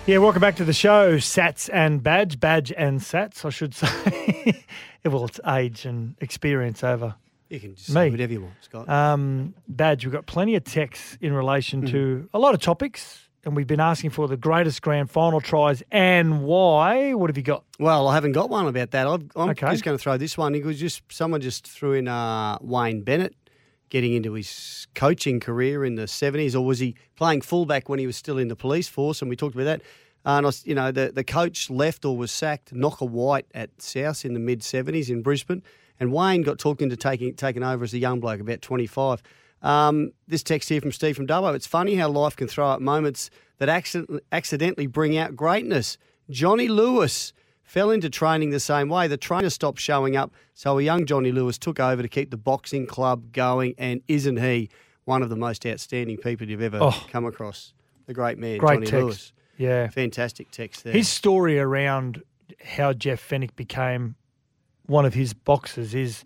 [0.09, 1.17] Yeah, welcome back to the show.
[1.17, 4.63] Sats and Badge, Badge and Sats, I should say.
[5.05, 7.13] well, it's age and experience over.
[7.47, 7.93] You can just me.
[7.93, 8.89] say whatever you want, Scott.
[8.89, 11.91] Um, Badge, we've got plenty of texts in relation Mm.
[11.91, 15.83] to a lot of topics, and we've been asking for the greatest grand final tries
[15.91, 17.13] and why.
[17.13, 17.63] What have you got?
[17.77, 19.05] Well, I haven't got one about that.
[19.05, 19.69] I've, I'm Okay.
[19.69, 20.55] just going to throw this one.
[20.55, 23.35] It was just someone just threw in uh, Wayne Bennett
[23.89, 28.07] getting into his coaching career in the 70s, or was he playing fullback when he
[28.07, 29.21] was still in the police force?
[29.21, 29.81] And we talked about that.
[30.25, 34.25] And I you know, the, the coach left or was sacked, Knocker White at South
[34.25, 35.63] in the mid 70s in Brisbane.
[35.99, 39.21] And Wayne got talked into taking taking over as a young bloke, about 25.
[39.61, 41.53] Um, this text here from Steve from Dubbo.
[41.53, 45.97] It's funny how life can throw up moments that accident, accidentally bring out greatness.
[46.29, 47.33] Johnny Lewis
[47.69, 49.07] fell into training the same way.
[49.07, 52.37] The trainer stopped showing up, so a young Johnny Lewis took over to keep the
[52.37, 53.75] boxing club going.
[53.77, 54.69] And isn't he
[55.05, 57.05] one of the most outstanding people you've ever Oh.
[57.11, 57.73] come across?
[58.07, 59.03] The great man, Great Johnny text.
[59.03, 59.33] Lewis.
[59.57, 59.87] Yeah.
[59.89, 60.93] Fantastic text there.
[60.93, 62.23] His story around
[62.65, 64.15] how Jeff Fenech became
[64.87, 66.23] one of his boxers is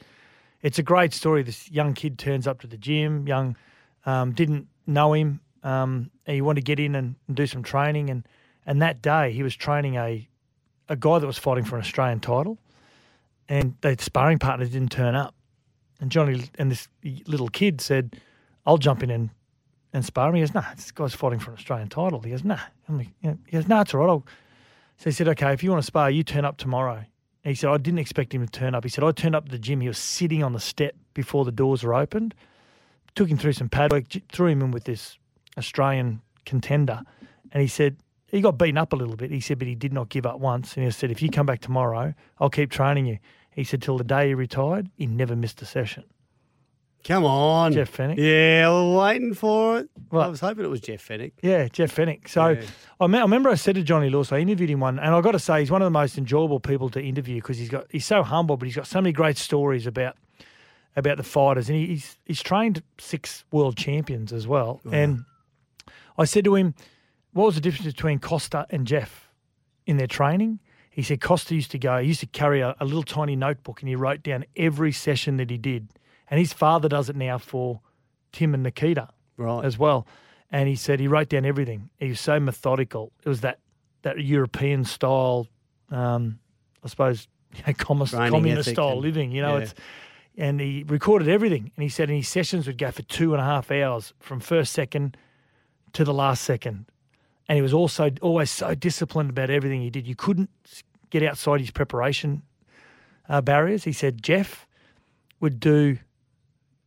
[0.62, 1.44] it's a great story.
[1.44, 3.58] This young kid turns up to the gym, young,
[4.06, 5.42] um, didn't know him.
[5.64, 8.26] Um, and he wanted to get in and, and do some training, and
[8.66, 10.28] and that day he was training a
[10.90, 12.58] a guy that was fighting for an Australian title,
[13.48, 15.34] and the sparring partner didn't turn up,
[16.00, 16.88] and Johnny and this
[17.26, 18.16] little kid said,
[18.66, 19.30] "I'll jump in and
[19.94, 22.44] and spar him." He goes, "Nah, this guy's fighting for an Australian title." He goes,
[22.44, 23.10] "Nah." I'm like.
[23.22, 24.26] He goes, "Nah, it's all right." I'll,
[24.98, 27.06] so he said, "Okay, if you want to spar, you turn up tomorrow."
[27.46, 29.50] And he said, "I didn't expect him to turn up." He said, "I turned up
[29.50, 29.82] the gym.
[29.82, 32.34] He was sitting on the step before the doors were opened.
[33.16, 35.18] Took him through some pad work, threw him in with this
[35.58, 37.02] Australian contender,
[37.52, 37.98] and he said."
[38.34, 39.30] He got beaten up a little bit.
[39.32, 40.76] He said, but he did not give up once.
[40.76, 43.20] And he said, if you come back tomorrow, I'll keep training you.
[43.52, 46.04] He said, till the day he retired, he never missed a session.
[47.04, 47.74] Come on.
[47.74, 48.18] Jeff Fenech.
[48.18, 49.90] Yeah, we're waiting for it.
[50.12, 51.34] I was hoping it was Jeff Fenech.
[51.44, 52.28] Yeah, Jeff Fenech.
[52.30, 52.62] So Yeah.
[53.00, 55.22] I, me- I remember I said to Johnny Lewis, I interviewed him one, and I
[55.22, 57.86] got to say he's one of the most enjoyable people to interview because he's got
[57.92, 60.16] he's so humble, but he's got so many great stories about
[60.96, 64.80] about the fighters, and he, he's he's trained six world champions as well.
[64.86, 65.26] Oh, and
[66.18, 66.74] I said to him,
[67.34, 69.30] "What was the difference between Costa and Jeff
[69.86, 70.60] in their training?"
[70.94, 73.82] He said Costa used to go, he used to carry a, a little tiny notebook,
[73.82, 75.90] and he wrote down every session that he did.
[76.30, 77.82] And his father does it now for
[78.32, 79.66] Tim and Nikita right.
[79.66, 80.06] as well.
[80.52, 81.90] And he said he wrote down everything.
[82.00, 83.12] He was so methodical.
[83.26, 83.60] It was that
[84.04, 85.48] that European style,
[85.90, 86.38] um,
[86.84, 89.32] I suppose, you know, communist, communist style and- living.
[89.32, 89.64] You know, yeah.
[89.64, 89.74] it's
[90.38, 91.72] and he recorded everything.
[91.76, 94.40] And he said, and his sessions would go for two and a half hours from
[94.40, 95.18] first second
[95.94, 96.86] to the last second.
[97.50, 100.08] And he was also always so disciplined about everything he did.
[100.08, 100.50] You couldn't
[101.10, 102.42] get outside his preparation
[103.28, 103.84] uh, barriers.
[103.84, 104.68] He said Jeff
[105.40, 105.98] would do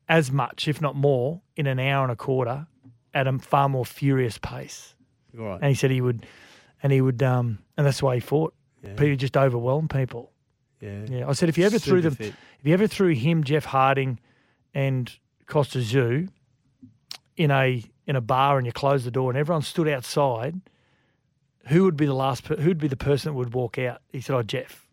[0.09, 2.67] as much, if not more, in an hour and a quarter
[3.13, 4.95] at a far more furious pace.
[5.35, 5.57] Right.
[5.61, 6.25] And he said he would,
[6.83, 8.55] and he would, um, and that's why he fought.
[8.97, 10.31] People just overwhelm people.
[10.81, 11.05] Yeah.
[11.09, 11.29] Yeah.
[11.29, 12.35] I said if you ever threw Super them, fit.
[12.61, 14.21] if you ever threw him, Jeff Harding,
[14.75, 15.13] and
[15.47, 16.29] Kostya Tszyu
[17.37, 20.61] in a in a bar and you close the door and everyone stood outside,
[21.67, 22.45] who would be the last?
[22.45, 24.01] Per- who would be the person that would walk out?
[24.13, 24.87] He said, "Oh, Jeff."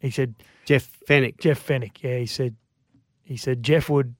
[0.00, 0.34] He said,
[0.64, 1.38] Jeff Fenech.
[1.38, 2.02] Jeff Fenech.
[2.02, 2.54] Yeah, he said.
[3.24, 4.14] He said Jeff would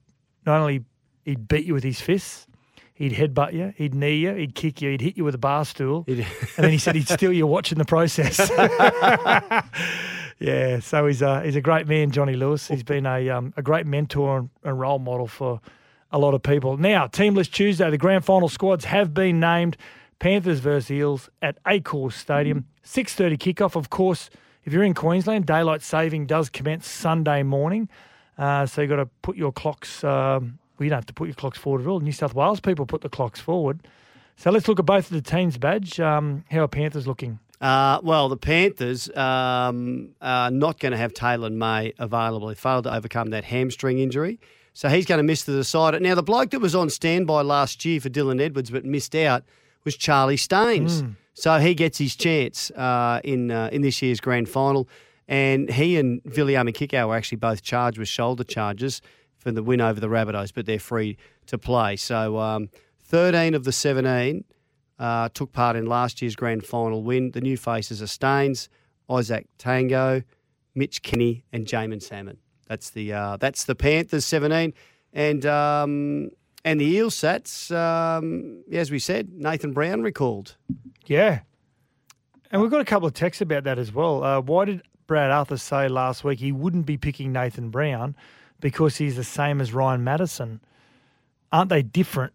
[0.45, 0.83] not only
[1.25, 2.45] he'd beat you with his fists,
[2.93, 5.65] he'd headbutt you, he'd knee you, he'd kick you, he'd hit you with a bar
[5.65, 6.25] stool, and
[6.57, 8.37] then he said he'd steal your watch in the process.
[10.39, 12.67] yeah, so he's a he's a great man, Johnny Lewis.
[12.67, 15.59] He's been a um, a great mentor and, and role model for
[16.11, 16.77] a lot of people.
[16.77, 19.77] Now, Teamless Tuesday, the grand final squads have been named.
[20.19, 23.77] Panthers versus Eels at Accor Stadium, six thirty kickoff.
[23.77, 24.29] Of course,
[24.65, 27.87] if you're in Queensland, daylight saving does commence Sunday morning,
[28.37, 30.03] uh, so you've got to put your clocks.
[30.03, 32.01] Um, well, you don't have to put your clocks forward at all.
[32.01, 33.87] New South Wales people put the clocks forward.
[34.35, 36.01] So let's look at both of the teams' badge.
[36.01, 37.39] Um, how are Panthers looking?
[37.61, 42.49] Uh, well, the Panthers um, are not going to have Taylan May available.
[42.49, 44.39] He failed to overcome that hamstring injury.
[44.73, 45.99] So he's going to miss the decider.
[45.99, 49.43] Now, the bloke that was on standby last year for Dylan Edwards but missed out
[49.83, 51.03] was Charlie Staines.
[51.03, 51.15] Mm.
[51.33, 54.87] So he gets his chance uh, in uh, in this year's grand final.
[55.27, 59.01] And he and Viliami Kikau were actually both charged with shoulder charges
[59.37, 61.95] for the win over the Rabbitohs, but they're free to play.
[61.95, 62.69] So um,
[63.03, 64.43] 13 of the 17
[64.97, 67.31] uh, took part in last year's grand final win.
[67.31, 68.69] The new faces are Staines,
[69.09, 70.23] Izack Tago,
[70.75, 72.37] Mitch Kenny, and Jaeman Salmon.
[72.69, 74.73] That's the uh, that's the Panthers 17,
[75.11, 76.29] and um,
[76.63, 77.75] and the Eel Sats.
[77.75, 80.55] Um, as we said, Nathan Brown recalled.
[81.07, 81.39] Yeah.
[82.51, 84.23] And we've got a couple of texts about that as well.
[84.23, 88.15] Uh, why did Brad Arthur say last week he wouldn't be picking Nathan Brown
[88.59, 90.61] because he's the same as Ryan Matterson.
[91.51, 92.33] Aren't they different?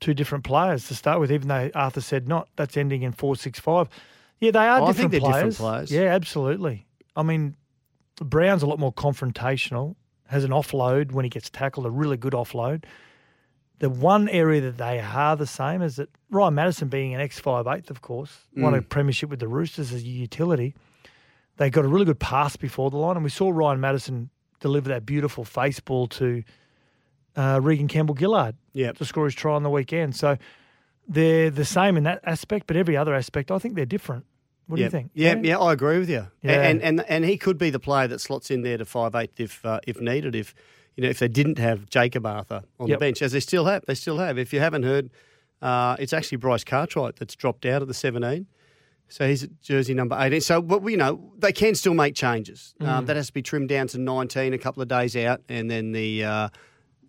[0.00, 2.48] Two different players to start with, even though Arthur said not.
[2.56, 3.88] That's ending in four six five.
[4.40, 5.34] Yeah, they are Oh, I think they're players.
[5.34, 5.92] different players.
[5.92, 6.86] Yeah, absolutely.
[7.14, 7.54] I mean,
[8.16, 9.96] Brown's a lot more confrontational.
[10.28, 12.84] Has an offload when he gets tackled, a really good offload.
[13.80, 17.38] The one area that they are the same is that Ryan Matterson, being an ex
[17.38, 18.88] five eighth, of course, won a Mm.
[18.88, 20.74] premiership with the Roosters as a utility.
[21.56, 24.30] They got a really good pass before the line, and we saw Ryan Matterson
[24.60, 26.44] deliver that beautiful face ball to
[27.36, 28.98] uh, Reagan Campbell-Gillard Yep.
[28.98, 30.14] to score his try on the weekend.
[30.14, 30.36] So
[31.08, 34.24] they're the same in that aspect, but every other aspect, I think they're different.
[34.72, 34.86] What do yeah.
[34.86, 35.10] you think?
[35.12, 36.26] Yeah, yeah, I agree with you.
[36.40, 36.62] Yeah.
[36.62, 39.32] And, and and he could be the player that slots in there to five eight
[39.36, 40.34] if uh, if needed.
[40.34, 40.54] If
[40.96, 42.98] you know if they didn't have Jakob Arthur on Yep.
[42.98, 44.38] the bench, as they still have, they still have.
[44.38, 45.10] If you haven't heard,
[45.60, 48.46] uh, it's actually Bryce Cartwright that's dropped out of the seventeen.
[49.08, 50.40] So he's at jersey number 18.
[50.40, 52.74] So, but you know, they can still make changes.
[52.80, 53.06] Um, Mm.
[53.08, 55.92] that has to be trimmed down to 19 a couple of days out, and then
[55.92, 56.48] the uh,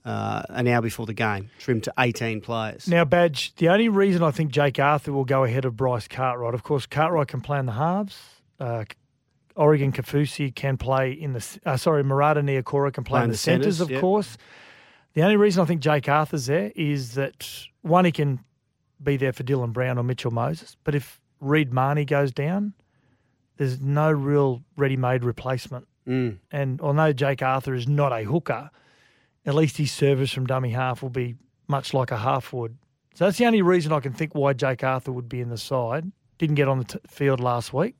[0.06, 2.88] uh, an hour before the game, trimmed to 18 players.
[2.88, 6.54] Now, Badge, the only reason I think Jake Arthur will go ahead of Bryce Cartwright,
[6.54, 8.18] of course, Cartwright can play in the halves.
[8.60, 8.86] Uh,
[9.56, 13.80] Oregon Kaufusi can play in the, uh, sorry, Marata Niukore can play in the, centres,
[13.80, 14.02] of yep.
[14.02, 14.38] course.
[15.14, 18.40] The only reason I think Jake Arthur's there is that, one, he can
[19.02, 20.76] be there for Dylan Brown or Mitchell Moses.
[20.84, 22.74] But if Reed Mahoney goes down,
[23.58, 25.88] there's no real ready made replacement.
[26.08, 26.40] Mm.
[26.52, 28.72] And although Jake Arthur is not a hooker,
[29.46, 31.36] at least his service from dummy half will be
[31.68, 32.78] much like a half would.
[33.16, 35.58] So that's the only reason I can think why Jake Arthur would be in the
[35.58, 36.12] side.
[36.40, 37.96] Didn't get on the t- field last week,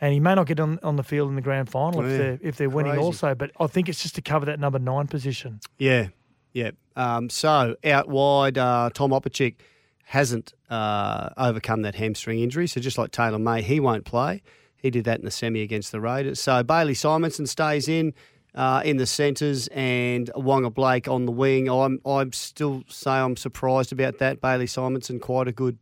[0.00, 2.18] and he may not get on, on the field in the grand final Oh, if
[2.18, 3.34] they're if they're winning also.
[3.34, 5.60] But I think it's just to cover that number nine position.
[5.78, 6.08] Yeah,
[6.52, 6.70] yeah.
[6.96, 9.56] Um, so out wide, uh, Tom Opacic
[10.04, 12.66] hasn't uh, overcome that hamstring injury.
[12.66, 14.42] So just like Taylan May, he won't play.
[14.76, 16.40] He did that in the semi against the Raiders.
[16.40, 18.14] So Bailey Simonsson stays in
[18.54, 21.68] uh, in the centres and Waqa Blake on the wing.
[21.68, 24.40] I'm I'm still say I'm surprised about that.
[24.40, 25.78] Bailey Simonsson, quite a good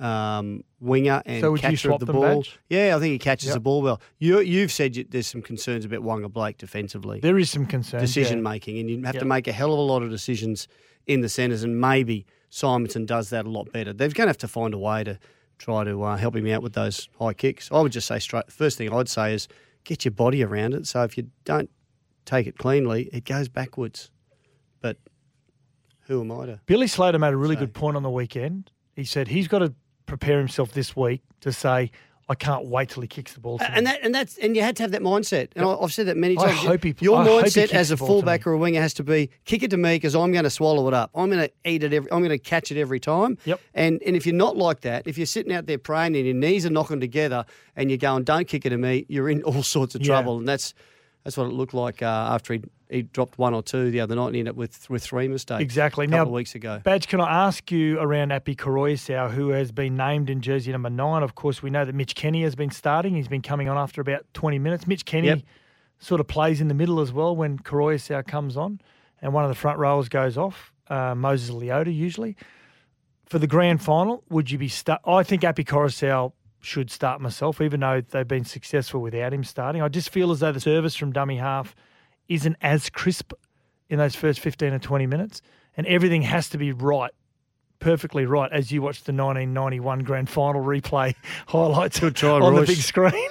[0.00, 2.36] um, winger and So would you catcher swap of the ball.
[2.42, 2.58] Badge?
[2.68, 3.54] Yeah, I think he catches Yep.
[3.54, 4.00] the ball well.
[4.18, 8.00] You, you've said you, there's some concerns about Waqa Blake defensively There is some concern.
[8.00, 8.50] decision yeah.
[8.50, 9.22] making, and you have Yep.
[9.22, 10.66] to make a hell of a lot of decisions
[11.06, 13.92] in the centres, and maybe Simonsson does that a lot better.
[13.92, 15.18] They're going to have to find a way to
[15.58, 17.70] try to uh, help him out with those high kicks.
[17.70, 18.50] I would just say straight.
[18.50, 19.46] First thing I'd say is
[19.84, 20.86] get your body around it.
[20.86, 21.70] So if you don't
[22.24, 24.10] take it cleanly, it goes backwards.
[24.80, 24.98] But
[26.06, 26.60] who am I to?
[26.66, 28.70] Billy Slater made a really good point on the weekend.
[28.94, 29.74] He said he's got to
[30.06, 31.90] prepare himself this week to say,
[32.28, 34.54] "I can't wait till he kicks the ball." To me." And that and that's and
[34.54, 35.48] you had to have that mindset.
[35.56, 36.58] And I I've said that many I times.
[36.60, 39.30] hope he- Your I he mindset as a fullback or a winger has to be
[39.46, 41.10] kick it to me because I'm going to swallow it up.
[41.14, 41.92] I'm going to eat it.
[41.92, 43.38] Every, I'm going to catch it every time.
[43.46, 43.60] Yep.
[43.74, 46.34] And and if you're not like that, if you're sitting out there praying and your
[46.36, 49.62] knees are knocking together and you're going, "Don't kick it to me," you're in all
[49.64, 50.08] sorts of Yeah.
[50.08, 50.38] trouble.
[50.38, 50.72] And that's
[51.24, 54.14] that's what it looked like uh, after he he dropped one or two the other
[54.14, 55.62] night and he ended up with with three mistakes.
[55.62, 56.04] Exactly.
[56.04, 56.80] A couple now, of weeks ago.
[56.84, 60.90] Badge, can I ask you around Api Koroisau, who has been named in jersey number
[60.90, 61.22] nine?
[61.22, 63.16] Of course, we know that Mitch Kenny has been starting.
[63.16, 64.86] He's been coming on after about 20 minutes.
[64.86, 65.40] Mitch Kenny Yep.
[65.98, 68.80] sort of plays in the middle as well when Koroisau comes on,
[69.22, 72.36] and one of the front rows goes off, uh, Moses Leota usually.
[73.26, 75.00] For the grand final, would you be start?
[75.06, 76.32] I think Api Koroisau
[76.64, 79.82] should start myself, even though they've been successful without him starting.
[79.82, 81.74] I just feel as though the service from dummy half
[82.28, 83.32] isn't as crisp
[83.88, 85.42] in those first 15 or 20 minutes,
[85.76, 87.12] and everything has to be right,
[87.80, 91.14] perfectly right, as you watch the 1991 grand final replay
[91.46, 92.66] highlights Good try, on Royce.
[92.68, 93.12] the big screen.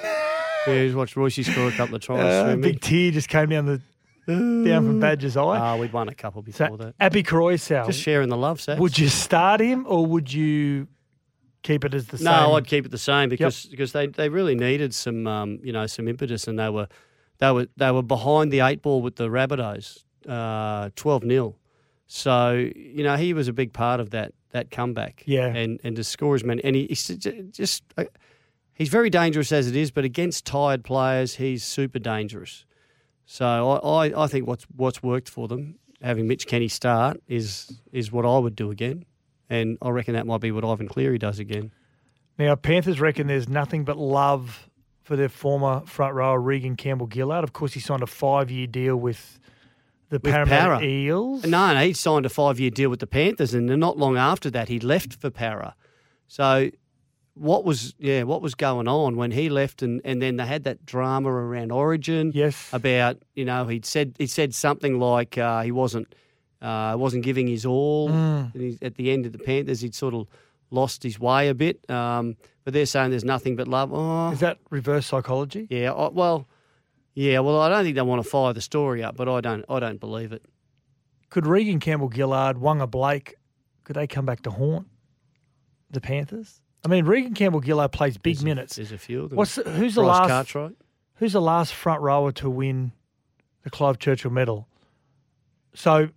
[0.66, 2.22] Yeah, he's watched Royce score a couple of tries.
[2.22, 2.72] Uh, me.
[2.72, 3.82] big tear just came down the
[4.28, 5.58] down from Badger's eye.
[5.58, 6.96] Ah, we'd won a couple before so, that.
[7.02, 10.88] Api Koroisau, Just sharing the love, would you start him or would you
[11.64, 12.50] keep it as the No, same?
[12.50, 15.74] No, I'd keep it the same because because they, they really needed some um, you
[15.74, 16.88] know some impetus and they were
[17.40, 21.56] they were they were behind the eight ball with the Rabbitohs, uh, twelve 0
[22.08, 25.24] So you know he was a big part of that that comeback.
[25.26, 25.48] Yeah.
[25.48, 27.08] and and to score as many and he, he's
[27.52, 28.04] just uh,
[28.74, 32.66] he's very dangerous as it is, but against tired players he's super dangerous.
[33.26, 37.80] So I, I, I think what's what's worked for them having Mitch Kenny start is
[37.92, 39.06] is what I would do again,
[39.50, 41.72] and I reckon that might be what Ivan Cleary does again.
[42.38, 44.70] Now, Panthers reckon there's nothing but love
[45.04, 47.44] for their former front rower, Reagan Campbell-Gillard.
[47.44, 49.40] Of course, he signed a five year deal with
[50.10, 50.84] the With Parramatta Parra.
[50.84, 51.46] Eels.
[51.46, 54.50] No, no, he signed a five year deal with the Panthers, and not long after
[54.52, 55.76] that, he left for Parra.
[56.28, 56.70] So,
[57.36, 60.64] what was yeah, what was going on when he left, and, and then they had
[60.66, 62.32] that drama around Origin.
[62.34, 66.14] Yes, about you know he'd said he said something like uh, he wasn't
[66.64, 68.10] uh, wasn't giving his all.
[68.10, 68.78] Mm.
[68.82, 70.28] At the end of the Panthers, he'd sort of
[70.72, 71.88] lost his way a bit.
[71.90, 73.92] Um, but they're saying there's nothing but love.
[73.94, 75.68] Oh, Is that reverse psychology?
[75.70, 75.92] yeah.
[75.92, 76.48] I, well,
[77.14, 77.40] yeah.
[77.40, 79.66] Well, I don't think they want to fire the story up, but I don't.
[79.70, 80.44] I don't believe it.
[81.30, 83.36] Could Regan Campbell Gillard, Waqa Blake,
[83.84, 84.88] could they come back to haunt
[85.90, 86.62] the Panthers?
[86.86, 88.76] I mean, Reagan Campbell-Gillard plays big minutes.
[88.76, 89.38] There's a few of them.
[89.38, 90.30] What's the, who's the Bryce last?
[90.30, 90.76] Cartwright.
[91.16, 92.92] Who's the last front rower to win
[93.64, 94.68] the Clive Churchill Medal?
[95.74, 96.10] So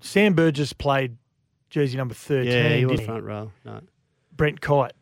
[0.00, 1.16] Sam Burgess played
[1.70, 2.52] jersey number thirteen.
[2.52, 3.52] Yeah, he was front row.
[3.64, 3.80] No.
[4.36, 4.92] Brent Kite.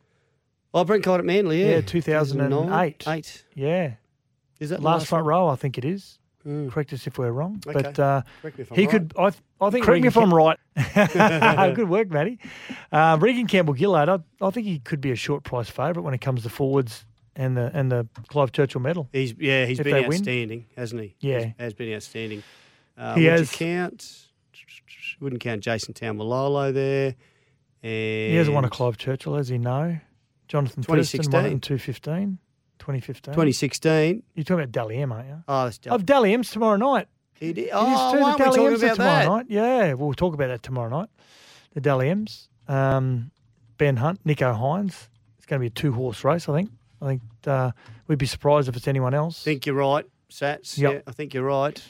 [0.75, 1.61] Oh, Brent Kite at Manly.
[1.63, 2.99] Yeah, Yeah, two thousand and eight.
[3.01, 3.19] 2009?
[3.19, 3.45] Eight.
[3.55, 3.93] Yeah.
[4.59, 5.49] Is that last, last front row?
[5.49, 6.19] I think it is.
[6.47, 6.71] Mm.
[6.71, 7.61] Correct us if we're wrong.
[7.67, 7.83] Okay.
[7.83, 8.91] But uh, Correct me if I'm he right.
[8.93, 9.13] could.
[9.19, 9.85] I, th- I think.
[9.85, 11.75] Correct me Regan if I'm right.
[11.75, 12.39] Good work, Matty.
[12.93, 14.09] Uh, Reagan Campbell-Gillard.
[14.09, 17.05] I, I think he could be a short price favourite when it comes to forwards
[17.35, 19.09] and the and the Clive Churchill Medal.
[19.13, 20.13] He's yeah, he's If been they win.
[20.19, 21.15] outstanding, hasn't he?
[21.21, 21.39] Yeah.
[21.41, 22.43] He's- has been outstanding.
[22.97, 24.26] Uh, He has- you count?
[25.21, 27.15] Wouldn't count Jason Taumalolo there.
[27.83, 29.99] And He hasn't won a Clive Churchill, as he know.
[30.49, 32.39] Jonathan Thurston won in 2016.
[32.79, 33.33] 2015.
[33.33, 33.33] 2015.
[33.35, 34.23] 2016.
[34.35, 35.43] You're talking about Dally M, aren't you?
[35.49, 37.09] Oh, that's Of Dally M's tomorrow night.
[37.35, 37.71] He did.
[37.73, 39.27] Oh, why aren't we Dally talking M's about that?
[39.29, 39.47] night.
[39.49, 41.09] Yeah, we'll talk about that tomorrow night.
[41.75, 42.49] The Dally M's.
[42.69, 43.31] Um,
[43.79, 45.09] ben Hunt, Nicho Hynes.
[45.37, 46.71] It's going to be a two horse race, I think.
[47.03, 47.73] I think uh,
[48.09, 49.43] we'd be surprised if it's anyone else.
[49.43, 50.79] I think you're right, Sats.
[50.79, 50.93] Yep.
[50.93, 51.81] Yeah, I think you're right.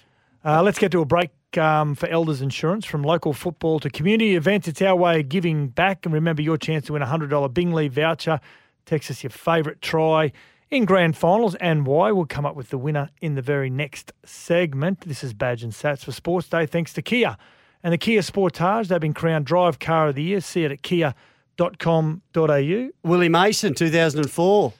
[0.44, 2.84] Uh, let's get to a break um, for Elders Insurance.
[2.84, 6.04] From local football to community events, it's our way of giving back.
[6.04, 8.40] And remember your chance to win a $100 Bing Lee voucher.
[8.84, 10.32] Text us your favourite try
[10.70, 12.12] in grand finals and why.
[12.12, 15.02] We'll come up with the winner in the very next segment.
[15.02, 17.36] This is Badge and Sats for Sports Day, thanks to Kia.
[17.82, 20.40] And the Kia Sportage, they've been crowned Drive Car of the Year.
[20.40, 22.88] See it at kia.com.au.
[23.04, 24.72] Willie Mason, 2004.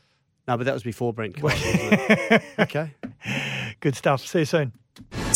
[0.48, 1.36] No, but that was before Brent
[2.58, 2.94] okay.
[3.80, 4.26] Good stuff.
[4.26, 4.85] See you soon.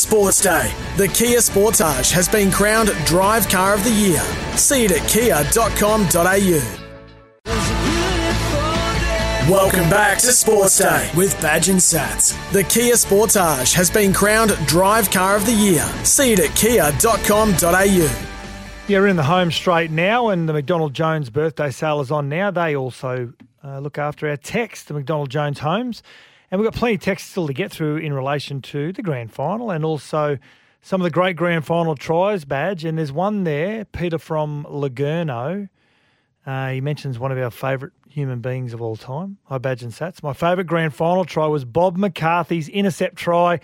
[0.00, 0.72] Sports Day.
[0.96, 4.20] The Kia Sportage has been crowned Drive Car of the Year.
[4.56, 6.76] See it at kia.com.au.
[9.50, 12.34] Welcome back to Sports Day with Badge and Sats.
[12.52, 15.84] The Kia Sportage has been crowned Drive Car of the Year.
[16.04, 18.26] See it at kia.com.au.
[18.88, 22.28] Yeah, we're in the home straight now, and the McDonald Jones birthday sale is on
[22.28, 22.50] now.
[22.50, 23.32] They also
[23.62, 26.02] uh, look after our text, the McDonald Jones homes.
[26.50, 29.32] And we've got plenty of text still to get through in relation to the grand
[29.32, 30.38] final and also
[30.82, 32.84] some of the great grand final tries badge.
[32.84, 35.68] And there's one there, Peter from Lagerno.
[36.46, 39.36] Uh, he mentions one of our favourite human beings of all time.
[39.44, 40.22] Hi, Badge and Sats.
[40.22, 43.60] My favourite grand final try was Bob McCarthy's intercept try,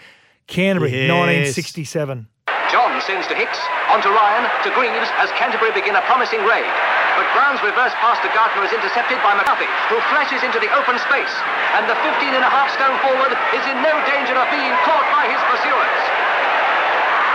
[0.46, 1.10] Canterbury, Yes.
[1.10, 2.28] 1967.
[2.70, 3.58] John sends to Hicks,
[3.90, 6.66] on to Ryan, to Greaves as Canterbury begin a promising raid.
[7.16, 11.00] But Brown's reverse pass to Gartner is intercepted by McCarthy, who flashes into the open
[11.00, 11.32] space.
[11.74, 15.06] And the 15 and a half stone forward is in no danger of being caught
[15.08, 16.00] by his pursuers.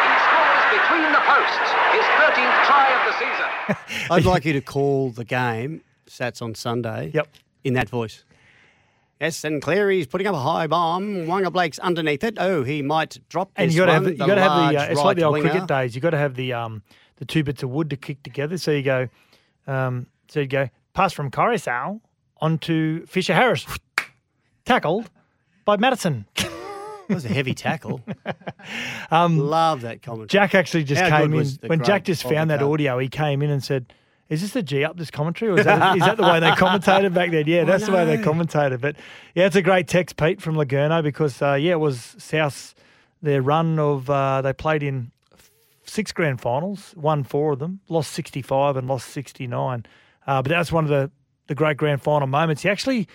[0.05, 3.49] He scores between the posts, his 13th try of the season.
[4.13, 7.11] I'd like you to call the game, Sats on Sunday.
[7.13, 7.27] Yep.
[7.63, 8.23] In that voice.
[9.19, 11.25] Yes, and Cleary's putting up a high bomb.
[11.27, 12.37] Waqa Blake's underneath it.
[12.39, 14.41] Oh, he might drop this And you got to have one, the, you got to
[14.41, 14.77] have the.
[14.77, 15.49] Uh, large it's like the right old winger.
[15.49, 15.95] cricket days.
[15.95, 16.81] You've got to have the um
[17.17, 18.57] the two bits of wood to kick together.
[18.57, 19.09] So you go,
[19.67, 21.99] um, so you go pass from Koroisau
[22.39, 23.65] onto Fisher Harris,
[24.65, 25.09] tackled
[25.65, 26.25] by Matterson.
[26.35, 28.01] That was a heavy tackle.
[29.09, 30.27] Um, Love that commentary.
[30.27, 32.97] Jack actually just How came in when Jack just found that audio.
[32.99, 33.93] He came in and said.
[34.29, 36.51] Is this the G up this commentary, or is that, is that the way they
[36.51, 37.45] commentated back then?
[37.47, 38.79] Yeah, that's the way they commentated.
[38.79, 38.95] But
[39.35, 42.73] yeah, it's a great text, Pete from Lagerno, because uh, yeah, it was South's
[43.21, 45.11] their run of uh, they played in
[45.91, 49.85] six grand finals, won four of them, lost 65 and lost 69.
[50.25, 51.11] Uh, but was one of the,
[51.47, 52.61] the great grand final moments.
[52.61, 53.07] He actually,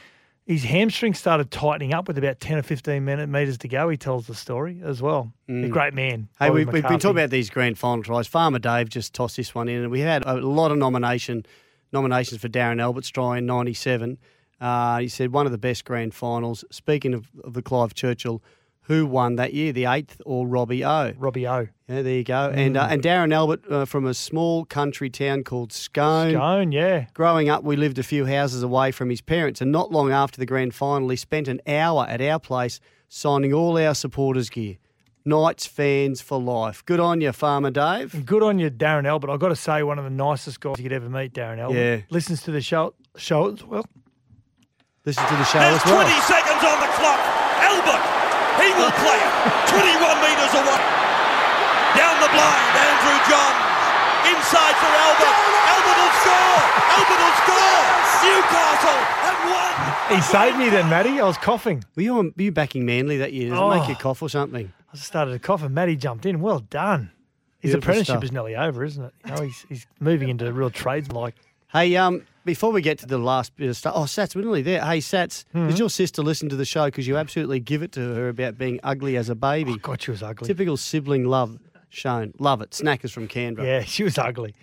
[0.44, 3.88] his hamstring started tightening up with about 10 or 15 minute meters to go.
[3.88, 5.32] He tells the story as well.
[5.48, 5.70] A Mm.
[5.70, 6.28] great man.
[6.38, 8.26] Hey, we've, we've been talking about these grand final tries.
[8.26, 11.46] Farmer Dave just tossed this one in, and we had a lot of nomination
[11.92, 14.18] nominations for Darren Albert's try in '97.
[14.60, 16.64] Uh, he said one of the best grand finals.
[16.70, 18.42] Speaking of, of the Clive Churchill,
[18.86, 21.12] who won that year, the eighth or Robbie O?
[21.18, 21.68] Robbie O.
[21.88, 22.50] Yeah, there you go.
[22.54, 22.92] And uh, Mm.
[22.92, 26.32] and Darren Albert uh, from a small country town called Scone.
[26.32, 27.06] Scone, yeah.
[27.14, 30.38] Growing up, we lived a few houses away from his parents, and not long after
[30.38, 34.76] the grand final, he spent an hour at our place signing all our supporters' gear.
[35.24, 36.84] Knights fans for life.
[36.84, 38.24] Good on you, Farmer Dave.
[38.24, 39.28] Good on you, Darren Albert.
[39.30, 41.76] I've got to say, one of the nicest guys you could ever meet, Darren Albert.
[41.76, 42.00] Yeah.
[42.10, 43.84] Listens to the show, show as well.
[45.04, 46.02] Listen to the show There's as well.
[46.02, 47.20] 20 seconds on the clock.
[47.62, 48.02] Albert,
[48.60, 49.32] he will play it.
[49.70, 50.80] 21 metres away.
[51.96, 53.62] Down the blind, Andrew Johns.
[54.26, 55.36] Inside for Albert.
[55.70, 56.60] Albert will score.
[56.98, 57.82] Albert will score.
[58.26, 59.40] Newcastle have
[60.10, 60.16] won.
[60.16, 61.20] He saved me then, Matty.
[61.20, 61.84] I was coughing.
[61.94, 63.50] Were you, on, were you backing Manly that year?
[63.50, 63.70] Does it Oh.
[63.78, 64.72] make you cough or something?
[64.92, 66.40] I just started to cough and Matty jumped in.
[66.40, 67.12] Well done.
[67.60, 68.24] His Beautiful apprenticeship stuff.
[68.24, 69.12] is nearly over, isn't it?
[69.26, 71.34] You know, he's, he's moving into real trades like.
[71.72, 74.62] Hey, um, before we get to the last bit of stuff, oh, Sats, we're nearly
[74.62, 74.82] there.
[74.82, 75.68] Hey, Sats, Mhm.
[75.68, 78.56] did your sister listen to the show because you absolutely give it to her about
[78.56, 79.72] being ugly as a baby?
[79.72, 80.46] Oh, God, she was ugly.
[80.46, 81.58] Typical sibling love
[81.90, 82.32] shown.
[82.38, 82.70] Love it.
[82.70, 83.66] Snackers from Canberra.
[83.66, 84.54] Yeah, she was ugly.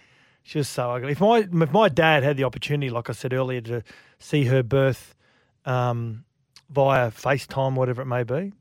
[0.42, 1.12] She was so ugly.
[1.12, 3.84] If my if my dad had the opportunity, like I said earlier, to
[4.20, 5.16] see her birth
[5.66, 6.26] um,
[6.70, 8.52] via FaceTime, whatever it may be,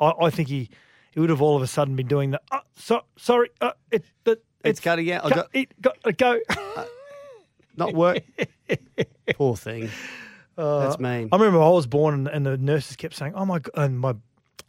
[0.00, 0.68] I, I think he
[1.12, 2.40] he would have all of a sudden been doing the.
[2.50, 5.24] Uh, so, sorry, uh, it, it, It's cutting out.
[5.24, 6.40] I cut- got- it, got go.
[7.76, 8.22] Not work.
[9.34, 9.88] Poor thing.
[10.58, 11.28] Uh, That's mean.
[11.32, 14.14] I remember I was born and, the nurses kept saying, "Oh my," g-" and my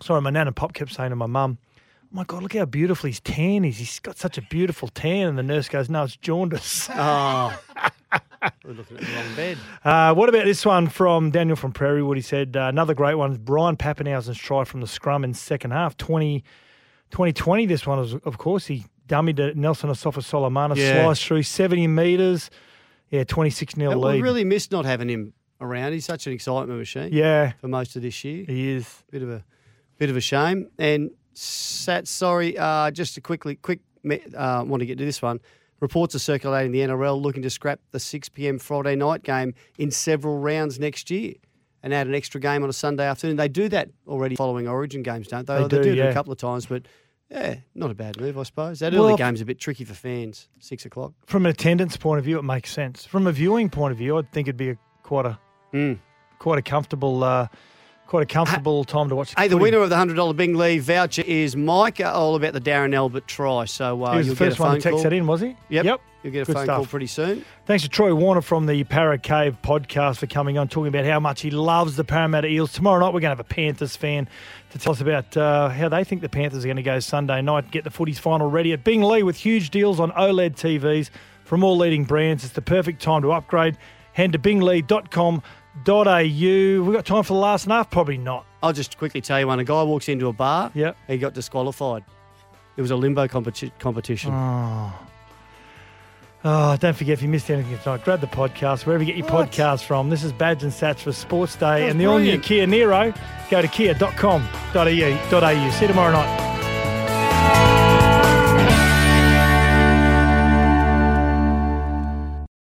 [0.01, 2.65] sorry, my nan and pop kept saying to my mum, "Oh my god, look how
[2.65, 3.77] beautiful his tan is.
[3.77, 7.59] He's got such a beautiful tan." And the nurse goes, "No, it's jaundice." Oh.
[8.65, 9.57] We're looking at the wrong bed.
[9.85, 12.15] Uh, what about this one from Daniel from Prairiewood?
[12.15, 15.95] He said, uh, another great one, Brian Papenhuyzen's try from the scrum in second half,
[15.97, 16.43] 20,
[17.11, 17.65] 2020.
[17.67, 21.03] This one was, of course, he dummied Nelson Asofa-Solomona, Yeah.
[21.03, 22.49] sliced through 70 metres.
[23.11, 24.15] Yeah, 26 0 lead.
[24.15, 25.93] we really missed not having him around.
[25.93, 27.09] He's such an excitement machine.
[27.11, 27.51] Yeah.
[27.59, 28.45] For most of this year.
[28.47, 29.03] He is.
[29.11, 29.43] Bit of a
[29.97, 30.69] bit of a shame.
[30.79, 35.39] And Sat, sorry, uh, just to quickly quick uh, want to get to this one.
[35.79, 38.59] Reports are circulating the NRL looking to scrap the 6 p.m.
[38.59, 41.33] Friday night game in several rounds next year
[41.81, 43.37] and add an extra game on a Sunday afternoon.
[43.37, 45.55] They do that already following Origin games, don't they?
[45.55, 46.05] They they do, do it yeah.
[46.05, 46.83] a couple of times, but
[47.31, 48.79] yeah, not a bad move, I suppose.
[48.79, 50.49] That Well, early game's a bit tricky for fans.
[50.59, 51.13] Six o'clock.
[51.25, 53.05] From an attendance point of view, it makes sense.
[53.05, 55.39] From a viewing point of view, I'd think it'd be a quite a
[55.71, 55.93] Hmm.
[56.39, 57.47] quite a comfortable uh,
[58.11, 59.33] quite a comfortable time to watch.
[59.37, 62.01] Hey, the winner of the hundred dollar Bing Lee voucher is Mike.
[62.01, 63.63] All about the Darren Albert try.
[63.63, 65.03] So uh, He was you'll the first one to text call.
[65.03, 65.55] that in, was he?
[65.69, 65.85] Yep.
[65.85, 66.01] Yep.
[66.23, 66.75] You'll get a Good phone stuff.
[66.75, 67.45] call pretty soon.
[67.65, 71.19] Thanks to Troy Warner from the Parra Cave podcast for coming on, talking about how
[71.21, 72.73] much he loves the Parramatta Eels.
[72.73, 74.27] Tomorrow night, we're going to have a Panthers fan
[74.71, 77.41] to tell us about uh, how they think the Panthers are going to go Sunday
[77.41, 81.09] night, get the footy's final ready at Bing Lee with huge deals on OLED TVs
[81.45, 82.43] from all leading brands.
[82.43, 83.77] It's the perfect time to upgrade.
[84.13, 84.39] Head to
[85.83, 86.83] binglee.com.au.
[86.83, 87.89] We've got time for the last and half?
[87.89, 88.45] Probably not.
[88.63, 90.95] I'll just quickly tell you when a guy walks into a bar, Yep.
[91.07, 92.03] he got disqualified.
[92.77, 94.31] It was a limbo competi- competition.
[94.33, 94.93] Oh.
[96.43, 99.27] Oh, don't forget if you missed anything tonight, grab the podcast wherever you get your
[99.31, 99.51] What?
[99.51, 100.09] podcast from.
[100.09, 102.39] This is Badge and Sats for Sports Day and the all new.
[102.39, 103.15] Kia Niro.
[103.51, 104.85] Go to kia.com.au.
[104.85, 107.70] See you tomorrow night.